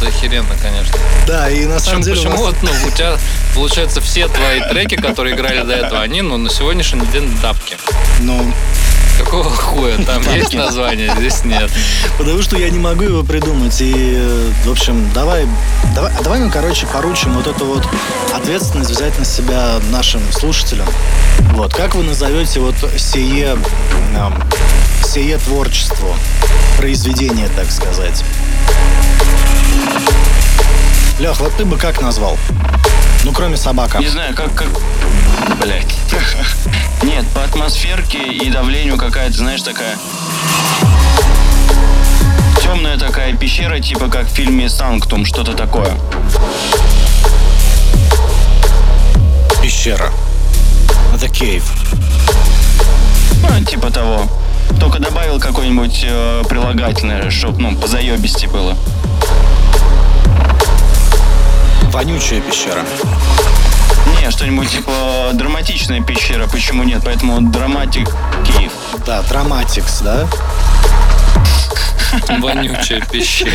Да 0.00 0.08
охеренно, 0.08 0.54
конечно. 0.62 0.96
Да, 1.26 1.50
и 1.50 1.64
на 1.66 1.78
самом 1.78 2.02
Причем, 2.02 2.14
деле... 2.14 2.28
у 2.28 2.30
почему 2.30 2.46
нас- 2.46 2.54
вот, 2.54 2.62
ну, 2.62 2.88
у 2.88 2.90
тебя, 2.90 3.16
получается, 3.54 4.00
все 4.00 4.28
твои 4.28 4.60
треки, 4.60 4.96
которые 4.96 5.34
играли 5.34 5.62
до 5.62 5.74
этого, 5.74 6.00
они, 6.00 6.22
ну, 6.22 6.36
на 6.38 6.48
сегодняшний 6.50 7.06
день 7.06 7.30
дапки. 7.42 7.76
Ну, 8.20 8.52
Какого 9.18 9.50
хуя? 9.50 9.96
Там 10.06 10.22
есть 10.34 10.54
название, 10.54 11.14
здесь 11.18 11.44
нет. 11.44 11.70
потому 12.16 12.40
что 12.40 12.56
я 12.56 12.70
не 12.70 12.78
могу 12.78 13.04
его 13.04 13.22
придумать. 13.22 13.76
И, 13.80 14.18
в 14.64 14.70
общем, 14.70 15.10
давай, 15.12 15.46
давай, 15.94 16.10
давай 16.22 16.40
мы, 16.40 16.50
короче, 16.50 16.86
поручим 16.86 17.34
вот 17.34 17.46
эту 17.46 17.66
вот 17.66 17.86
ответственность 18.34 18.90
взять 18.90 19.18
на 19.18 19.26
себя 19.26 19.78
нашим 19.90 20.20
слушателям. 20.32 20.86
Вот, 21.52 21.74
как 21.74 21.94
вы 21.94 22.02
назовете 22.04 22.60
вот 22.60 22.76
сие, 22.96 23.58
эм, 24.16 24.34
сие 25.04 25.36
творчество, 25.36 26.16
произведение, 26.78 27.48
так 27.54 27.70
сказать? 27.70 28.24
Лех, 31.18 31.38
вот 31.40 31.54
ты 31.56 31.64
бы 31.64 31.76
как 31.76 32.00
назвал? 32.00 32.38
Ну, 33.24 33.32
кроме 33.32 33.56
собака. 33.58 33.98
Не 33.98 34.08
знаю, 34.08 34.34
как... 34.34 34.54
как... 34.54 34.68
Блять. 35.60 35.94
Нет, 37.02 37.26
по 37.34 37.44
атмосферке 37.44 38.22
и 38.22 38.48
давлению 38.50 38.96
какая-то, 38.96 39.36
знаешь, 39.36 39.60
такая... 39.62 39.98
Темная 42.62 42.98
такая 42.98 43.36
пещера, 43.36 43.80
типа 43.80 44.08
как 44.08 44.26
в 44.28 44.30
фильме 44.30 44.68
«Санктум», 44.70 45.26
что-то 45.26 45.52
такое. 45.52 45.92
Пещера. 49.62 50.10
Это 51.14 51.28
кейв. 51.28 51.64
Ну, 53.42 53.64
типа 53.64 53.90
того. 53.90 54.22
Только 54.78 55.00
добавил 55.00 55.38
какое-нибудь 55.38 56.00
э, 56.04 56.42
прилагательное, 56.48 57.30
чтоб, 57.30 57.58
ну, 57.58 57.76
позаебисти 57.76 58.46
было. 58.46 58.76
Вонючая 61.90 62.40
пещера. 62.40 62.84
Не, 64.20 64.30
что-нибудь 64.30 64.70
типа 64.70 65.30
драматичная 65.32 66.00
пещера, 66.00 66.46
почему 66.46 66.84
нет? 66.84 67.02
Поэтому 67.04 67.40
драматик 67.40 68.08
Киев. 68.46 68.72
Да, 69.04 69.22
драматикс, 69.22 70.00
да? 70.00 70.28
Вонючая 72.38 73.00
пещера. 73.00 73.50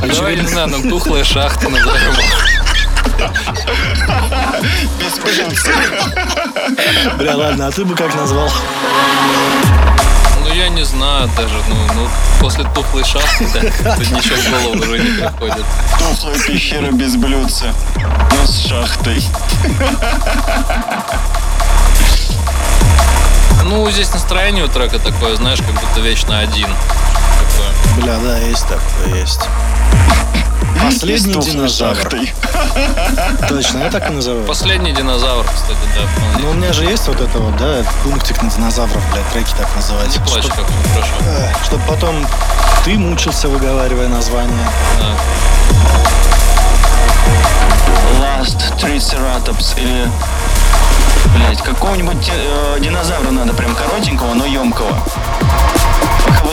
Давай, 0.00 0.36
не 0.36 0.46
знаю, 0.46 0.68
нам 0.68 0.88
тухлая 0.88 1.24
шахта 1.24 1.68
назовем. 1.68 2.14
Бля, 7.18 7.36
ладно, 7.36 7.66
а 7.66 7.70
ты 7.72 7.84
бы 7.84 7.96
как 7.96 8.14
назвал? 8.14 8.50
Я 10.60 10.68
не 10.68 10.84
знаю 10.84 11.26
даже, 11.38 11.54
ну, 11.70 11.76
ну 11.94 12.08
после 12.38 12.64
тухлой 12.74 13.02
шахты, 13.02 13.48
да, 13.54 13.96
тут 13.96 14.10
ничего 14.10 14.36
в 14.36 14.50
голову 14.50 14.82
уже 14.82 14.98
не 14.98 15.18
приходит. 15.18 15.64
Тухлая 15.98 16.38
пещера 16.38 16.90
без 16.92 17.16
блюдца. 17.16 17.72
Но 17.96 18.46
с 18.46 18.66
шахтой. 18.68 19.24
Ну, 23.64 23.90
здесь 23.90 24.12
настроение 24.12 24.64
у 24.64 24.68
трека 24.68 24.98
такое, 24.98 25.34
знаешь, 25.36 25.60
как 25.60 25.72
будто 25.72 26.00
вечно 26.00 26.38
один. 26.38 26.68
Такое. 27.60 28.02
Бля, 28.04 28.18
да, 28.18 28.38
есть 28.38 28.66
такое, 28.66 29.20
есть. 29.20 29.40
Последний 30.82 31.30
И 31.32 31.32
с 31.32 31.34
тухлой 31.34 31.52
динозавр. 31.52 32.08
Точно, 33.48 33.78
я 33.78 33.90
так 33.90 34.08
и 34.10 34.12
называю. 34.14 34.44
Последний 34.46 34.92
динозавр, 34.92 35.44
кстати, 35.44 35.78
да. 35.94 36.38
Ну, 36.40 36.50
у 36.50 36.54
меня 36.54 36.72
же 36.72 36.84
есть 36.84 37.06
вот 37.06 37.20
это 37.20 37.38
вот, 37.38 37.56
да, 37.58 37.82
пунктик 38.02 38.40
на 38.42 38.50
динозавров, 38.50 39.02
блядь, 39.12 39.28
треки 39.30 39.52
так 39.58 39.68
называть. 39.76 40.08
Не 40.08 40.18
плачь, 40.24 40.44
Чтоб- 40.44 40.56
как 40.56 40.66
все 40.68 40.94
хорошо. 40.94 41.12
э, 41.26 41.52
Чтоб 41.64 41.80
потом 41.86 42.26
ты 42.84 42.94
мучился, 42.96 43.48
выговаривая 43.48 44.08
название. 44.08 44.70
Да. 44.98 45.14
Last 48.20 48.58
Triceratops 48.80 49.78
или... 49.78 50.08
Блять, 51.36 51.62
какого-нибудь 51.62 52.30
э, 52.32 52.78
динозавра 52.80 53.30
надо 53.30 53.52
прям 53.52 53.74
коротенького, 53.74 54.34
но 54.34 54.46
емкого. 54.46 54.96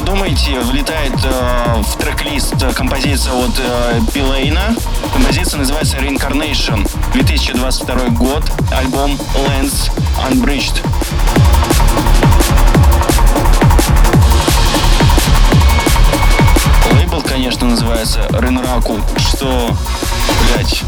Думаете, 0.07 0.57
влетает 0.61 1.11
э, 1.25 1.81
в 1.81 1.97
трек-лист 1.97 2.55
композиция 2.75 3.33
от 3.33 3.51
э, 3.59 3.99
Пилейна. 4.13 4.73
Композиция 5.11 5.57
называется 5.57 5.97
Reincarnation. 5.97 6.89
2022 7.11 7.95
год. 8.11 8.41
Альбом 8.71 9.17
Lens 9.35 9.91
Unbridged. 10.29 10.81
Лейбл, 16.93 17.21
конечно, 17.21 17.67
называется 17.67 18.21
Ренраку. 18.29 19.01
Что, 19.17 19.75
блять, 20.53 20.83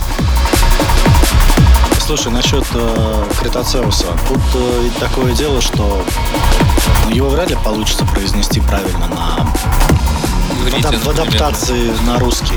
Слушай, 2.10 2.32
насчет 2.32 2.66
э, 2.74 3.24
Критоцеуса. 3.40 4.08
Тут 4.28 4.42
э, 4.56 4.82
ведь 4.82 4.98
такое 4.98 5.32
дело, 5.36 5.62
что 5.62 6.04
ну, 7.06 7.12
его 7.12 7.30
вряд 7.30 7.52
ли 7.52 7.56
получится 7.64 8.04
произнести 8.04 8.62
правильно 8.62 9.08
на 9.10 9.46
говорите. 10.58 10.88
в, 10.88 11.04
в 11.04 11.06
например. 11.06 11.22
адаптации 11.22 11.94
на 12.08 12.18
русский. 12.18 12.56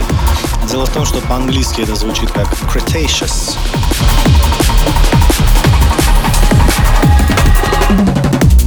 Дело 0.70 0.86
в 0.86 0.88
том, 0.88 1.04
что 1.04 1.20
по-английски 1.20 1.82
это 1.82 1.94
звучит 1.96 2.30
как 2.30 2.48
Cretaceous. 2.72 3.54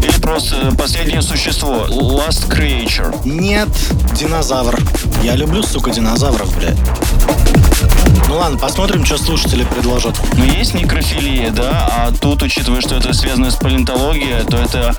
Или 0.03 0.21
просто 0.21 0.71
последнее 0.77 1.23
существо. 1.23 1.87
Last 1.87 2.47
Creature. 2.47 3.21
Нет, 3.25 3.69
динозавр. 4.13 4.79
Я 5.23 5.35
люблю, 5.35 5.63
сука, 5.63 5.89
динозавров, 5.89 6.55
блядь. 6.55 6.77
Ну 8.35 8.41
ладно, 8.41 8.57
посмотрим, 8.59 9.05
что 9.05 9.17
слушатели 9.17 9.63
предложат. 9.63 10.19
Но 10.33 10.43
есть 10.43 10.73
некрофилия, 10.73 11.51
да, 11.51 11.87
а 11.89 12.11
тут, 12.11 12.43
учитывая, 12.43 12.81
что 12.81 12.95
это 12.95 13.13
связано 13.13 13.49
с 13.49 13.55
палеонтологией, 13.55 14.43
то 14.43 14.57
это... 14.57 14.93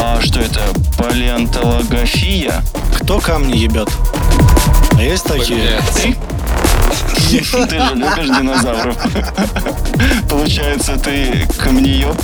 а, 0.00 0.18
что 0.22 0.40
это? 0.40 0.62
Палеонтологофия? 0.96 2.64
Кто 2.98 3.20
камни 3.20 3.58
ебет? 3.58 3.90
А 4.96 5.02
есть 5.02 5.24
такие? 5.24 5.82
Ты? 5.94 6.16
Ты 7.68 7.78
же 7.78 7.94
любишь 7.94 8.38
динозавров. 8.38 8.96
Получается, 10.30 10.96
ты 10.96 11.46
камнеёб? 11.58 12.18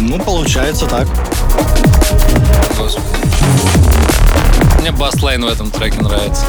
Ну, 0.00 0.18
получается 0.18 0.84
так. 0.84 1.08
Господи. 2.76 3.06
Мне 4.80 4.92
бас-лайн 4.92 5.42
в 5.42 5.48
этом 5.48 5.70
треке 5.70 6.02
нравится. 6.02 6.44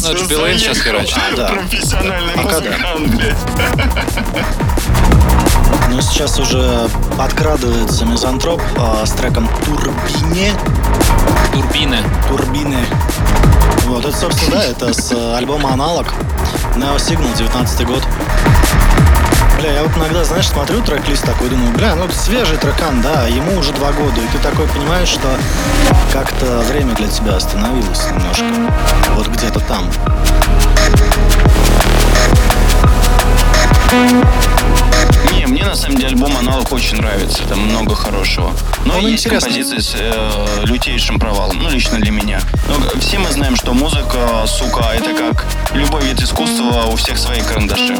Ну, 0.00 0.10
это 0.10 0.24
Билейн 0.26 0.58
сейчас 0.58 0.78
херачит. 0.80 1.18
Да. 1.36 1.48
Профессиональный 1.48 2.34
Пока 2.34 2.60
да. 2.60 2.70
музыкант, 2.70 3.14
блядь. 3.14 3.36
Но 5.90 6.00
сейчас 6.02 6.38
уже 6.38 6.88
подкрадывается 7.16 8.04
мизантроп 8.04 8.62
а, 8.76 9.04
с 9.04 9.10
треком 9.12 9.48
«Турбине». 9.64 10.52
Турбины. 11.52 11.98
Турбины. 12.28 12.84
Вот, 13.86 14.04
это, 14.04 14.16
собственно, 14.16 14.56
да, 14.58 14.64
это 14.64 14.92
с 14.92 15.12
э, 15.12 15.36
альбома 15.36 15.72
«Аналог». 15.72 16.12
Neo 16.76 16.96
Signal, 16.96 17.36
19 17.36 17.86
год. 17.86 18.06
Бля, 19.58 19.72
я 19.72 19.82
вот 19.82 19.96
иногда, 19.96 20.22
знаешь, 20.22 20.46
смотрю 20.48 20.80
трек-лист 20.82 21.24
такой, 21.24 21.48
думаю, 21.48 21.72
бля, 21.72 21.96
ну 21.96 22.08
свежий 22.12 22.56
трекан, 22.58 23.02
да, 23.02 23.26
ему 23.26 23.58
уже 23.58 23.72
два 23.72 23.90
года, 23.90 24.20
и 24.20 24.26
ты 24.28 24.38
такой 24.38 24.68
понимаешь, 24.68 25.08
что 25.08 25.36
как-то 26.12 26.60
время 26.60 26.94
для 26.94 27.08
тебя 27.08 27.34
остановилось 27.34 28.06
немножко. 28.06 28.44
Вот 29.16 29.26
где-то 29.26 29.58
там. 29.58 29.90
Не, 35.32 35.46
мне 35.46 35.64
на 35.64 35.74
самом 35.74 35.96
деле 35.96 36.10
альбом 36.10 36.36
«Аналог» 36.38 36.70
очень 36.72 36.98
нравится. 36.98 37.42
Там 37.48 37.58
много 37.58 37.96
хорошего. 37.96 38.52
Но 38.84 38.98
Он 38.98 39.06
есть 39.06 39.26
интересный. 39.26 39.50
композиции 39.50 39.78
с 39.78 39.94
э, 39.98 40.64
лютейшим 40.66 41.18
провалом. 41.18 41.58
Ну, 41.60 41.68
лично 41.68 41.98
для 41.98 42.12
меня. 42.12 42.40
Но 42.68 43.00
все 43.00 43.18
мы 43.18 43.30
знаем, 43.32 43.56
что 43.56 43.72
музыка, 43.74 44.46
сука, 44.46 44.84
это 44.94 45.14
как 45.14 45.44
любой 45.74 46.04
вид 46.04 46.20
искусства, 46.22 46.84
у 46.92 46.94
всех 46.96 47.18
свои 47.18 47.40
карандаши. 47.40 47.96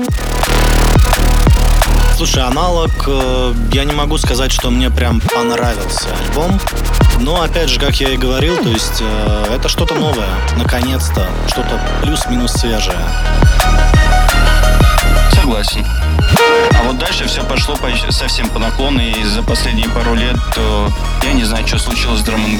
Слушай, 2.19 2.43
аналог, 2.43 2.91
э, 3.07 3.55
я 3.71 3.85
не 3.85 3.93
могу 3.93 4.19
сказать, 4.19 4.51
что 4.51 4.71
мне 4.71 4.91
прям 4.91 5.21
понравился 5.21 6.09
альбом. 6.21 6.59
Но, 7.21 7.41
опять 7.41 7.69
же, 7.69 7.79
как 7.79 7.95
я 8.01 8.09
и 8.09 8.17
говорил, 8.17 8.57
то 8.57 8.69
есть 8.69 9.01
э, 9.01 9.55
это 9.55 9.69
что-то 9.69 9.95
новое, 9.95 10.27
наконец-то, 10.57 11.29
что-то 11.47 11.81
плюс-минус 12.03 12.55
свежее. 12.55 12.99
Согласен. 15.33 15.87
А 16.81 16.83
вот 16.89 16.99
дальше 16.99 17.29
все 17.29 17.45
пошло 17.45 17.77
по- 17.77 18.13
совсем 18.13 18.49
по 18.49 18.59
наклону, 18.59 18.99
и 18.99 19.23
за 19.23 19.45
последние 19.45 19.89
пару 19.89 20.15
лет 20.15 20.41
э, 20.57 20.89
я 21.23 21.33
не 21.35 21.45
знаю, 21.45 21.69
что 21.69 21.79
случилось 21.79 22.19
с 22.19 22.25
драм 22.25 22.45
н 22.45 22.59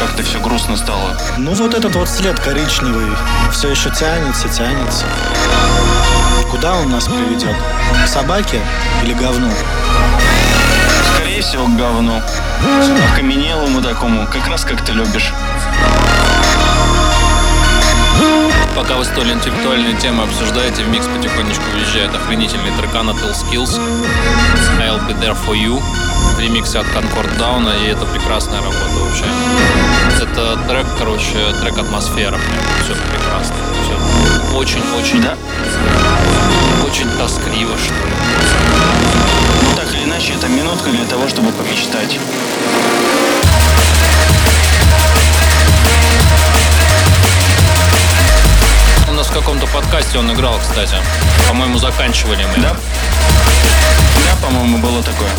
Как-то 0.00 0.22
все 0.22 0.40
грустно 0.40 0.78
стало. 0.78 1.14
Ну, 1.36 1.52
вот 1.52 1.74
этот 1.74 1.94
вот 1.94 2.08
след 2.08 2.40
коричневый 2.40 3.14
все 3.52 3.68
еще 3.68 3.90
тянется, 3.90 4.48
тянется. 4.48 5.04
Куда 6.54 6.76
он 6.76 6.88
нас 6.88 7.08
приведет? 7.08 7.56
К 8.04 8.08
собаке 8.08 8.60
или 9.02 9.12
говну? 9.12 9.50
Скорее 11.16 11.42
всего, 11.42 11.66
к 11.66 11.76
говну. 11.76 12.22
Окаменелому 13.12 13.82
такому, 13.82 14.24
как 14.28 14.46
раз 14.46 14.64
как 14.64 14.80
ты 14.82 14.92
любишь. 14.92 15.32
Пока 18.76 18.94
вы 18.94 19.04
столь 19.04 19.32
интеллектуальные 19.32 19.94
темы 19.96 20.22
обсуждаете, 20.22 20.84
в 20.84 20.88
микс 20.90 21.06
потихонечку 21.08 21.64
въезжает 21.72 22.14
охренительный 22.14 22.70
трекан 22.78 23.10
от 23.10 23.16
Ill 23.16 23.32
Skills 23.32 23.80
I'll 24.78 25.04
Be 25.08 25.20
There 25.20 25.36
For 25.44 25.56
You 25.56 25.82
в 26.36 26.38
ремиксе 26.38 26.78
от 26.78 26.86
Concord 26.86 27.36
Down, 27.36 27.68
и 27.82 27.88
это 27.88 28.06
прекрасная 28.06 28.58
работа 28.58 28.78
вообще. 29.00 29.24
Это 30.22 30.56
трек, 30.68 30.86
короче, 30.98 31.52
трек 31.60 31.78
атмосфера, 31.78 32.38
все 32.84 32.94
прекрасно. 32.94 33.56
Все 33.82 34.56
очень-очень, 34.56 35.20
Да? 35.20 35.36
Очень 36.84 37.10
тоскливо, 37.18 37.76
что 37.78 37.94
ли. 37.94 38.14
Ну 39.62 39.76
так 39.76 39.92
или 39.92 40.04
иначе, 40.04 40.34
это 40.34 40.48
минутка 40.48 40.90
для 40.90 41.04
того, 41.04 41.28
чтобы 41.28 41.52
помечтать. 41.52 42.18
У 49.08 49.12
нас 49.12 49.26
в 49.26 49.32
каком-то 49.32 49.66
подкасте 49.68 50.18
он 50.18 50.32
играл, 50.32 50.58
кстати. 50.60 50.96
По-моему, 51.48 51.78
заканчивали 51.78 52.44
мы. 52.44 52.62
Да? 52.62 52.76
Да, 54.24 54.36
по-моему, 54.46 54.78
было 54.78 55.02
такое. 55.02 55.30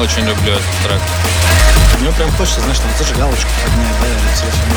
Очень 0.00 0.26
люблю 0.26 0.52
этот 0.52 0.64
трек. 0.84 1.00
Мне 2.00 2.12
прям 2.12 2.30
хочется, 2.32 2.60
знаешь, 2.60 2.78
там 2.78 2.90
зажигалочку 2.98 3.50
поднять, 3.64 3.94
да, 4.00 4.06
или 4.06 4.36
телефон. 4.36 4.68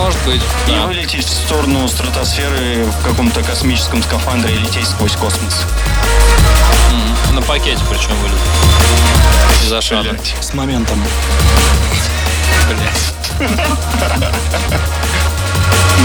Может 0.00 0.18
быть, 0.24 0.40
И 0.66 0.70
да. 0.70 0.86
вылететь 0.86 1.26
в 1.26 1.28
сторону 1.28 1.86
стратосферы 1.86 2.86
в 2.86 3.04
каком-то 3.04 3.42
космическом 3.42 4.02
скафандре 4.02 4.54
и 4.54 4.58
лететь 4.58 4.88
сквозь 4.88 5.12
космос. 5.12 5.66
На 7.34 7.42
пакете 7.42 7.82
причем 7.90 8.16
вылез. 8.22 8.38
Из 9.62 9.70
Ашана. 9.70 10.08
Блядь. 10.08 10.34
С 10.40 10.54
моментом. 10.54 11.04
Блять. 12.68 13.50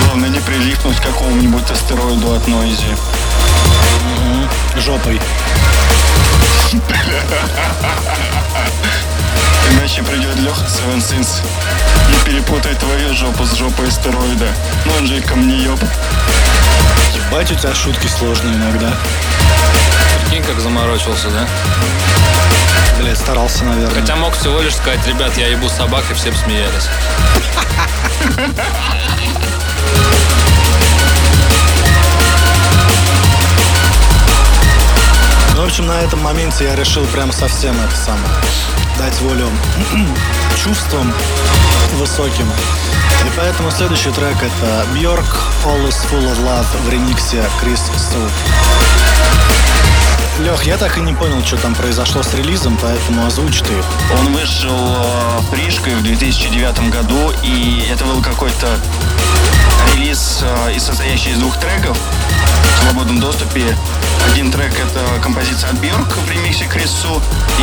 Главное 0.03 0.27
не 0.27 0.41
прилипнуть 0.41 0.97
к 0.97 1.03
какому-нибудь 1.03 1.71
астероиду 1.71 2.33
от 2.33 2.45
Нойзи. 2.49 2.97
Жопой. 4.75 5.21
Иначе 9.71 10.03
придет 10.03 10.35
Леха 10.39 10.65
Seven 10.65 10.97
Sins 10.97 11.41
и 12.09 12.25
перепутает 12.25 12.77
твою 12.79 13.13
жопу 13.13 13.45
с 13.45 13.53
жопой 13.55 13.87
астероида. 13.87 14.47
Ну 14.85 14.93
он 14.97 15.07
же 15.07 15.17
и 15.17 15.21
камнеёб. 15.21 15.79
Ебать, 17.15 17.51
у 17.51 17.55
тебя 17.55 17.73
шутки 17.73 18.07
сложные 18.07 18.55
иногда. 18.55 18.93
Прикинь, 20.21 20.43
как 20.43 20.59
заморочился, 20.59 21.29
да? 21.29 21.47
Блять, 22.99 23.17
старался, 23.17 23.63
наверное. 23.65 24.01
Хотя 24.01 24.15
мог 24.15 24.33
всего 24.35 24.61
лишь 24.61 24.75
сказать, 24.75 25.05
ребят, 25.07 25.37
я 25.37 25.47
ебу 25.47 25.69
собак, 25.69 26.03
и 26.11 26.13
все 26.13 26.31
бы 26.31 26.37
смеялись. 26.37 26.89
Ну, 35.55 35.61
в 35.61 35.65
общем, 35.65 35.87
на 35.87 36.01
этом 36.01 36.21
моменте 36.21 36.65
я 36.65 36.75
решил 36.75 37.05
прям 37.05 37.31
совсем 37.31 37.73
это 37.79 37.95
самое 37.95 38.33
дать 38.97 39.19
волю 39.21 39.49
чувствам 40.63 41.13
высоким. 41.93 42.47
И 43.25 43.31
поэтому 43.37 43.71
следующий 43.71 44.11
трек 44.11 44.35
это 44.35 44.85
Björk 44.93 45.37
All 45.65 45.87
is 45.87 45.95
Full 46.11 46.29
of 46.29 46.43
Love 46.43 46.67
в 46.83 46.89
ремиксе 46.89 47.43
Крис 47.61 47.89
Су. 47.97 48.29
Лех, 50.39 50.63
я 50.63 50.77
так 50.77 50.97
и 50.97 51.01
не 51.01 51.13
понял, 51.13 51.41
что 51.45 51.55
там 51.55 51.73
произошло 51.75 52.21
с 52.21 52.33
релизом, 52.33 52.77
поэтому 52.81 53.25
озвучь 53.25 53.61
ты. 53.61 53.73
Он 54.19 54.33
вышел 54.33 54.69
э, 54.69 55.39
Пришкой 55.49 55.95
в 55.95 56.03
2009 56.03 56.89
году, 56.89 57.31
и 57.41 57.87
это 57.89 58.03
был 58.03 58.21
какой-то 58.21 58.77
релиз, 59.93 60.41
э, 60.43 60.77
состоящий 60.77 61.31
из 61.31 61.37
двух 61.37 61.57
треков 61.57 61.97
в 61.97 62.83
свободном 62.83 63.21
доступе. 63.21 63.77
Один 64.29 64.51
трек— 64.51 64.73
это 64.79 65.21
композиция 65.21 65.69
от 65.69 65.77
Бьорк 65.77 66.17
в 66.17 66.29
ремиксе 66.29 66.65
Крису, 66.65 67.21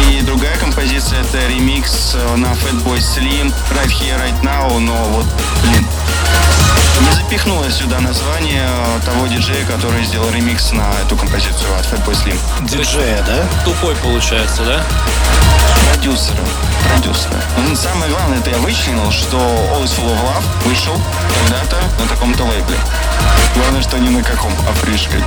и 0.08 0.22
другая 0.22 0.56
композиция— 0.56 1.20
это 1.20 1.46
ремикс 1.48 2.14
э, 2.14 2.36
на 2.36 2.52
Fatboy 2.52 2.98
Slim 2.98 3.52
Right 3.70 3.90
Here, 3.90 4.18
Right 4.18 4.42
Now, 4.42 4.78
но 4.78 4.94
вот, 5.10 5.26
блин, 5.64 5.86
не 7.02 7.12
запихнулось 7.12 7.74
сюда 7.74 8.00
название 8.00 8.68
того 9.04 9.26
диджея, 9.26 9.64
который 9.66 10.04
сделал 10.04 10.30
ремикс 10.30 10.72
на 10.72 10.88
эту 11.04 11.16
композицию 11.16 11.74
от 11.78 11.84
Fatboy 11.86 12.12
Slim. 12.12 12.38
Диджея, 12.68 13.22
да? 13.26 13.46
Тупой 13.64 13.94
получается, 13.96 14.62
да? 14.64 14.84
Продюсера. 15.90 16.44
Продюсера. 16.88 17.42
Ну, 17.58 17.74
Самое 17.76 18.10
главное, 18.10 18.38
это 18.38 18.50
я 18.50 18.58
вычленил, 18.58 19.10
что 19.10 19.36
All 19.36 19.84
is 19.84 19.96
Full 19.98 20.10
of 20.10 20.20
Love 20.22 20.68
вышел 20.68 21.00
когда-то 21.40 21.76
на 21.98 22.06
таком-то 22.06 22.44
лейбле. 22.44 22.76
Главное, 23.56 23.82
что 23.82 23.98
не 23.98 24.10
на 24.10 24.22
каком, 24.22 24.52
а 24.68 24.84
пришкой. 24.84 25.22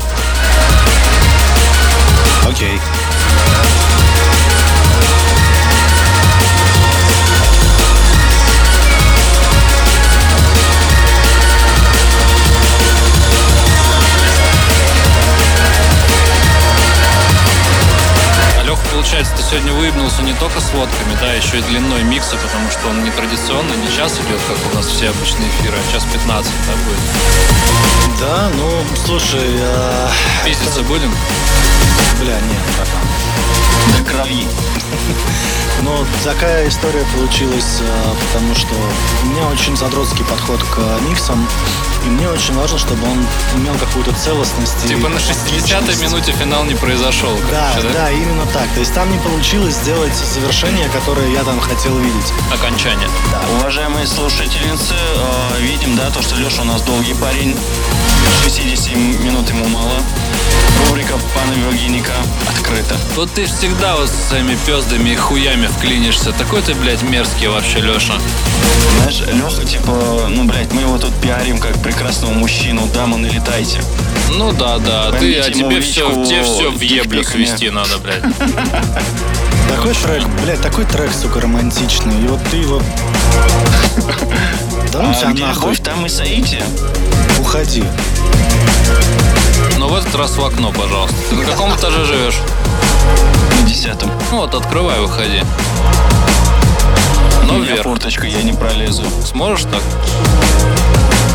Окей. 2.48 2.80
Получается, 19.06 19.36
ты 19.36 19.44
сегодня 19.44 19.72
выебнулся 19.74 20.24
не 20.24 20.34
только 20.34 20.60
с 20.60 20.72
водками, 20.72 21.16
да, 21.22 21.32
еще 21.34 21.60
и 21.60 21.62
длиной 21.62 22.02
микса, 22.02 22.38
потому 22.38 22.72
что 22.72 22.88
он 22.88 23.04
не 23.04 23.12
традиционно, 23.12 23.74
не 23.74 23.96
час 23.96 24.14
идет, 24.14 24.42
как 24.48 24.58
у 24.72 24.76
нас 24.76 24.88
все 24.88 25.10
обычные 25.10 25.48
эфиры, 25.50 25.78
а 25.78 25.94
час 25.94 26.08
15, 26.12 26.52
да, 26.66 26.74
будет. 26.74 28.20
Да, 28.20 28.52
ну, 28.56 28.84
слушай, 29.06 29.60
а, 29.62 30.10
Пиздиться 30.44 30.82
будем? 30.82 31.14
бля, 32.20 32.34
нет, 32.34 32.62
братан. 32.76 33.02
До 33.96 34.12
крови. 34.12 34.48
Но 35.82 36.06
такая 36.24 36.68
история 36.68 37.06
получилась, 37.16 37.80
а, 37.82 38.16
потому 38.26 38.56
что 38.56 38.74
у 39.24 39.26
меня 39.28 39.48
очень 39.48 39.76
задротский 39.76 40.24
подход 40.26 40.62
к 40.64 40.80
миксам, 41.08 41.48
и 42.06 42.10
мне 42.10 42.30
очень 42.30 42.54
важно, 42.56 42.78
чтобы 42.78 43.06
он 43.08 43.26
имел 43.56 43.76
какую-то 43.76 44.14
целостность. 44.14 44.88
Типа 44.88 45.10
на 45.10 45.18
60-й 45.18 45.74
отличность. 45.74 46.02
минуте 46.02 46.32
финал 46.32 46.64
не 46.66 46.76
произошел. 46.76 47.36
Да, 47.52 47.72
короче, 47.76 47.94
да, 47.94 48.12
именно 48.12 48.46
так. 48.48 48.68
То 48.74 48.80
есть 48.80 48.94
там 48.94 49.12
не 49.12 49.20
получилось 49.20 49.76
сделать 49.76 50.16
завершение, 50.16 50.88
которое 50.90 51.30
я 51.32 51.44
там 51.44 51.60
хотел 51.60 51.98
видеть. 51.98 52.34
Окончание. 52.54 53.10
Уважаемые 53.60 54.08
слушательницы, 54.08 54.94
э, 54.94 55.62
видим, 55.62 55.96
да, 55.96 56.10
то, 56.10 56.22
что 56.22 56.36
Леша 56.36 56.62
у 56.62 56.66
нас 56.66 56.82
долгий 56.82 57.14
парень. 57.16 57.56
60 58.44 58.96
минут 58.96 59.50
ему 59.50 59.66
мало. 59.68 60.02
Рубрика 60.88 61.14
«Пана 61.34 61.54
Виргиника» 61.54 62.14
открыта. 62.48 62.96
Вот 63.16 63.32
ты 63.34 63.46
всегда 63.46 63.96
вот 63.96 64.10
с 64.10 64.30
своими 64.30 64.56
пездами 64.76 65.12
и 65.12 65.16
хуями 65.16 65.68
вклинишься. 65.68 66.34
Такой 66.34 66.62
ты, 66.62 66.74
блядь, 66.74 67.02
мерзкий 67.02 67.48
вообще, 67.48 67.80
Леша. 67.80 68.16
Знаешь, 68.98 69.22
Леха, 69.22 69.66
типа, 69.66 70.28
ну, 70.30 70.44
блядь, 70.44 70.74
мы 70.74 70.82
его 70.82 70.98
тут 70.98 71.14
пиарим 71.22 71.60
как 71.60 71.82
прекрасного 71.82 72.34
мужчину. 72.34 72.86
Дамы, 72.94 73.18
налетайте. 73.18 73.80
Ну 74.32 74.52
да, 74.52 74.78
да, 74.80 75.12
ты, 75.12 75.20
Поймите 75.20 75.42
а 75.42 75.48
ему 75.48 75.70
тебе 75.70 75.80
все, 75.80 76.26
тебе 76.26 76.44
все 76.44 76.72
в 76.72 76.82
еблю 76.82 77.24
свести 77.24 77.70
надо, 77.70 78.00
блядь. 78.00 78.22
Такой 79.70 79.94
трек, 79.94 80.28
блядь, 80.44 80.62
такой 80.62 80.84
трек, 80.84 81.12
сука, 81.14 81.40
романтичный. 81.40 82.26
И 82.26 82.28
вот 82.28 82.42
ты 82.52 82.58
его... 82.58 82.82
Да 84.92 85.02
ну 85.02 85.14
А 85.24 85.32
где 85.32 85.46
нахуй, 85.46 85.76
там 85.78 86.06
и 86.06 86.10
соитие. 86.10 86.64
уходи. 87.40 87.84
Но 89.78 89.88
в 89.88 89.96
этот 89.96 90.14
раз 90.16 90.36
в 90.36 90.44
окно, 90.44 90.74
пожалуйста. 90.74 91.16
Ты 91.30 91.36
на 91.36 91.46
каком 91.46 91.74
этаже 91.76 92.06
живешь? 92.06 92.40
На 93.60 93.68
десятом. 93.68 94.12
Ну 94.32 94.38
вот, 94.38 94.54
открывай, 94.54 95.00
выходи. 95.00 95.42
Ну, 97.44 97.60
меня 97.60 97.74
вверх. 97.74 97.84
форточка, 97.84 98.26
я 98.26 98.42
не 98.44 98.54
пролезу. 98.54 99.04
Сможешь 99.26 99.64
так? 99.64 99.82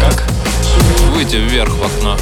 Как? 0.00 0.24
Выйти 1.12 1.36
вверх 1.36 1.70
в 1.70 1.84
окно. 1.84 2.16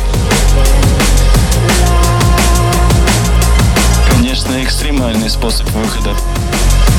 Конечно, 4.10 4.62
экстремальный 4.62 5.30
способ 5.30 5.68
выхода. 5.70 6.10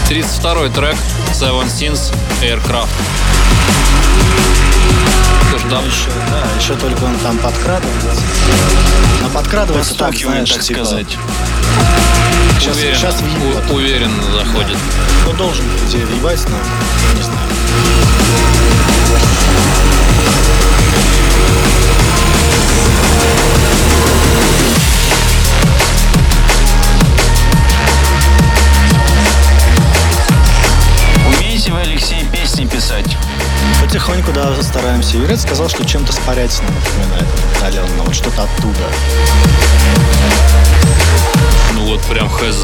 32-й 0.10 0.70
трек 0.72 0.96
Seven 1.34 1.68
Sins 1.68 2.12
Aircraft. 2.42 2.88
Слушай, 5.50 5.70
да, 5.70 5.80
Еще, 5.82 6.10
да, 6.32 6.60
еще 6.60 6.76
только 6.76 7.04
он 7.04 7.16
там 7.20 7.38
подкрадывается. 7.38 8.22
Но 9.22 9.30
подкрадывается 9.30 9.96
так, 9.96 10.16
знаешь, 10.16 10.50
так 10.52 10.64
типа, 10.64 10.86
сказать. 10.86 11.18
Сейчас, 12.60 12.76
уверенно, 12.78 12.96
сейчас 12.98 13.22
въебет. 13.22 13.72
у- 13.72 13.76
уверенно 13.76 14.24
заходит. 14.34 14.78
Ну, 15.26 15.34
должен, 15.34 15.66
по 15.66 15.90
идее, 15.90 16.06
въебать, 16.06 16.46
но 16.50 16.58
не 17.16 17.24
знаю. 17.24 17.50
Умеете 18.70 19.14
вы, 19.14 19.20
Алексей, 32.00 32.26
песни 32.32 32.66
писать? 32.66 33.18
Потихоньку, 33.82 34.32
да, 34.32 34.56
стараемся. 34.64 35.18
Юрец 35.18 35.42
сказал, 35.42 35.68
что 35.68 35.84
чем-то 35.84 36.14
с 36.14 36.18
Порятиным 36.20 36.74
напоминает 36.74 37.28
отдаленно, 37.58 38.04
вот 38.04 38.16
что-то 38.16 38.44
оттуда. 38.44 38.80
Ну 41.74 41.88
вот 41.88 42.02
прям 42.04 42.30
хз. 42.30 42.64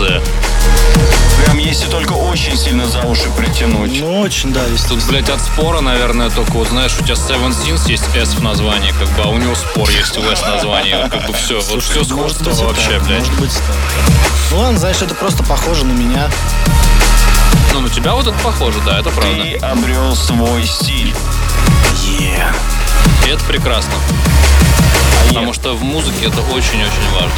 Прям 1.43 1.57
если 1.57 1.87
только 1.87 2.13
очень 2.13 2.55
сильно 2.55 2.87
за 2.87 3.01
уши 3.01 3.29
притянуть. 3.35 3.99
Ну, 3.99 4.21
очень, 4.21 4.53
да, 4.53 4.63
есть. 4.67 4.87
Тут, 4.87 5.03
блядь, 5.03 5.29
от 5.29 5.41
спора, 5.41 5.81
наверное, 5.81 6.29
только 6.29 6.53
вот 6.53 6.69
знаешь, 6.69 6.95
у 6.97 7.03
тебя 7.03 7.15
Seven 7.15 7.49
Sins 7.49 7.89
есть 7.89 8.15
S 8.15 8.35
в 8.35 8.41
названии, 8.41 8.93
как 8.97 9.09
бы, 9.17 9.23
а 9.23 9.27
у 9.27 9.37
него 9.37 9.53
спор 9.53 9.89
есть 9.89 10.15
в 10.15 10.31
S 10.31 10.43
названии. 10.43 10.95
Как 11.11 11.27
бы 11.27 11.33
все, 11.33 11.59
вот 11.59 11.83
все 11.83 12.05
Слушай, 12.05 12.05
сходство 12.05 12.51
вообще, 12.51 12.91
так, 12.91 13.03
блядь. 13.03 13.19
Может 13.19 13.39
быть, 13.41 13.51
так. 13.51 13.75
Ну 14.51 14.59
ладно, 14.59 14.79
знаешь, 14.79 15.01
это 15.01 15.13
просто 15.13 15.43
похоже 15.43 15.83
на 15.83 15.91
меня. 15.91 16.29
Ну, 17.75 17.81
на 17.81 17.89
тебя 17.89 18.13
вот 18.13 18.25
это 18.25 18.37
похоже, 18.41 18.79
да, 18.85 19.01
это 19.01 19.09
правда. 19.09 19.43
Ты 19.43 19.57
обрел 19.57 20.15
свой 20.15 20.65
стиль. 20.65 21.13
И 22.07 22.33
это 23.29 23.43
прекрасно. 23.43 23.91
Потому 25.27 25.51
что 25.51 25.75
в 25.75 25.83
музыке 25.83 26.27
это 26.27 26.39
очень-очень 26.53 27.09
важно. 27.13 27.31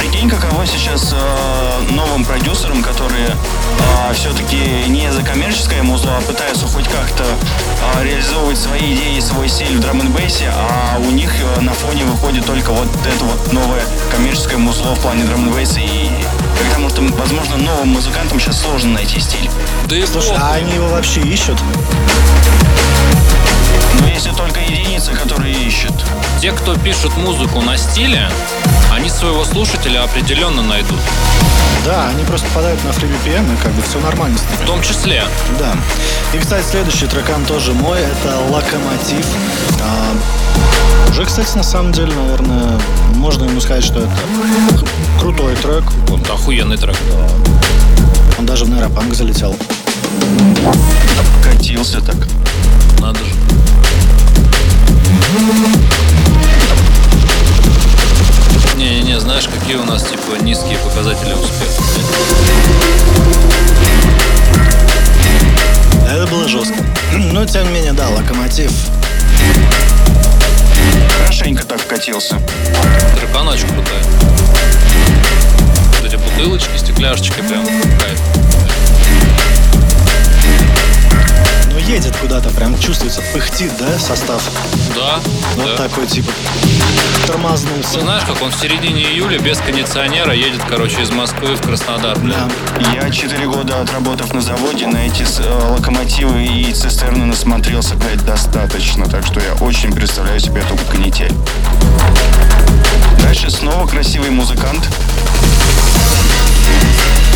Прикинь, 0.00 0.28
каково 0.28 0.66
сейчас 0.66 1.14
э, 1.14 1.82
новым 1.92 2.26
продюсерам, 2.26 2.82
которые 2.82 3.30
все-таки 4.12 4.84
не 4.88 5.10
за 5.10 5.22
коммерческое 5.22 5.82
музло, 5.82 6.18
а 6.18 6.20
пытаются 6.20 6.66
хоть 6.66 6.88
как-то 6.88 7.24
э, 7.24 8.04
реализовывать 8.04 8.58
свои 8.58 8.94
идеи, 8.94 9.18
свой 9.20 9.48
стиль 9.48 9.78
в 9.78 9.80
драм 9.80 9.98
н 9.98 10.14
а 10.50 10.98
у 10.98 11.10
них 11.10 11.32
э, 11.40 11.60
на 11.60 11.72
фоне 11.72 12.04
выходит 12.04 12.44
только 12.44 12.70
вот 12.70 12.88
это 13.06 13.24
вот 13.24 13.52
новое 13.52 13.82
коммерческое 14.14 14.58
музло 14.58 14.94
в 14.94 15.00
плане 15.00 15.24
драм 15.24 15.48
н. 15.48 15.58
И 15.78 16.10
потому 16.68 16.88
что, 16.88 17.02
возможно, 17.02 17.56
новым 17.56 17.88
музыкантам 17.88 18.40
сейчас 18.40 18.60
сложно 18.60 18.92
найти 18.94 19.20
стиль. 19.20 19.50
Да 19.88 19.96
и 19.96 20.06
Слушай, 20.06 20.36
а 20.38 20.54
они 20.54 20.74
его 20.74 20.88
вообще 20.88 21.20
ищут? 21.20 21.58
Но 24.00 24.06
если 24.08 24.30
только 24.30 24.60
единицы, 24.60 25.12
которые 25.12 25.54
ищут. 25.54 25.92
Те, 26.40 26.52
кто 26.52 26.74
пишет 26.76 27.16
музыку 27.16 27.60
на 27.60 27.76
стиле, 27.76 28.28
они 28.92 29.08
своего 29.08 29.44
слушателя 29.44 30.04
определенно 30.04 30.62
найдут. 30.62 30.98
Да, 31.84 32.08
они 32.08 32.24
просто 32.24 32.46
попадают 32.48 32.82
на 32.84 32.90
FreeBPM, 32.90 33.54
и 33.54 33.56
как 33.62 33.72
бы 33.72 33.82
все 33.82 33.98
нормально 34.00 34.38
с 34.38 34.42
В 34.42 34.56
ними. 34.58 34.66
том 34.66 34.82
числе. 34.82 35.24
Да. 35.58 35.74
И, 36.32 36.38
кстати, 36.38 36.64
следующий 36.70 37.06
трекан 37.06 37.44
тоже 37.44 37.72
мой, 37.72 38.00
это 38.00 38.38
«Локомотив». 38.50 39.26
А, 39.82 41.10
уже, 41.10 41.24
кстати, 41.24 41.56
на 41.56 41.64
самом 41.64 41.92
деле, 41.92 42.12
наверное, 42.14 42.78
можно 43.16 43.44
ему 43.44 43.60
сказать, 43.60 43.84
что 43.84 44.00
это 44.00 44.10
крутой 45.18 45.56
трек. 45.56 45.82
Вот 46.06 46.28
охуенный 46.30 46.76
трек. 46.76 46.96
Он 48.38 48.46
даже 48.46 48.64
в 48.64 48.70
нейропанк 48.70 49.12
залетел. 49.14 49.56
Катился 51.42 52.00
так. 52.00 52.16
Надо 53.00 53.18
же. 53.18 53.32
Не-не-не, 58.76 59.18
знаешь, 59.18 59.48
какие 59.48 59.76
у 59.76 59.84
нас, 59.84 60.02
типа, 60.02 60.42
низкие 60.42 60.76
показатели 60.78 61.32
успеха. 61.32 61.82
Это 66.06 66.26
было 66.26 66.46
жестко. 66.46 66.74
Но, 67.32 67.46
тем 67.46 67.64
не 67.64 67.70
менее, 67.70 67.92
да, 67.94 68.10
«Локомотив». 68.10 68.72
Хорошенько 71.18 71.64
так 71.64 71.80
вкатился. 71.80 72.38
Трекан 73.18 73.48
очень 73.48 73.68
крутая. 73.68 74.02
Вот 75.98 76.04
эти 76.04 76.16
бутылочки, 76.16 76.76
стекляшечки, 76.76 77.40
прям 77.40 77.64
кайф. 77.64 78.20
Едет 81.92 82.16
куда-то, 82.16 82.48
прям 82.50 82.78
чувствуется, 82.78 83.20
пыхтит, 83.34 83.70
да, 83.78 83.98
состав? 83.98 84.42
Да, 84.94 85.20
Вот 85.56 85.76
да. 85.76 85.76
такой, 85.76 86.06
типа, 86.06 86.32
тормознулся. 87.26 87.94
Ты 87.94 88.00
знаешь, 88.00 88.24
как 88.24 88.40
он 88.40 88.50
в 88.50 88.56
середине 88.56 89.02
июля 89.02 89.38
без 89.38 89.58
кондиционера 89.58 90.32
едет, 90.32 90.62
короче, 90.66 91.02
из 91.02 91.10
Москвы 91.10 91.54
в 91.54 91.60
Краснодар. 91.60 92.18
Да. 92.20 92.48
Я 92.94 93.10
четыре 93.10 93.46
года 93.46 93.82
отработав 93.82 94.32
на 94.32 94.40
заводе, 94.40 94.86
на 94.86 95.06
эти 95.06 95.26
э, 95.38 95.68
локомотивы 95.68 96.42
и 96.44 96.72
цистерны 96.72 97.26
насмотрелся, 97.26 97.94
блядь, 97.96 98.24
достаточно. 98.24 99.06
Так 99.06 99.26
что 99.26 99.40
я 99.40 99.52
очень 99.60 99.92
представляю 99.92 100.40
себе 100.40 100.62
эту 100.62 100.76
канитель. 100.90 101.32
Дальше 103.22 103.50
снова 103.50 103.86
красивый 103.86 104.30
музыкант. 104.30 104.82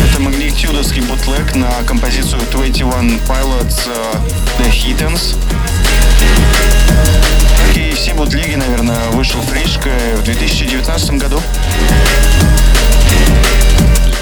Это 0.09 0.19
магнитюдовский 0.19 1.01
бутлег 1.01 1.55
на 1.55 1.71
композицию 1.85 2.41
21 2.51 3.19
Pilots 3.27 3.87
э, 3.87 4.15
The 4.59 4.71
Hittens. 4.71 5.35
Как 7.67 7.77
и 7.77 7.91
все 7.91 8.13
бутлеги, 8.13 8.55
наверное, 8.55 9.09
вышел 9.11 9.41
фришка 9.41 9.89
в 10.17 10.23
2019 10.23 11.11
году. 11.11 11.41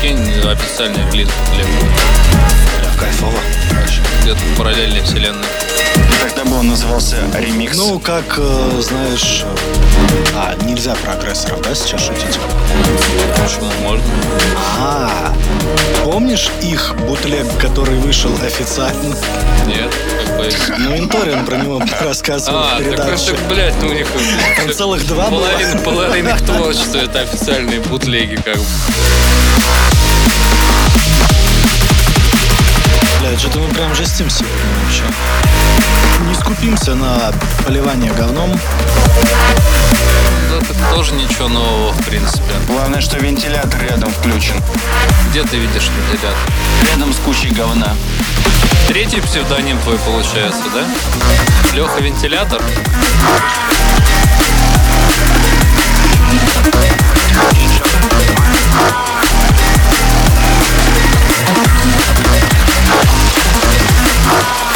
Прикинь, 0.05 0.47
официальный 0.47 1.01
релиз. 1.11 1.29
бля. 1.55 1.65
кайфово. 2.99 3.39
Где-то 4.21 4.37
в 4.37 4.57
параллельной 4.57 5.01
вселенной. 5.01 5.47
Тогда 6.21 6.43
бы 6.45 6.59
он 6.59 6.67
назывался 6.67 7.17
ремикс. 7.33 7.75
Ну, 7.75 7.99
как, 7.99 8.35
э, 8.37 8.81
знаешь... 8.83 9.43
э, 9.43 9.55
А, 10.35 10.55
нельзя 10.63 10.93
про 10.93 11.13
агрессоров, 11.13 11.59
да, 11.63 11.73
сейчас 11.73 12.01
шутить? 12.05 12.37
Почему 13.41 13.71
можно? 13.81 14.05
А, 14.77 15.33
помнишь 16.03 16.51
их 16.61 16.95
бутлег, 17.07 17.47
который 17.59 17.95
вышел 17.95 18.31
официально? 18.45 19.15
Нет, 19.65 19.91
как 20.23 20.37
бы... 20.37 20.49
Ну, 20.77 20.97
Инторин 20.97 21.45
про 21.47 21.55
него 21.55 21.81
рассказывал 22.01 22.59
А, 22.59 22.75
в 22.75 22.77
так 22.77 22.85
передаче. 22.85 23.31
это, 23.31 23.43
блядь, 23.49 23.81
ну 23.81 23.89
у 23.89 23.93
них... 23.93 24.07
Там 24.57 24.71
целых 24.71 25.07
два 25.07 25.31
было. 25.31 25.47
Половина, 25.47 25.81
половина 25.81 26.29
их 26.29 26.41
творчества, 26.45 26.99
это 26.99 27.21
официальные 27.21 27.79
бутлеги, 27.79 28.35
как 28.35 28.57
бы. 28.57 28.65
Бля, 33.27 33.39
что-то 33.39 33.59
мы 33.59 33.73
прям 33.73 33.95
жестим 33.95 34.29
сегодня 34.29 34.55
вообще. 34.83 35.03
Не 36.27 36.35
скупимся 36.35 36.93
на 36.93 37.33
поливание 37.65 38.11
говном. 38.13 38.51
Да, 40.51 40.59
так 40.59 40.93
тоже 40.93 41.13
ничего 41.13 41.47
нового, 41.47 41.91
в 41.91 42.05
принципе. 42.05 42.43
Главное, 42.67 43.01
что 43.01 43.17
вентилятор 43.17 43.81
рядом 43.81 44.11
включен. 44.11 44.61
Где 45.31 45.43
ты 45.43 45.57
видишь 45.57 45.89
вентилятор? 45.89 46.37
Рядом 46.91 47.13
с 47.13 47.17
кучей 47.17 47.49
говна. 47.49 47.95
Третий 48.87 49.21
псевдоним 49.21 49.79
твой 49.79 49.97
получается, 49.97 50.63
да? 50.73 50.85
Леха 51.75 51.99
Вентилятор? 52.01 52.61
Очень 57.51 57.75
Oh, 62.87 64.74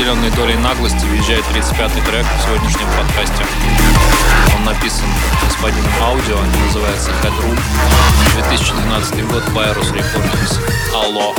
определенной 0.00 0.30
долей 0.30 0.56
наглости 0.56 1.04
въезжает 1.04 1.44
35-й 1.54 2.00
трек 2.06 2.24
в 2.24 2.44
сегодняшнем 2.46 2.86
подкасте. 2.96 3.44
Он 4.56 4.64
написан 4.64 5.04
господином 5.44 5.92
Аудио, 6.00 6.38
называется 6.64 7.10
Headroom. 7.22 7.58
2012 8.34 9.26
год, 9.26 9.42
Virus 9.48 9.92
Recordings. 9.92 10.58
Алло. 10.94 11.34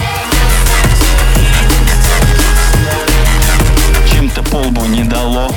Чем-то 4.11 4.43
полбу 4.43 4.85
не 4.85 5.05
дало. 5.05 5.51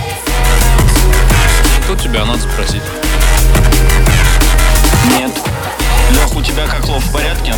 Тут 1.87 2.01
тебя 2.01 2.25
надо 2.25 2.41
спросить. 2.41 2.83
Нет. 5.19 5.33
Лех, 6.11 6.35
у 6.35 6.41
тебя 6.41 6.67
как 6.67 6.89
лов 6.89 7.05
в 7.05 7.13
порядке? 7.13 7.53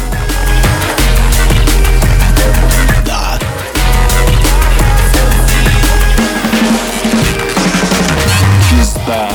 Пизда. 9.16 9.28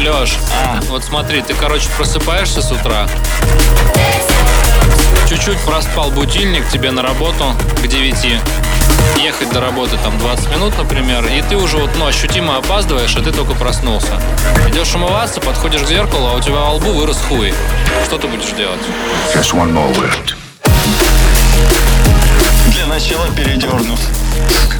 Леш, 0.00 0.38
А. 0.52 0.80
вот 0.88 1.04
смотри, 1.04 1.42
ты, 1.42 1.54
короче, 1.54 1.88
просыпаешься 1.96 2.62
с 2.62 2.72
утра, 2.72 3.06
чуть-чуть 5.28 5.58
проспал 5.60 6.10
будильник 6.10 6.68
тебе 6.68 6.90
на 6.90 7.02
работу 7.02 7.54
к 7.82 7.86
9, 7.86 8.38
ехать 9.18 9.52
до 9.52 9.60
работы 9.60 9.96
там 10.02 10.18
20 10.18 10.50
минут, 10.50 10.76
например, 10.78 11.26
и 11.26 11.42
ты 11.42 11.56
уже 11.56 11.76
вот, 11.76 11.90
ну, 11.98 12.06
ощутимо 12.06 12.56
опаздываешь, 12.56 13.14
а 13.16 13.22
ты 13.22 13.30
только 13.30 13.54
проснулся. 13.54 14.20
Идешь 14.68 14.94
умываться, 14.94 15.40
подходишь 15.40 15.82
к 15.82 15.86
зеркалу, 15.86 16.28
а 16.28 16.32
у 16.34 16.40
тебя 16.40 16.56
во 16.56 16.70
лбу 16.72 16.92
вырос 16.92 17.18
хуй. 17.28 17.52
Что 18.06 18.18
ты 18.18 18.26
будешь 18.26 18.50
делать? 18.56 18.80
Just 19.34 19.52
one 19.54 19.72
more 19.72 19.94
lift. 19.96 20.34
Для 22.72 22.86
начала 22.86 23.26
передернув. 23.36 24.00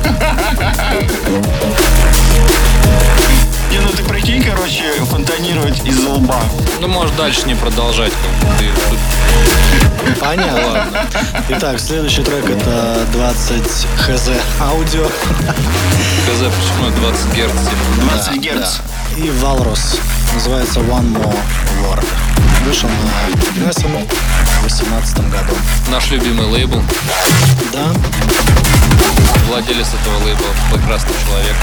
Не, 3.71 3.79
ну 3.79 3.89
ты 3.91 4.03
прикинь, 4.03 4.43
короче, 4.43 4.93
фонтанировать 5.05 5.87
из 5.87 6.05
лба. 6.05 6.41
Ну, 6.81 6.89
можешь 6.89 7.15
дальше 7.17 7.47
не 7.47 7.55
продолжать. 7.55 8.13
как 8.13 8.51
бы 8.51 8.57
ты 8.59 8.65
тут 8.91 8.99
Понятно. 10.19 11.07
Итак, 11.51 11.79
следующий 11.79 12.23
трек 12.23 12.49
это 12.51 13.07
20 13.13 13.63
хз 13.97 14.31
аудио. 14.61 15.07
КЗ, 16.27 16.53
почему 16.53 16.91
20 17.01 17.35
герц? 17.35 17.53
20 18.11 18.37
герц. 18.41 18.77
Да. 18.79 19.00
И 19.17 19.31
Валрус. 19.43 19.99
Называется 20.35 20.81
One 20.81 21.13
More 21.13 21.37
Word. 21.83 22.07
Вышел 22.65 22.89
на 22.89 23.33
Ignition 23.33 24.07
в 24.07 24.63
2018 24.63 25.17
году. 25.31 25.55
Наш 25.91 26.11
любимый 26.11 26.47
лейбл, 26.47 26.83
Да, 27.73 27.93
владелец 29.49 29.89
этого 29.89 30.19
лейбла, 30.25 30.47
прекрасный 30.73 31.15
человек. 31.27 31.57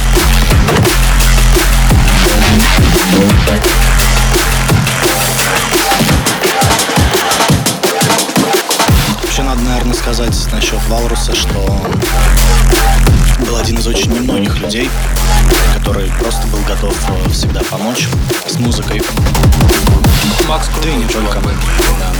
Вообще 9.23 9.43
надо, 9.43 9.61
наверное, 9.61 9.93
сказать 9.93 10.35
насчет 10.51 10.79
Валруса, 10.89 11.35
что 11.35 11.81
был 13.45 13.57
один 13.57 13.77
из 13.77 13.87
очень 13.87 14.11
немногих 14.11 14.59
людей, 14.59 14.89
который 15.75 16.11
просто 16.19 16.47
был 16.47 16.59
готов 16.67 16.95
э, 17.09 17.29
всегда 17.29 17.61
помочь 17.69 18.07
с 18.47 18.57
музыкой. 18.59 19.01
Макс 20.47 20.69
Да 20.81 20.89
и 20.89 20.95
не 20.95 21.05
только. 21.05 21.39
Да. 21.39 22.13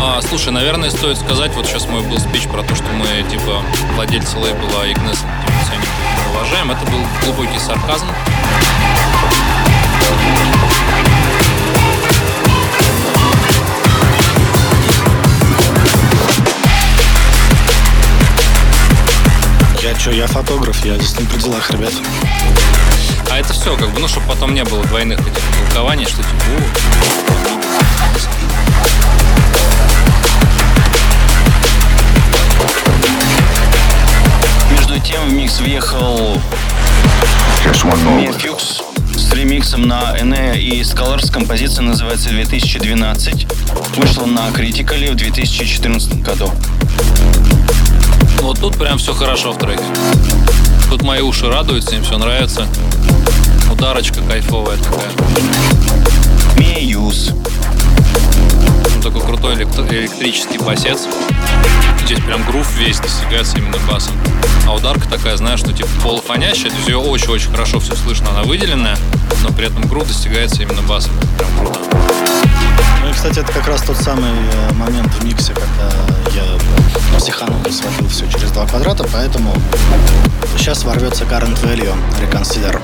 А, 0.00 0.20
слушай, 0.22 0.52
наверное, 0.52 0.90
стоит 0.90 1.18
сказать, 1.18 1.52
вот 1.54 1.66
сейчас 1.66 1.86
мой 1.86 2.02
был 2.02 2.18
спич 2.18 2.44
про 2.44 2.62
то, 2.62 2.74
что 2.74 2.86
мы, 2.92 3.06
типа, 3.30 3.62
владельцы 3.94 4.38
лейбла 4.38 4.86
и 4.86 4.94
уважаем. 6.38 6.70
Это 6.70 6.84
был 6.90 7.00
глубокий 7.22 7.58
сарказм. 7.58 8.06
Я 19.82 19.98
что, 19.98 20.10
я 20.12 20.26
фотограф, 20.26 20.84
я 20.84 20.96
здесь 20.96 21.18
не 21.18 21.26
при 21.26 21.38
делах, 21.38 21.70
ребят. 21.70 21.92
А 23.30 23.38
это 23.38 23.52
все, 23.52 23.76
как 23.76 23.90
бы, 23.90 24.00
ну, 24.00 24.08
чтобы 24.08 24.26
потом 24.28 24.54
не 24.54 24.64
было 24.64 24.84
двойных 24.84 25.20
этих 25.20 25.42
толкований, 25.72 26.06
что 26.06 26.22
типа, 26.22 27.57
Между 35.48 35.60
тем 35.60 35.60
в 35.60 35.60
микс 35.60 35.60
въехал 35.60 36.40
Just 37.64 37.84
one 37.84 38.04
more 38.04 38.18
lift. 38.18 38.36
Мефьюкс 38.36 38.82
с 39.16 39.32
ремиксом 39.32 39.88
на 39.88 40.14
Энея 40.20 40.54
и 40.54 40.80
Scholars. 40.82 41.32
Композиция 41.32 41.82
называется 41.84 42.28
2012. 42.30 43.46
Вышла 43.96 44.26
на 44.26 44.50
Критикале 44.52 45.10
в 45.10 45.14
2014 45.14 46.22
году. 46.22 46.50
вот 48.40 48.58
тут 48.60 48.76
прям 48.76 48.98
все 48.98 49.14
хорошо 49.14 49.52
в 49.52 49.58
треке. 49.58 49.82
Тут 50.90 51.02
мои 51.02 51.22
уши 51.22 51.48
радуются, 51.48 51.96
им 51.96 52.02
все 52.02 52.18
нравится. 52.18 52.66
Ударочка 53.72 54.20
кайфовая 54.20 54.76
такая. 54.76 55.10
Меюз. 56.58 57.32
Он 58.94 59.02
такой 59.02 59.20
крутой 59.22 59.54
электрический 59.54 60.58
басец. 60.58 61.06
Здесь 62.04 62.20
прям 62.20 62.42
грув 62.44 62.66
весь 62.76 62.98
достигается 63.00 63.58
именно 63.58 63.76
басом. 63.90 64.14
А 64.66 64.74
ударка 64.74 65.08
такая, 65.08 65.36
знаешь, 65.36 65.60
что 65.60 65.72
типа 65.72 65.88
полуфонящая, 66.02 66.70
то 66.70 66.90
ее 66.90 66.98
очень-очень 66.98 67.50
хорошо 67.50 67.80
все 67.80 67.94
слышно, 67.94 68.30
она 68.30 68.42
выделенная, 68.42 68.96
но 69.42 69.50
при 69.50 69.66
этом 69.66 69.82
грув 69.82 70.06
достигается 70.06 70.62
именно 70.62 70.82
басом. 70.82 71.12
Прям 71.36 71.50
круто. 71.58 71.80
Ну 73.02 73.10
и, 73.10 73.12
кстати, 73.12 73.40
это 73.40 73.52
как 73.52 73.66
раз 73.68 73.82
тот 73.82 73.96
самый 73.96 74.30
э, 74.30 74.74
момент 74.74 75.12
в 75.14 75.24
миксе, 75.24 75.52
когда 75.52 75.90
я 76.34 76.44
психанул 77.18 77.60
и 77.64 77.70
сводил 77.70 78.08
все 78.08 78.26
через 78.30 78.50
два 78.52 78.66
квадрата, 78.66 79.06
поэтому 79.12 79.54
сейчас 80.56 80.84
ворвется 80.84 81.24
current 81.24 81.58
value 81.62 81.94
reconsider. 82.20 82.78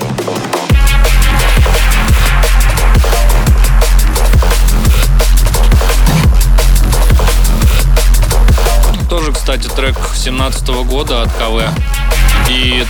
Кстати, 9.45 9.69
трек 9.77 9.99
17 10.15 10.67
года 10.87 11.21
от 11.21 11.31
КВ. 11.35 11.69
И 12.49 12.83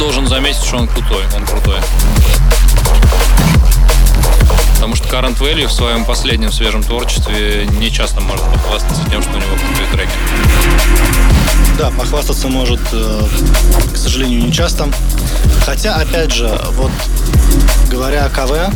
должен 0.00 0.26
заметить, 0.26 0.64
что 0.64 0.78
он 0.78 0.88
крутой. 0.88 1.22
Он 1.36 1.46
крутой. 1.46 1.78
Потому 4.74 4.96
что 4.96 5.06
Current 5.06 5.38
Value 5.38 5.68
в 5.68 5.72
своем 5.72 6.04
последнем 6.04 6.50
свежем 6.50 6.82
творчестве 6.82 7.68
не 7.78 7.88
часто 7.88 8.20
может 8.20 8.44
похвастаться 8.46 9.00
тем, 9.10 9.22
что 9.22 9.30
у 9.30 9.36
него 9.36 9.56
крутые 9.64 9.86
треки. 9.92 10.12
Да, 11.78 11.90
похвастаться 11.90 12.48
может, 12.48 12.80
э, 12.90 13.22
к 13.94 13.96
сожалению, 13.96 14.42
не 14.42 14.52
часто. 14.52 14.88
Хотя, 15.64 15.94
опять 15.94 16.32
же, 16.32 16.48
вот 16.72 16.90
говоря 17.90 18.24
о 18.24 18.30
КВ, 18.30 18.72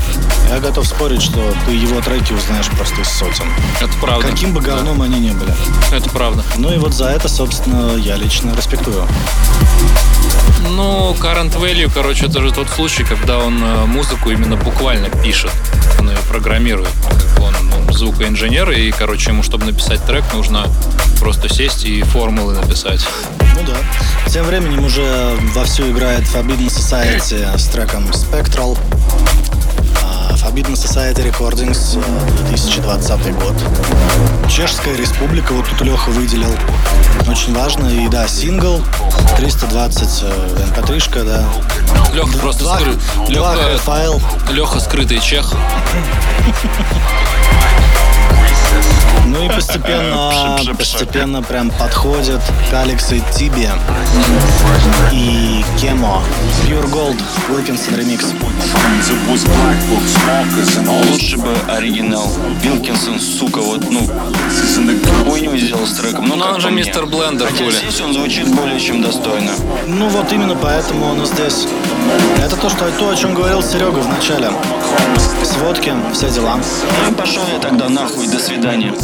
я 0.51 0.61
готов 0.61 0.87
спорить, 0.87 1.23
что 1.23 1.55
ты 1.67 1.73
его 1.73 2.01
треки 2.01 2.33
узнаешь 2.33 2.69
просто 2.71 3.01
из 3.01 3.09
сотен. 3.09 3.47
Это 3.81 3.93
правда. 4.01 4.27
Каким 4.27 4.53
бы 4.53 4.61
говном 4.61 5.01
они 5.03 5.21
ни 5.21 5.31
были. 5.31 5.53
Это 5.93 6.11
правда. 6.11 6.43
Ну 6.59 6.73
и 6.73 6.79
вот 6.79 6.93
за 6.93 7.07
это, 7.07 7.29
собственно, 7.29 7.97
я 7.97 8.17
лично 8.17 8.55
респектую. 8.57 9.07
Ну, 10.71 11.15
Current 11.21 11.55
Value, 11.59 11.91
короче, 11.93 12.27
это 12.27 12.41
же 12.41 12.51
тот 12.53 12.69
случай, 12.69 13.05
когда 13.05 13.39
он 13.39 13.63
э, 13.63 13.85
музыку 13.87 14.31
именно 14.31 14.57
буквально 14.57 15.09
пишет. 15.09 15.53
Он 16.01 16.11
ее 16.11 16.19
программирует. 16.29 16.91
Он 17.41 17.55
ну, 17.87 17.93
звукоинженер, 17.93 18.71
и, 18.73 18.91
короче, 18.91 19.31
ему, 19.31 19.43
чтобы 19.43 19.67
написать 19.67 20.05
трек, 20.05 20.25
нужно 20.35 20.67
просто 21.21 21.49
сесть 21.49 21.85
и 21.85 22.03
формулы 22.03 22.55
написать. 22.55 23.07
Ну 23.55 23.61
да. 23.67 23.77
Тем 24.31 24.47
временем 24.47 24.85
уже 24.85 25.37
вовсю 25.55 25.91
играет 25.91 26.23
Forbidden 26.23 26.67
Society 26.67 27.57
с 27.57 27.69
треком 27.69 28.05
Spectral. 28.07 28.77
А, 30.03 30.35
Forbidden 30.35 30.75
Society 30.75 31.23
Recordings, 31.31 31.99
э, 31.99 32.47
2020 32.49 33.33
год. 33.35 33.55
Чешская 34.49 34.97
республика, 34.97 35.53
вот 35.53 35.67
тут 35.69 35.81
Леха 35.83 36.11
выделил. 36.11 36.55
Очень 37.29 37.55
важно. 37.55 37.87
И 37.89 38.09
да, 38.09 38.29
сингл, 38.29 38.83
320 39.37 40.23
э, 40.23 40.71
mp3, 40.77 41.25
да. 41.25 41.45
Леха 42.15 42.39
просто 42.39 42.65
Два, 42.65 42.79
скры- 42.79 42.99
два 43.33 43.55
Леха, 43.55 43.79
файл. 43.79 44.21
Леха 44.51 44.81
скрытый 44.81 45.21
чех. 45.21 45.53
Ну 49.35 49.45
и 49.45 49.49
постепенно, 49.49 50.57
постепенно 50.79 51.43
прям 51.43 51.71
подходят 51.71 52.41
к 52.69 52.71
и 52.71 53.23
Тибе 53.37 53.71
и 55.13 55.65
Кемо. 55.81 56.23
Pure 56.67 56.91
Gold, 56.91 57.21
Wilkinson 57.49 57.97
ремикс. 57.97 58.27
Лучше 61.11 61.37
бы 61.37 61.53
оригинал. 61.69 62.31
Вилкинсон, 62.63 63.19
сука, 63.21 63.59
вот, 63.59 63.91
ну, 63.91 64.09
хуйню 65.27 65.57
сделал 65.57 65.87
с 65.87 65.95
треком. 65.97 66.27
Ну, 66.27 66.37
Ну, 66.37 66.43
как 66.45 66.55
он 66.55 66.61
же 66.61 66.69
мне. 66.69 66.83
мистер 66.83 67.07
Блендер, 67.07 67.49
Хотя 67.49 67.65
Коля. 67.65 67.77
здесь 67.77 68.01
он 68.01 68.13
звучит 68.13 68.49
более 68.55 68.79
чем 68.81 69.03
достойно. 69.03 69.53
Ну 69.87 70.09
вот 70.09 70.33
именно 70.33 70.55
поэтому 70.55 71.07
он 71.07 71.23
и 71.23 71.27
здесь. 71.27 71.67
Это 72.39 72.57
то, 72.57 72.69
что, 72.69 72.91
то, 72.99 73.11
о 73.11 73.17
чем 73.17 73.35
говорил 73.35 73.63
Серега 73.63 73.99
в 73.99 74.09
начале. 74.09 74.51
Сводки, 75.43 75.93
все 76.13 76.31
дела. 76.31 76.57
Ну 76.57 77.13
и 77.13 77.15
пошел 77.15 77.43
я 77.53 77.59
тогда 77.59 77.89
нахуй, 77.89 78.27
до 78.29 78.39
свидания. 78.39 78.95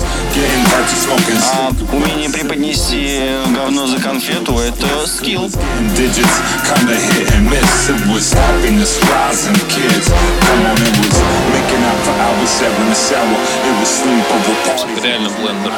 А 1.53 1.73
умение 1.95 2.31
преподнести 2.31 3.21
говно 3.55 3.87
за 3.87 3.99
конфету– 3.99 4.59
это 4.61 5.07
скилл. 5.07 5.51
digits, 5.97 6.37
kinda 6.67 6.95
hit 6.95 7.31
and 7.35 7.51
miss. 7.51 7.89
It 7.91 8.01
was 8.07 8.33
happiness, 8.33 8.99
rising 9.11 9.59
kids. 9.69 10.09
Come 10.47 10.67
on, 10.67 10.77
it 10.77 10.95
was 10.99 11.19
making 11.53 11.83
out 11.85 12.01
for 12.05 12.15
hours, 12.25 12.51
sharing 12.59 12.89
the 12.89 12.95
shower. 12.95 13.39
It 13.69 13.75
was 13.81 13.89
sleepover 13.89 14.55
parties. 14.65 15.03
Реально 15.05 15.31
блендер. 15.31 15.73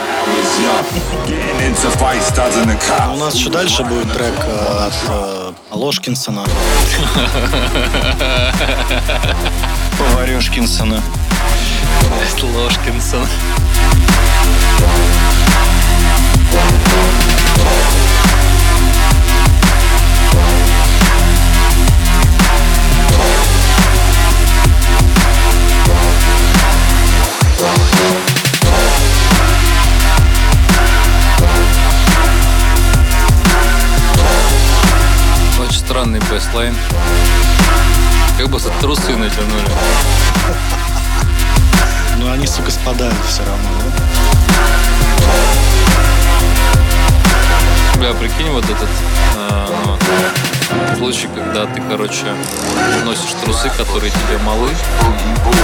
У 3.15 3.17
нас 3.19 3.35
еще 3.35 3.51
дальше 3.51 3.85
будет 3.85 4.13
трек 4.13 4.35
э, 4.47 4.87
от 4.87 4.95
э, 5.09 5.53
Ложкинсона. 5.71 6.45
Поварешкинсона. 9.99 11.03
Ложкинсон. 12.43 13.27
Странный 35.93 36.21
бейслайн. 36.31 36.75
Как 38.39 38.49
бы 38.49 38.59
трусы 38.81 39.15
натянули. 39.15 39.69
Но 42.23 42.31
они, 42.31 42.47
сука, 42.47 42.71
спадают 42.71 43.17
все 43.27 43.43
равно, 43.45 43.69
да? 43.81 43.91
Бля, 47.99 48.15
прикинь, 48.15 48.49
вот 48.51 48.65
этот 48.65 48.89
э, 49.37 49.67
ну, 50.71 50.97
случай, 50.99 51.29
когда 51.35 51.67
ты, 51.67 51.83
короче, 51.91 52.27
носишь 53.05 53.33
трусы, 53.43 53.71
которые 53.77 54.11
тебе 54.11 54.39
малы, 54.45 54.71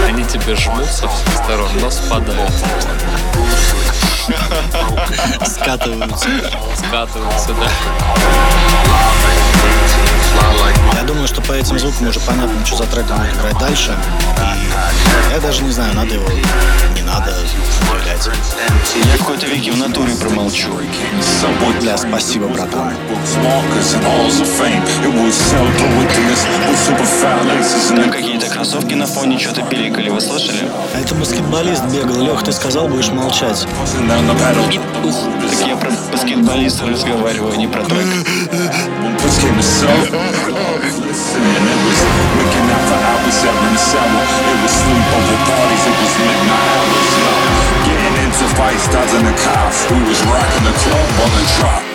они 0.08 0.24
тебе 0.24 0.56
жмут 0.56 0.86
со 0.86 1.08
всех 1.08 1.28
сторон, 1.44 1.70
но 1.80 1.90
спадают, 1.90 2.52
Скатываются. 5.46 6.28
скатываются, 6.76 7.48
да. 7.48 7.68
Я 10.94 11.02
думаю, 11.04 11.26
что 11.28 11.40
по 11.42 11.52
этим 11.52 11.78
звукам 11.78 12.08
уже 12.08 12.20
понятно, 12.20 12.66
что 12.66 12.76
за 12.76 12.84
трек 12.84 13.06
будет 13.06 13.34
играть 13.34 13.58
дальше. 13.58 13.96
И 14.36 15.32
я 15.32 15.40
даже 15.40 15.62
не 15.62 15.70
знаю, 15.70 15.94
надо 15.94 16.14
его, 16.14 16.28
не 16.94 17.02
надо 17.02 17.30
объявлять. 17.30 18.28
Я 19.12 19.18
какой-то 19.18 19.46
веке 19.46 19.70
в 19.72 19.76
натуре 19.78 20.14
промолчу. 20.14 20.68
Бля, 21.80 21.96
спасибо, 21.96 22.48
братан. 22.48 22.92
Там 27.96 28.10
какие-то 28.10 28.46
кроссовки 28.48 28.94
на 28.94 29.06
фоне 29.06 29.38
что-то 29.38 29.62
пиликали, 29.62 30.08
вы 30.10 30.20
слышали? 30.20 30.68
А 30.94 31.00
это 31.00 31.14
баскетболист 31.14 31.84
бегал. 31.84 32.20
Лех, 32.22 32.42
ты 32.42 32.52
сказал, 32.52 32.88
будешь 32.88 33.08
молчать. 33.08 33.66
Buzzing 34.18 34.26
down 34.26 34.26
the 34.26 34.34
pedal. 34.42 34.64
Так 35.40 35.68
я 35.68 35.76
про 35.76 35.90
баскетболиста 36.12 36.86
разговариваю, 36.86 37.52
а 37.52 37.56
не 37.56 37.66
про 37.66 37.82
трек. 37.84 38.06
For 39.18 39.34
hours, 43.04 43.34
sharing 43.42 43.74
the 48.38 48.48
fights, 48.56 48.86
cops. 49.44 49.90
We 49.90 49.96
was 50.08 50.20
rocking 50.26 50.64
the 50.64 50.72
club 50.72 51.08
on 51.22 51.30
the 51.36 51.44
drop. 51.58 51.87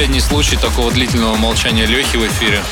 Последний 0.00 0.20
случай 0.20 0.56
такого 0.56 0.90
длительного 0.90 1.36
молчания 1.36 1.84
Лехи 1.84 2.16
в 2.16 2.26
эфире. 2.26 2.64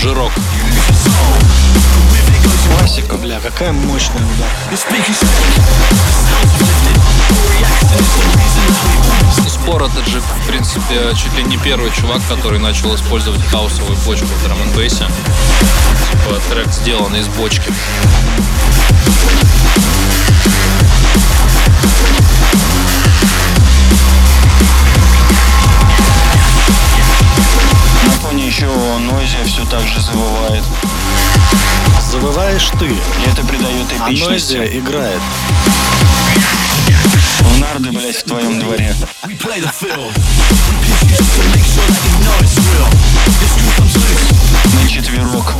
Жирок. 0.00 0.32
Классика. 2.66 3.14
Бля, 3.18 3.38
какая 3.38 3.70
мощная 3.70 4.16
удар. 4.16 4.48
Принципе, 10.72 11.14
чуть 11.16 11.34
ли 11.36 11.44
не 11.44 11.58
первый 11.58 11.90
чувак, 11.90 12.22
который 12.28 12.58
начал 12.58 12.94
использовать 12.94 13.42
хаусовую 13.46 13.96
бочку 14.06 14.26
в 14.26 14.44
драм 14.44 14.60
н 14.62 14.70
бейсе 14.72 15.06
Типа 16.10 16.40
трек 16.48 16.72
сделан 16.72 17.14
из 17.16 17.28
бочки. 17.28 17.70
На 28.04 28.10
фоне 28.12 28.46
еще 28.46 28.66
Нойзи 28.66 29.44
все 29.44 29.64
так 29.66 29.86
же 29.86 30.00
завывает. 30.00 30.64
Завываешь 32.00 32.70
ты, 32.78 32.86
И 32.86 33.30
это 33.30 33.46
придает 33.46 33.86
а 34.00 34.08
эпичности. 34.08 34.56
Нойзи 34.56 34.78
играет. 34.78 35.20
В 37.40 37.58
нарды, 37.60 37.90
блядь, 37.90 38.16
в 38.16 38.22
твоем 38.24 38.60
дворе. 38.60 38.94
На 44.74 44.88
четверок. 44.88 45.52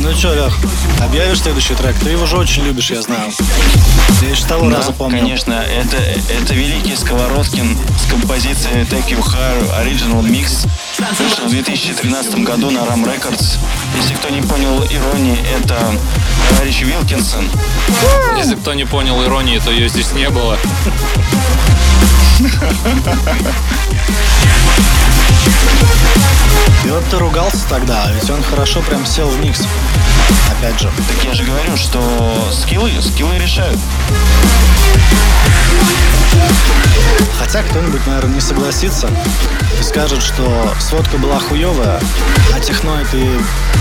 Ну 0.00 0.12
чё, 0.14 0.34
Лех, 0.34 0.58
объявишь 1.00 1.40
следующий 1.40 1.74
трек? 1.74 1.94
Ты 2.02 2.10
его 2.10 2.26
же 2.26 2.36
очень 2.36 2.64
любишь, 2.64 2.90
я 2.90 3.02
знаю. 3.02 3.32
Я 4.22 4.28
еще 4.30 4.44
того 4.46 4.68
Да, 4.70 4.76
раза 4.78 4.92
помню. 4.92 5.18
конечно, 5.20 5.52
это, 5.54 5.96
это 5.96 6.54
великий 6.54 6.96
Сковородкин 6.96 7.76
с 7.98 8.10
композицией 8.10 8.82
Take 8.84 9.08
You 9.08 9.22
Higher 9.22 9.84
Original 9.84 10.22
Mix. 10.22 10.66
Вышел 10.96 11.46
в 11.46 11.50
2013 11.50 12.36
году 12.44 12.70
на 12.70 12.78
Ram 12.78 13.04
Records. 13.04 13.58
Если 13.96 14.14
кто 14.14 14.28
не 14.28 14.42
понял 14.42 14.80
иронии, 14.84 15.38
это 15.56 15.76
товарищ 16.50 16.82
Вилкинсон. 16.82 17.50
Если 18.36 18.54
кто 18.54 18.74
не 18.74 18.84
понял 18.84 19.20
иронии, 19.24 19.58
то 19.58 19.72
ее 19.72 19.88
здесь 19.88 20.12
не 20.12 20.30
было. 20.30 20.56
И 26.84 26.88
вот 26.88 27.04
ты 27.10 27.18
ругался 27.18 27.66
тогда, 27.68 28.04
а 28.04 28.12
ведь 28.12 28.30
он 28.30 28.40
хорошо 28.44 28.80
прям 28.82 29.04
сел 29.04 29.28
в 29.28 29.40
микс. 29.44 29.62
Опять 30.56 30.78
же. 30.78 30.92
Так 31.08 31.24
я 31.24 31.34
же 31.34 31.42
говорю, 31.42 31.76
что 31.76 32.48
скиллы, 32.52 32.92
скиллы 33.02 33.36
решают. 33.38 33.80
Хотя 37.36 37.64
кто-нибудь, 37.64 38.06
наверное, 38.06 38.34
не 38.36 38.40
согласится 38.40 39.10
и 39.78 39.82
скажет, 39.82 40.22
что 40.22 40.72
сводка 40.80 41.18
была 41.18 41.38
хуевая, 41.38 42.00
а 42.54 42.60
техноид 42.60 43.06
и 43.14 43.38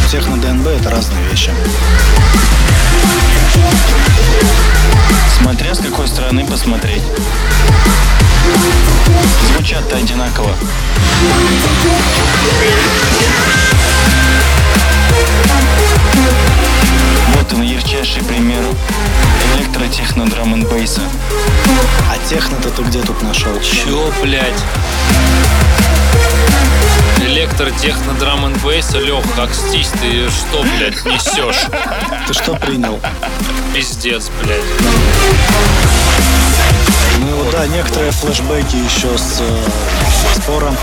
техно 0.10 0.38
ДНБ 0.38 0.68
это 0.68 0.89
разные 0.89 1.24
вещи. 1.30 1.52
Смотря 5.41 5.74
с 5.74 5.80
какой 5.80 6.07
стороны 6.07 6.45
посмотреть. 6.45 7.03
Звучат-то 9.53 9.98
одинаково. 9.98 10.56
Вот 17.44 17.53
он, 17.56 17.64
ярчайший 17.64 18.24
пример 18.24 18.64
электротехно 19.57 20.26
драм 20.28 20.53
н 20.53 20.64
бейса. 20.65 21.02
А 22.10 22.30
техно-то 22.30 22.70
ты 22.70 22.84
где 22.84 23.02
тут 23.02 23.22
нашел? 23.22 23.52
Чё, 23.60 24.14
блядь? 24.22 24.64
Электро, 27.20 27.70
техно, 27.72 28.14
драм 28.14 28.45
н 28.45 28.53
бейс, 28.60 28.94
Лех, 28.94 29.26
как 29.36 29.53
стись, 29.53 29.90
ты 29.99 30.30
что, 30.30 30.64
блядь, 30.78 31.03
несешь? 31.03 31.65
Ты 32.28 32.34
что 32.34 32.56
принял? 32.56 32.98
Пиздец, 33.74 34.30
блядь. 34.41 34.64
Ну 37.34 37.39
и 37.39 37.43
вот 37.45 37.51
да, 37.51 37.65
некоторые 37.65 38.11
флешбеки 38.11 38.76
еще 38.76 39.18
с 39.18 39.39
э, 39.41 40.39
спором. 40.39 40.77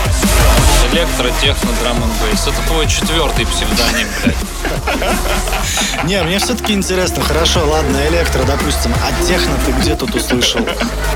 Электро, 0.92 1.30
техно, 1.40 1.70
драм 1.80 1.96
н 2.02 2.10
бейс. 2.20 2.42
Это 2.42 2.60
твой 2.66 2.88
четвертый 2.88 3.46
псевдоним, 3.46 4.08
блядь. 4.24 6.04
Не, 6.04 6.20
мне 6.22 6.40
все-таки 6.40 6.72
интересно. 6.72 7.22
Хорошо, 7.22 7.64
ладно, 7.68 7.98
электро, 8.08 8.42
допустим. 8.42 8.92
А 9.04 9.24
техно 9.24 9.52
ты 9.64 9.72
где 9.72 9.94
тут 9.94 10.12
услышал? 10.16 10.66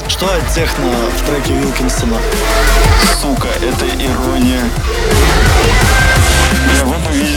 Что 0.07 0.27
от 0.27 0.55
техно 0.55 0.87
в 0.87 1.27
треке 1.27 1.55
Вилкинсона? 1.55 2.19
Сука, 3.21 3.49
это 3.61 3.87
ирония. 3.87 4.63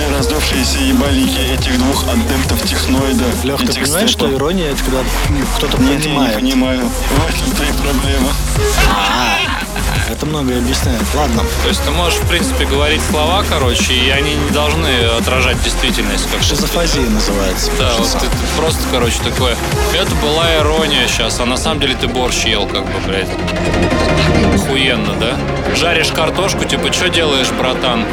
Раздувшиеся 0.10 0.80
ебалики 0.80 1.38
этих 1.40 1.78
двух 1.78 2.06
адептов 2.08 2.62
техноида. 2.64 3.26
Лех, 3.44 3.62
и 3.62 3.68
ты 3.68 3.82
понимаешь, 3.82 4.10
что 4.10 4.32
ирония 4.34 4.72
это 4.72 4.84
когда 4.84 5.04
кто-то 5.58 5.82
Нет, 5.82 5.90
я 5.90 5.98
не 5.98 6.04
понимает? 6.06 6.36
понимаю. 6.36 6.82
В 6.90 7.30
этом-то 7.30 7.64
и 7.64 7.74
проблема. 7.74 8.32
Это 10.10 10.26
многое 10.26 10.60
объясняет. 10.60 11.02
Ладно. 11.14 11.44
То 11.64 11.70
есть 11.70 11.84
ты 11.84 11.92
можешь, 11.92 12.18
в 12.20 12.28
принципе, 12.28 12.66
говорить 12.66 13.02
слова, 13.10 13.44
короче, 13.50 13.94
и 13.94 14.10
они 14.10 14.36
не 14.36 14.50
должны 14.52 14.88
отражать 15.18 15.62
действительность. 15.64 16.30
Как 16.32 16.42
Шизофазия 16.42 17.10
называется. 17.10 17.70
Да, 17.78 17.92
вот 17.98 18.08
ты 18.08 18.28
просто, 18.58 18.82
короче, 18.92 19.18
такое. 19.24 19.56
Это 19.94 20.16
была 20.16 20.56
ирония 20.58 21.08
сейчас, 21.08 21.40
а 21.40 21.46
на 21.46 21.58
самом 21.58 21.82
деле 21.82 21.96
ты 21.96 22.08
борщ 22.08 22.46
ел, 22.46 22.66
как 22.68 22.86
бы, 22.86 23.00
блядь. 23.06 23.28
Охуенно, 24.56 25.14
да? 25.20 25.38
Жаришь 25.76 26.12
картошку, 26.12 26.64
типа, 26.64 26.92
что 26.94 27.10
делаешь, 27.10 27.50
братан? 27.50 28.06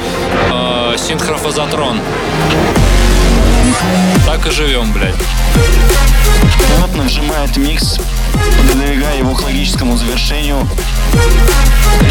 Э, 0.50 0.96
синхрофазотрон. 0.98 2.00
Так 4.26 4.46
и 4.46 4.50
живем, 4.50 4.92
блядь. 4.92 5.14
Плотно 6.76 7.04
вжимает 7.04 7.56
микс, 7.56 7.98
подвигая 8.68 9.18
его 9.18 9.34
к 9.34 9.42
логическому 9.42 9.96
завершению. 9.96 10.66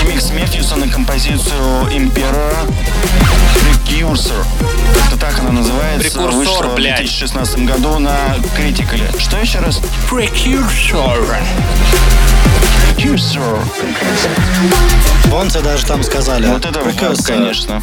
Ремикс 0.01 0.31
Мефьюса 0.31 0.75
на 0.75 0.87
композицию 0.87 1.87
Имперора 1.91 2.65
Precursor. 3.55 4.45
Как-то 4.95 5.17
так 5.17 5.39
она 5.39 5.51
называется. 5.51 6.09
Прекурсор, 6.09 6.33
Вышла 6.33 6.63
в 6.63 6.75
блядь. 6.75 6.97
2016 6.97 7.59
году 7.59 7.99
на 7.99 8.35
Критикале. 8.55 9.09
Что 9.17 9.37
еще 9.37 9.59
раз? 9.59 9.81
Precursor. 10.09 11.37
Precursor. 12.97 13.59
Тебе 15.49 15.61
даже 15.61 15.85
там 15.85 16.03
сказали. 16.03 16.47
Вот 16.47 16.65
это 16.65 16.79
Precursor. 16.79 17.25
конечно. 17.27 17.81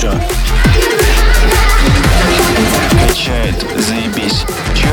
Чё? 0.00 0.12
Качает, 3.06 3.54
заебись. 3.78 4.44
Че? 4.74 4.88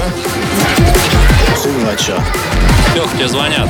Хуй 1.56 1.72
а 1.92 1.96
чё? 1.96 2.22
Лех, 2.94 3.12
тебе 3.14 3.28
звонят. 3.28 3.70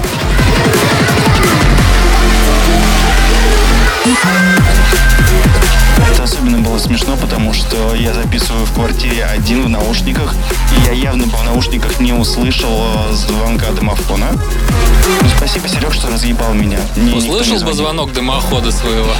Это 6.11 6.23
особенно 6.23 6.59
было 6.59 6.77
смешно, 6.77 7.15
потому 7.15 7.53
что 7.53 7.95
я 7.95 8.13
записываю 8.13 8.65
в 8.65 8.73
квартире 8.73 9.23
один 9.23 9.63
в 9.63 9.69
наушниках, 9.69 10.35
и 10.77 10.81
я 10.85 10.91
явно 10.91 11.25
в 11.25 11.43
наушниках 11.45 11.99
не 11.99 12.11
услышал 12.11 12.69
э, 13.09 13.13
звонка 13.13 13.71
домофона. 13.71 14.27
Ну, 14.33 15.29
спасибо, 15.37 15.67
Серег, 15.67 15.93
что 15.93 16.09
разъебал 16.09 16.53
меня. 16.53 16.79
Мне 16.95 17.13
не 17.13 17.17
Услышал 17.17 17.59
бы 17.61 17.73
звонок 17.73 18.11
дымохода 18.13 18.71
своего? 18.71 19.13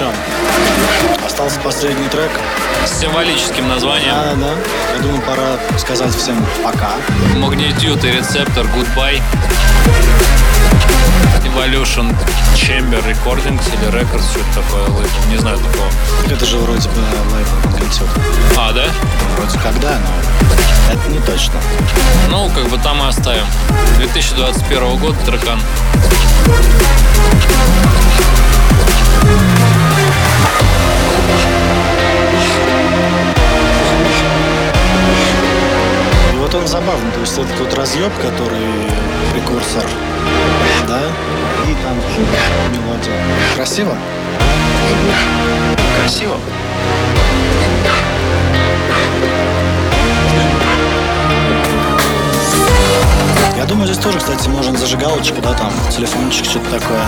Ну? 0.00 1.26
Остался 1.26 1.60
последний 1.60 2.08
трек. 2.08 2.30
С 2.84 3.00
символическим 3.00 3.68
названием. 3.68 4.14
А, 4.14 4.34
да. 4.34 4.54
Я 4.96 5.02
думаю, 5.02 5.22
пора 5.22 5.58
сказать 5.78 6.14
всем 6.14 6.36
пока. 6.62 6.92
Magnitude 7.36 8.06
и 8.08 8.12
рецептор 8.18 8.66
Goodbye. 8.66 9.20
Evolution 11.44 12.14
Chamber 12.54 13.02
Recordings 13.04 13.62
или 13.74 13.92
Records, 13.92 14.30
что-то 14.30 14.62
такое 14.62 14.82
лейбл. 14.88 15.30
Не 15.30 15.36
знаю 15.38 15.58
такого. 15.58 15.88
Это 16.32 16.44
же 16.46 16.58
вроде 16.58 16.88
бы 16.90 17.00
лейбл 17.32 17.50
Magnitude. 17.64 18.20
А, 18.56 18.72
да? 18.72 18.84
Вроде 19.36 19.58
когда, 19.58 19.98
но 19.98 20.92
это 20.92 21.08
не 21.10 21.18
точно. 21.20 21.54
Ну, 22.28 22.50
как 22.54 22.68
бы 22.68 22.78
там 22.78 23.02
и 23.02 23.08
оставим. 23.08 23.44
2021 23.98 24.98
год, 24.98 25.16
трекан. 25.24 25.60
И 36.32 36.36
вот 36.36 36.54
он 36.54 36.66
забавный, 36.66 37.12
то 37.12 37.20
есть 37.20 37.38
этот 37.38 37.58
вот 37.60 37.74
разъеб, 37.74 38.12
который 38.20 38.66
прекурсор, 39.32 39.84
да, 40.90 41.00
и 41.70 41.74
там 41.84 41.94
же 42.00 42.20
мелодия. 42.76 43.12
Красиво? 43.54 43.96
Красиво. 46.00 46.36
Я 53.56 53.64
думаю, 53.66 53.86
здесь 53.86 54.02
тоже, 54.02 54.18
кстати, 54.18 54.48
можно 54.48 54.76
зажигалочку, 54.76 55.40
да, 55.40 55.52
там, 55.54 55.72
телефончик, 55.94 56.44
что-то 56.44 56.80
такое. 56.80 57.04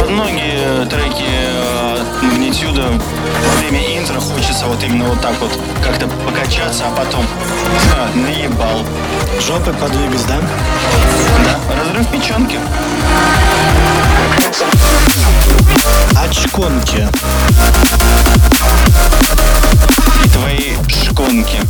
Под 0.00 0.10
многие 0.10 0.86
треки 0.86 1.24
э, 1.26 1.87
Магнитюда 2.22 2.90
во 2.90 3.60
время 3.60 3.98
интро 3.98 4.18
хочется 4.18 4.66
вот 4.66 4.82
именно 4.82 5.04
вот 5.04 5.20
так 5.20 5.34
вот 5.40 5.52
как-то 5.84 6.08
покачаться, 6.08 6.84
а 6.86 6.90
потом 6.96 7.24
а, 7.94 8.10
наебал. 8.14 8.84
Жопы 9.40 9.72
подвигать, 9.72 10.26
да? 10.26 10.40
Да, 11.44 11.74
разрыв 11.76 12.08
печенки. 12.08 12.58
Очконки. 16.16 17.08
Твои 20.38 20.76
шконки. 20.88 21.60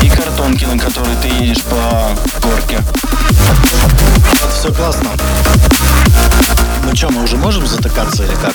И 0.00 0.08
картонки, 0.08 0.64
на 0.64 0.78
которые 0.78 1.16
ты 1.16 1.28
едешь 1.28 1.62
по 1.64 2.16
горке. 2.40 2.82
Это 4.32 4.50
все 4.58 4.72
классно. 4.72 5.10
Ну 6.82 6.96
что, 6.96 7.10
мы 7.10 7.24
уже 7.24 7.36
можем 7.36 7.66
затыкаться 7.66 8.24
или 8.24 8.34
как? 8.36 8.54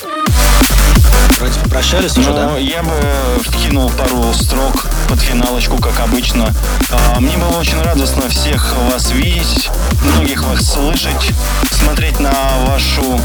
Вроде 1.38 1.60
попрощались 1.60 2.18
уже, 2.18 2.34
да? 2.34 2.48
Но 2.48 2.58
я 2.58 2.82
бы 2.82 2.94
вкинул 3.42 3.90
пару 3.90 4.34
строк 4.34 4.88
под 5.10 5.20
финалочку, 5.20 5.78
как 5.78 6.00
обычно. 6.00 6.54
А, 6.92 7.20
Мне 7.20 7.36
было 7.38 7.58
очень 7.60 7.82
радостно 7.82 8.30
всех 8.30 8.74
вас 8.92 9.12
видеть, 9.12 9.70
многих 10.02 10.44
вас 10.44 10.66
слышать, 10.66 11.32
смотреть 11.72 12.20
на 12.20 12.32
вашу 12.68 13.20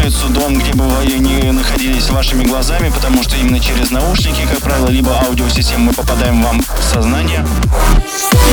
улицу, 0.00 0.28
дом, 0.28 0.58
где 0.58 0.72
бы 0.74 0.84
вы 0.84 1.06
ни 1.06 1.50
находились 1.50 2.08
вашими 2.10 2.44
глазами, 2.44 2.90
потому 2.90 3.22
что 3.22 3.36
именно 3.36 3.58
через 3.58 3.90
наушники, 3.90 4.46
как 4.48 4.60
правило, 4.60 4.88
либо 4.88 5.18
аудиосистему 5.26 5.86
мы 5.86 5.92
попадаем 5.92 6.40
вам 6.42 6.60
в 6.60 6.84
сознание. 6.84 7.44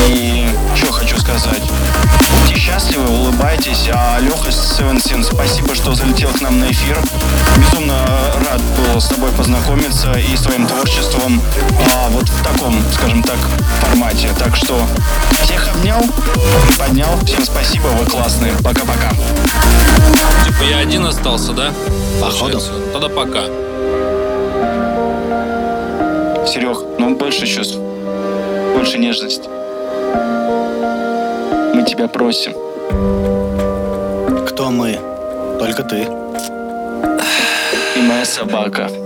И 0.08 0.50
что 0.76 0.92
хочу 0.92 1.20
сказать. 1.20 1.62
Будьте 2.32 2.56
счастливы, 2.60 3.08
улыбайтесь. 3.08 3.90
А 3.94 4.18
Леха 4.20 4.52
Севенсин, 4.52 5.24
спасибо, 5.24 5.76
что 5.76 5.94
залетел 5.94 6.30
к 6.30 6.42
нам 6.42 6.60
на 6.60 6.72
эфир. 6.72 6.98
Безумно 7.58 8.01
рад 8.50 8.62
был 8.78 9.00
с 9.00 9.08
тобой 9.08 9.32
познакомиться 9.32 10.12
и 10.14 10.36
с 10.36 10.42
твоим 10.42 10.68
творчеством 10.68 11.42
а, 11.96 12.10
вот 12.10 12.28
в 12.28 12.44
таком, 12.44 12.76
скажем 12.94 13.24
так, 13.24 13.38
формате. 13.82 14.30
Так 14.38 14.56
что 14.56 14.80
всех 15.44 15.70
обнял, 15.76 16.02
поднял. 16.78 17.18
Всем 17.26 17.44
спасибо, 17.44 17.88
вы 17.88 18.06
классные. 18.06 18.54
Пока-пока. 18.64 19.12
Типа 20.46 20.64
я 20.70 20.80
один 20.80 21.06
остался, 21.06 21.54
да? 21.54 21.72
Походу. 22.20 22.60
Получается. 22.60 22.72
Тогда 22.94 23.10
пока. 23.10 23.42
Серег, 26.48 26.78
ну 26.98 27.16
больше 27.16 27.46
чувств, 27.46 27.78
больше 28.76 28.98
нежности. 28.98 29.48
Мы 31.74 31.86
тебя 31.86 32.08
просим. 32.08 32.54
Кто 34.48 34.70
мы? 34.70 35.00
Только 35.60 35.84
ты. 35.84 36.08
Собака. 38.24 39.01